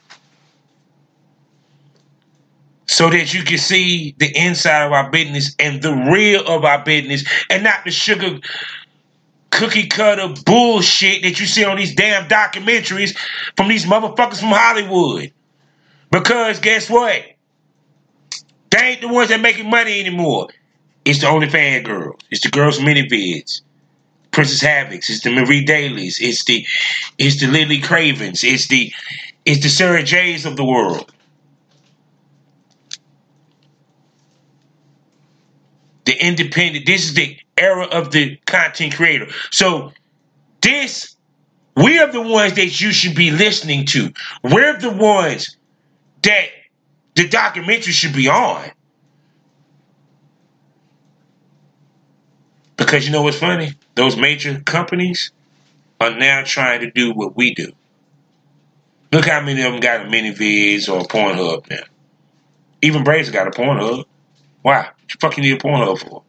So 2.88 3.10
that 3.10 3.34
you 3.34 3.44
can 3.44 3.58
see 3.58 4.16
the 4.18 4.32
inside 4.36 4.86
of 4.86 4.92
our 4.92 5.10
business 5.10 5.56
and 5.60 5.82
the 5.82 5.94
real 6.12 6.46
of 6.48 6.66
our 6.66 6.84
business 6.84 7.26
and 7.50 7.64
not 7.64 7.86
the 7.86 7.92
sugar 7.92 8.40
cookie 9.52 9.88
cutter 9.88 10.34
bullshit 10.46 11.24
that 11.24 11.40
you 11.40 11.46
see 11.46 11.66
on 11.66 11.78
these 11.78 11.96
damn 11.96 12.28
documentaries 12.28 13.18
from 13.56 13.68
these 13.68 13.86
motherfuckers 13.86 14.40
from 14.40 14.50
Hollywood. 14.50 15.32
Because 16.12 16.60
guess 16.60 16.90
what? 16.90 17.24
They 18.78 18.84
ain't 18.84 19.02
the 19.02 19.08
ones 19.08 19.30
that 19.30 19.42
making 19.42 19.70
money 19.70 20.00
anymore. 20.00 20.50
It's 21.04 21.22
the 21.22 21.28
OnlyFans 21.28 21.84
girls. 21.84 22.20
It's 22.30 22.44
the 22.44 22.50
girls 22.50 22.78
from 22.78 22.86
ManyVids. 22.86 23.62
Princess 24.30 24.62
Havocs. 24.62 25.10
It's 25.10 25.22
the 25.22 25.32
Marie 25.32 25.66
Dailies. 25.66 26.20
It's 26.22 26.44
the 26.44 26.66
it's 27.18 27.40
the 27.40 27.48
Lily 27.48 27.80
Cravens. 27.80 28.44
It's 28.44 28.68
the 28.68 28.94
it's 29.46 29.64
the 29.64 29.70
Sara 29.70 30.04
Jays 30.04 30.46
of 30.46 30.58
the 30.58 30.64
world. 30.64 31.12
The 36.06 36.24
independent. 36.24 36.86
This 36.86 37.06
is 37.06 37.16
the 37.16 37.36
era 37.58 37.86
of 37.86 38.12
the 38.12 38.38
content 38.46 38.96
creator. 38.96 39.28
So 39.50 39.92
this 40.62 41.16
we 41.76 41.98
are 41.98 42.12
the 42.12 42.22
ones 42.22 42.54
that 42.56 42.80
you 42.80 42.92
should 42.92 43.16
be 43.16 43.32
listening 43.32 43.86
to. 43.88 44.14
We're 44.44 44.78
the 44.78 44.92
ones 44.92 45.58
that 46.22 46.50
the 47.18 47.28
documentary 47.28 47.94
should 47.94 48.14
be 48.14 48.30
on. 48.30 48.64
Because 52.76 53.08
you 53.08 53.12
know 53.12 53.24
what's 53.24 53.40
funny? 53.40 53.74
Those 53.96 54.16
major 54.16 54.60
companies 54.60 55.32
are 56.00 56.16
now 56.16 56.44
trying 56.46 56.82
to 56.82 56.92
do 56.92 57.12
what 57.12 57.36
we 57.36 57.56
do. 57.56 57.72
Look 59.12 59.26
how 59.26 59.42
many 59.42 59.64
of 59.64 59.72
them 59.72 59.82
got 59.82 60.06
a 60.06 60.10
ManyVids 60.10 60.88
or 60.90 61.00
a 61.00 61.04
Pornhub 61.06 61.68
now. 61.72 61.84
Even 62.84 63.04
Brazzers 63.04 63.34
got 63.34 63.48
a 63.48 63.52
Pornhub. 63.52 64.06
Why? 64.62 64.78
What 64.78 64.88
you 65.10 65.16
fucking 65.20 65.44
need 65.44 65.54
a 65.54 65.58
Pornhub 65.58 65.98
for? 65.98 66.22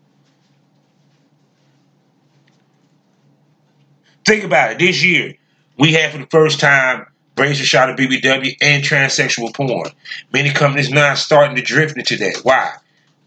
Think 4.24 4.44
about 4.44 4.72
it. 4.72 4.78
This 4.78 5.04
year, 5.04 5.34
we 5.78 5.92
had 5.92 6.12
for 6.12 6.18
the 6.18 6.26
first 6.26 6.60
time 6.60 7.08
Brazzers 7.38 7.60
a 7.60 7.64
shot 7.64 7.90
of 7.90 7.96
BBW 7.96 8.56
and 8.60 8.82
transsexual 8.82 9.54
porn. 9.54 9.90
Many 10.32 10.50
companies 10.50 10.90
now 10.90 11.14
starting 11.14 11.56
to 11.56 11.62
drift 11.62 11.96
into 11.96 12.16
that. 12.16 12.38
Why? 12.42 12.74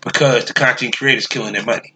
Because 0.02 0.46
the 0.46 0.54
content 0.54 0.98
creators 0.98 1.28
killing 1.28 1.54
their 1.54 1.64
money. 1.64 1.94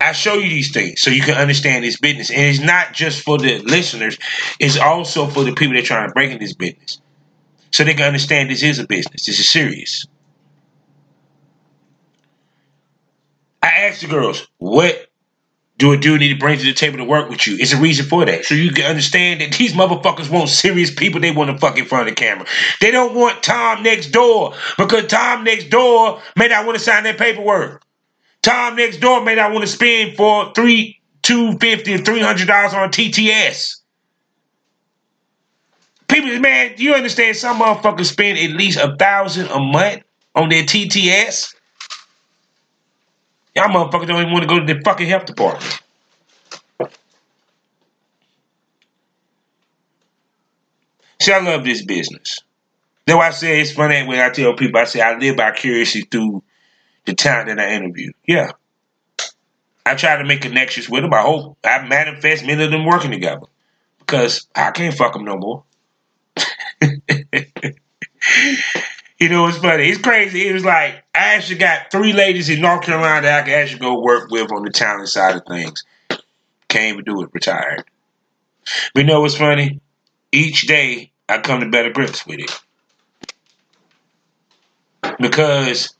I 0.00 0.12
show 0.12 0.34
you 0.34 0.48
these 0.48 0.72
things 0.72 1.00
so 1.00 1.10
you 1.10 1.22
can 1.22 1.36
understand 1.36 1.84
this 1.84 1.98
business. 1.98 2.30
And 2.30 2.40
it's 2.40 2.60
not 2.60 2.92
just 2.92 3.22
for 3.22 3.38
the 3.38 3.58
listeners, 3.58 4.18
it's 4.60 4.78
also 4.78 5.26
for 5.26 5.42
the 5.42 5.52
people 5.52 5.74
that 5.74 5.82
are 5.82 5.86
trying 5.86 6.08
to 6.08 6.14
break 6.14 6.30
in 6.30 6.38
this 6.38 6.52
business. 6.52 7.00
So 7.72 7.84
they 7.84 7.94
can 7.94 8.06
understand 8.06 8.50
this 8.50 8.62
is 8.62 8.78
a 8.78 8.86
business. 8.86 9.26
This 9.26 9.38
is 9.38 9.48
serious. 9.48 10.06
I 13.62 13.66
asked 13.66 14.02
the 14.02 14.06
girls, 14.06 14.46
what 14.58 15.05
do 15.78 15.92
a 15.92 15.96
dude 15.96 16.20
need 16.20 16.32
to 16.32 16.38
bring 16.38 16.58
to 16.58 16.64
the 16.64 16.72
table 16.72 16.98
to 16.98 17.04
work 17.04 17.28
with 17.28 17.46
you? 17.46 17.56
It's 17.58 17.72
a 17.72 17.76
reason 17.76 18.06
for 18.06 18.24
that. 18.24 18.44
So 18.44 18.54
you 18.54 18.70
can 18.70 18.86
understand 18.86 19.40
that 19.40 19.52
these 19.52 19.74
motherfuckers 19.74 20.30
want 20.30 20.48
serious 20.48 20.92
people. 20.92 21.20
They 21.20 21.32
want 21.32 21.50
to 21.50 21.58
fuck 21.58 21.78
in 21.78 21.84
front 21.84 22.08
of 22.08 22.14
the 22.14 22.20
camera. 22.20 22.46
They 22.80 22.90
don't 22.90 23.14
want 23.14 23.42
Tom 23.42 23.82
next 23.82 24.10
door 24.10 24.54
because 24.78 25.06
Tom 25.06 25.44
next 25.44 25.68
door 25.68 26.22
may 26.36 26.48
not 26.48 26.64
want 26.64 26.78
to 26.78 26.84
sign 26.84 27.04
that 27.04 27.18
paperwork. 27.18 27.82
Tom 28.42 28.76
next 28.76 28.98
door 28.98 29.22
may 29.24 29.34
not 29.34 29.52
want 29.52 29.64
to 29.64 29.70
spend 29.70 30.16
for 30.16 30.52
three, 30.54 31.00
two 31.22 31.58
fifty, 31.58 31.94
or 31.94 31.98
three 31.98 32.20
hundred 32.20 32.46
dollars 32.46 32.72
on 32.72 32.90
TTS. 32.90 33.80
People, 36.08 36.38
man, 36.38 36.74
you 36.76 36.94
understand? 36.94 37.36
Some 37.36 37.58
motherfuckers 37.58 38.06
spend 38.06 38.38
at 38.38 38.50
least 38.56 38.78
a 38.78 38.94
thousand 38.96 39.48
a 39.48 39.58
month 39.58 40.04
on 40.36 40.48
their 40.48 40.62
TTS. 40.62 41.55
Y'all 43.56 43.68
motherfuckers 43.68 44.06
don't 44.06 44.20
even 44.20 44.32
want 44.32 44.42
to 44.42 44.48
go 44.48 44.60
to 44.60 44.74
the 44.74 44.82
fucking 44.84 45.08
health 45.08 45.24
department. 45.24 45.80
See, 51.18 51.32
I 51.32 51.40
love 51.40 51.64
this 51.64 51.82
business. 51.82 52.40
That's 53.06 53.16
why 53.16 53.28
I 53.28 53.30
say 53.30 53.62
it's 53.62 53.72
funny 53.72 54.06
when 54.06 54.20
I 54.20 54.28
tell 54.28 54.54
people 54.54 54.78
I 54.78 54.84
say 54.84 55.00
I 55.00 55.16
live 55.16 55.36
vicariously 55.36 56.02
through 56.02 56.42
the 57.06 57.14
time 57.14 57.46
that 57.46 57.58
I 57.58 57.72
interview. 57.72 58.12
Yeah. 58.26 58.50
I 59.86 59.94
try 59.94 60.18
to 60.18 60.24
make 60.24 60.42
connections 60.42 60.90
with 60.90 61.02
them. 61.02 61.14
I 61.14 61.22
hope 61.22 61.56
I 61.64 61.86
manifest 61.86 62.44
many 62.44 62.62
of 62.62 62.70
them 62.70 62.84
working 62.84 63.10
together 63.10 63.46
because 64.00 64.46
I 64.54 64.70
can't 64.72 64.94
fuck 64.94 65.14
them 65.14 65.24
no 65.24 65.38
more. 65.38 65.64
you 69.18 69.28
know, 69.28 69.46
it's 69.46 69.58
funny. 69.58 69.88
It's 69.88 70.00
crazy. 70.00 70.46
It 70.46 70.52
was 70.52 70.64
like 70.64 71.04
I 71.14 71.34
actually 71.34 71.58
got 71.58 71.90
three 71.90 72.12
ladies 72.12 72.48
in 72.48 72.60
North 72.60 72.82
Carolina 72.82 73.22
that 73.22 73.42
I 73.42 73.46
can 73.46 73.54
actually 73.54 73.80
go 73.80 74.00
work 74.00 74.30
with 74.30 74.52
on 74.52 74.64
the 74.64 74.70
talent 74.70 75.08
side 75.08 75.36
of 75.36 75.44
things. 75.46 75.84
Can't 76.68 76.94
even 76.94 77.04
do 77.04 77.22
it. 77.22 77.30
Retired. 77.32 77.84
But 78.94 79.00
you 79.00 79.06
know 79.06 79.20
what's 79.20 79.36
funny? 79.36 79.80
Each 80.32 80.66
day 80.66 81.12
I 81.28 81.38
come 81.38 81.60
to 81.60 81.68
better 81.68 81.90
grips 81.90 82.26
with 82.26 82.40
it 82.40 82.50
because 85.20 85.94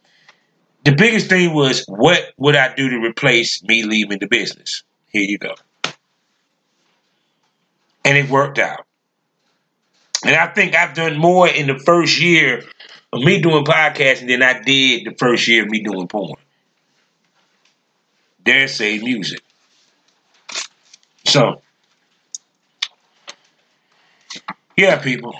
the 0.84 0.94
biggest 0.94 1.28
thing 1.28 1.54
was 1.54 1.84
what 1.86 2.32
would 2.36 2.56
I 2.56 2.74
do 2.74 2.88
to 2.90 2.98
replace 2.98 3.62
me 3.62 3.82
leaving 3.82 4.18
the 4.18 4.26
business? 4.26 4.82
Here 5.10 5.22
you 5.22 5.38
go. 5.38 5.54
And 8.04 8.16
it 8.16 8.28
worked 8.30 8.58
out. 8.58 8.86
And 10.24 10.34
I 10.34 10.46
think 10.48 10.74
I've 10.74 10.94
done 10.94 11.18
more 11.18 11.48
in 11.48 11.66
the 11.66 11.78
first 11.78 12.20
year 12.20 12.62
of 13.12 13.22
me 13.22 13.40
doing 13.40 13.64
podcasting 13.64 14.28
than 14.28 14.42
I 14.42 14.60
did 14.60 15.06
the 15.06 15.14
first 15.18 15.46
year 15.48 15.62
of 15.64 15.70
me 15.70 15.80
doing 15.80 16.08
porn. 16.08 16.36
Dare 18.44 18.68
say 18.68 18.98
music. 18.98 19.40
So, 21.24 21.60
yeah, 24.76 25.00
people. 25.00 25.34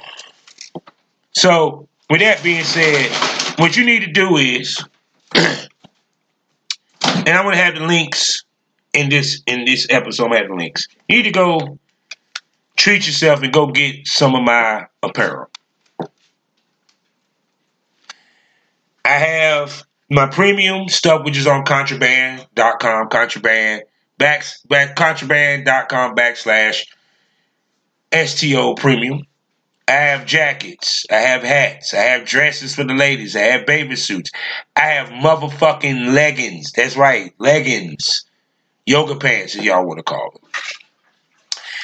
So, 1.32 1.88
with 2.10 2.20
that 2.20 2.42
being 2.42 2.64
said, 2.64 3.10
what 3.58 3.76
you 3.76 3.84
need 3.84 4.00
to 4.00 4.12
do 4.12 4.36
is 4.36 4.82
and 7.26 7.28
I'm 7.28 7.44
gonna 7.44 7.56
have 7.56 7.74
the 7.74 7.84
links 7.84 8.44
in 8.92 9.08
this 9.08 9.42
in 9.46 9.64
this 9.64 9.86
episode. 9.90 10.24
I'm 10.24 10.30
gonna 10.30 10.40
have 10.40 10.48
the 10.48 10.54
links. 10.54 10.88
You 11.08 11.18
need 11.18 11.24
to 11.24 11.30
go 11.32 11.78
treat 12.76 13.06
yourself 13.06 13.42
and 13.42 13.52
go 13.52 13.66
get 13.68 14.06
some 14.06 14.34
of 14.34 14.42
my 14.42 14.86
apparel. 15.02 15.48
I 19.07 19.18
have 19.18 19.84
my 20.11 20.26
premium 20.26 20.88
stuff, 20.88 21.24
which 21.24 21.38
is 21.38 21.46
on 21.46 21.64
contraband.com, 21.64 23.09
contraband, 23.09 23.84
back, 24.18 24.44
back, 24.68 24.96
contraband.com 24.96 26.16
backslash 26.16 26.86
STO 28.12 28.74
premium. 28.74 29.22
I 29.86 29.92
have 29.92 30.26
jackets. 30.26 31.07
I 31.09 31.18
have 31.18 31.44
hats. 31.44 31.94
I 31.94 31.98
have 31.98 32.24
dresses 32.24 32.74
for 32.74 32.82
the 32.82 32.94
ladies. 32.94 33.36
I 33.36 33.42
have 33.42 33.64
baby 33.64 33.94
suits. 33.94 34.32
I 34.74 34.86
have 34.86 35.11
motherfucking 35.11 36.12
leggings. 36.12 36.72
That's 36.72 36.96
right, 36.96 37.32
leggings. 37.38 38.24
Yoga 38.86 39.14
pants, 39.14 39.54
if 39.54 39.62
y'all 39.62 39.86
want 39.86 39.98
to 39.98 40.02
call 40.02 40.32
them. 40.32 40.50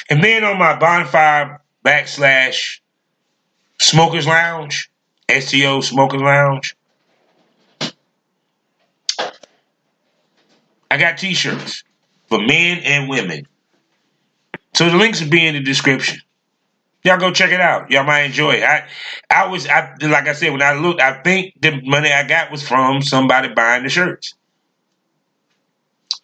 And 0.09 0.21
then 0.21 0.43
on 0.43 0.59
my 0.59 0.77
bonfire 0.77 1.61
backslash 1.85 2.79
smokers 3.79 4.27
lounge, 4.27 4.89
STO 5.31 5.79
smokers 5.79 6.21
lounge, 6.21 6.75
I 10.93 10.97
got 10.97 11.17
t-shirts 11.17 11.83
for 12.27 12.37
men 12.37 12.77
and 12.83 13.09
women. 13.09 13.47
So 14.75 14.91
the 14.91 14.95
links 14.95 15.23
will 15.23 15.29
be 15.31 15.43
in 15.43 15.55
the 15.55 15.59
description. 15.59 16.19
Y'all 17.03 17.17
go 17.17 17.31
check 17.31 17.51
it 17.51 17.59
out. 17.59 17.89
Y'all 17.89 18.03
might 18.03 18.25
enjoy 18.25 18.57
it. 18.57 18.63
I, 18.63 18.85
I 19.27 19.47
was, 19.47 19.65
I 19.65 19.95
like 20.03 20.27
I 20.27 20.33
said, 20.33 20.51
when 20.51 20.61
I 20.61 20.73
looked, 20.73 21.01
I 21.01 21.19
think 21.23 21.59
the 21.59 21.81
money 21.81 22.13
I 22.13 22.27
got 22.27 22.51
was 22.51 22.61
from 22.61 23.01
somebody 23.01 23.51
buying 23.55 23.81
the 23.81 23.89
shirts. 23.89 24.35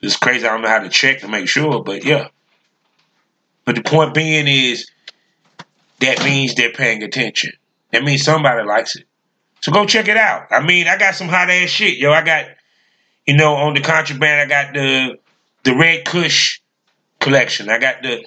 It's 0.01 0.15
crazy. 0.17 0.45
I 0.45 0.51
don't 0.51 0.61
know 0.61 0.69
how 0.69 0.83
to 0.83 0.89
check 0.89 1.21
to 1.21 1.27
make 1.27 1.47
sure, 1.47 1.83
but 1.83 2.05
yeah. 2.05 2.27
But 3.65 3.73
the 3.73 3.81
point 3.81 4.13
being 4.13 4.47
is 4.47 4.91
that 5.99 6.23
means 6.23 6.53
they're 6.53 6.73
paying 6.73 7.01
attention. 7.01 7.53
That 7.89 8.03
means 8.03 8.23
somebody 8.23 8.63
likes 8.67 8.95
it. 8.95 9.05
So 9.61 9.71
go 9.71 9.87
check 9.87 10.07
it 10.07 10.15
out. 10.15 10.45
I 10.51 10.63
mean, 10.63 10.87
I 10.87 10.95
got 10.99 11.15
some 11.15 11.27
hot 11.27 11.49
ass 11.49 11.69
shit, 11.69 11.97
yo. 11.97 12.11
I 12.11 12.23
got, 12.23 12.45
you 13.25 13.35
know, 13.35 13.55
on 13.55 13.73
the 13.73 13.81
contraband, 13.81 14.41
I 14.41 14.45
got 14.45 14.73
the 14.73 15.19
the 15.63 15.75
Red 15.75 16.05
Kush 16.05 16.61
collection. 17.19 17.69
I 17.69 17.77
got 17.77 18.01
the 18.01 18.25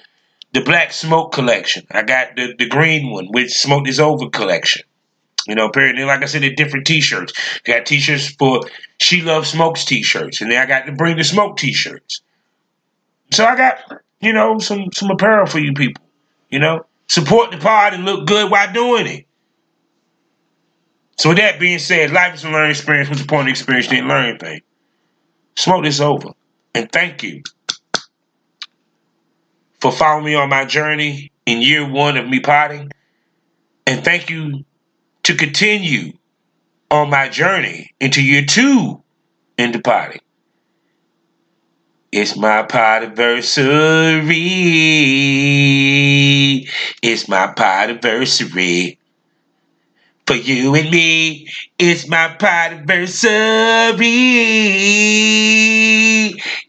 the 0.53 0.61
Black 0.61 0.91
Smoke 0.93 1.33
collection. 1.33 1.85
I 1.91 2.03
got 2.03 2.35
the, 2.35 2.53
the 2.57 2.67
green 2.67 3.11
one, 3.11 3.27
with 3.31 3.49
Smoke 3.49 3.87
is 3.87 3.99
Over 3.99 4.29
collection. 4.29 4.83
You 5.47 5.55
know, 5.55 5.67
apparently, 5.67 6.05
like 6.05 6.21
I 6.21 6.25
said, 6.25 6.43
they're 6.43 6.53
different 6.55 6.87
T-shirts. 6.87 7.33
Got 7.63 7.85
T-shirts 7.85 8.29
for 8.35 8.61
She 8.99 9.21
Loves 9.21 9.49
Smokes 9.49 9.83
T-shirts, 9.83 10.39
and 10.41 10.51
then 10.51 10.61
I 10.61 10.65
got 10.65 10.85
the 10.85 10.93
Bring 10.93 11.17
the 11.17 11.23
Smoke 11.23 11.57
T-shirts. 11.57 12.21
So 13.31 13.43
I 13.43 13.57
got, 13.57 13.79
you 14.21 14.31
know, 14.31 14.59
some 14.59 14.89
some 14.93 15.09
apparel 15.09 15.47
for 15.47 15.59
you 15.59 15.73
people. 15.73 16.03
You 16.49 16.59
know, 16.59 16.85
support 17.07 17.51
the 17.51 17.57
pod 17.57 17.93
and 17.93 18.05
look 18.05 18.27
good 18.27 18.49
while 18.49 18.71
doing 18.71 19.07
it. 19.07 19.25
So 21.17 21.29
with 21.29 21.39
that 21.39 21.59
being 21.59 21.79
said, 21.79 22.11
life 22.11 22.35
is 22.35 22.43
a 22.43 22.49
learning 22.49 22.71
experience. 22.71 23.09
What's 23.09 23.21
the 23.21 23.27
point 23.27 23.47
of 23.47 23.51
experience? 23.51 23.87
Didn't 23.87 24.07
learn 24.07 24.29
anything. 24.29 24.61
Smoke 25.55 25.83
this 25.83 25.99
over, 25.99 26.29
and 26.73 26.91
thank 26.91 27.23
you 27.23 27.43
for 29.79 29.91
following 29.91 30.25
me 30.25 30.35
on 30.35 30.49
my 30.49 30.65
journey 30.65 31.31
in 31.45 31.61
year 31.61 31.87
one 31.87 32.17
of 32.17 32.27
me 32.27 32.39
potting. 32.39 32.89
And 33.85 34.03
thank 34.03 34.29
you 34.29 34.63
to 35.23 35.35
continue 35.35 36.13
on 36.89 37.09
my 37.09 37.27
journey 37.27 37.91
into 37.99 38.23
year 38.23 38.45
two 38.45 39.03
into 39.57 39.79
potting. 39.79 40.21
It's 42.11 42.37
my 42.37 42.65
anniversary. 42.71 43.89
It's 47.01 47.27
my 47.27 47.47
pot 47.47 47.89
anniversary. 47.89 48.99
For 50.25 50.35
you 50.35 50.75
and 50.75 50.89
me, 50.89 51.49
it's 51.79 52.07
my 52.07 52.35
anniversary. 52.41 53.31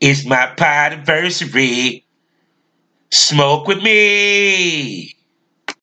It's 0.01 0.27
my 0.27 0.55
anniversary. 0.59 2.05
Smoke 3.11 3.69
with 3.69 3.83
me. 3.83 5.14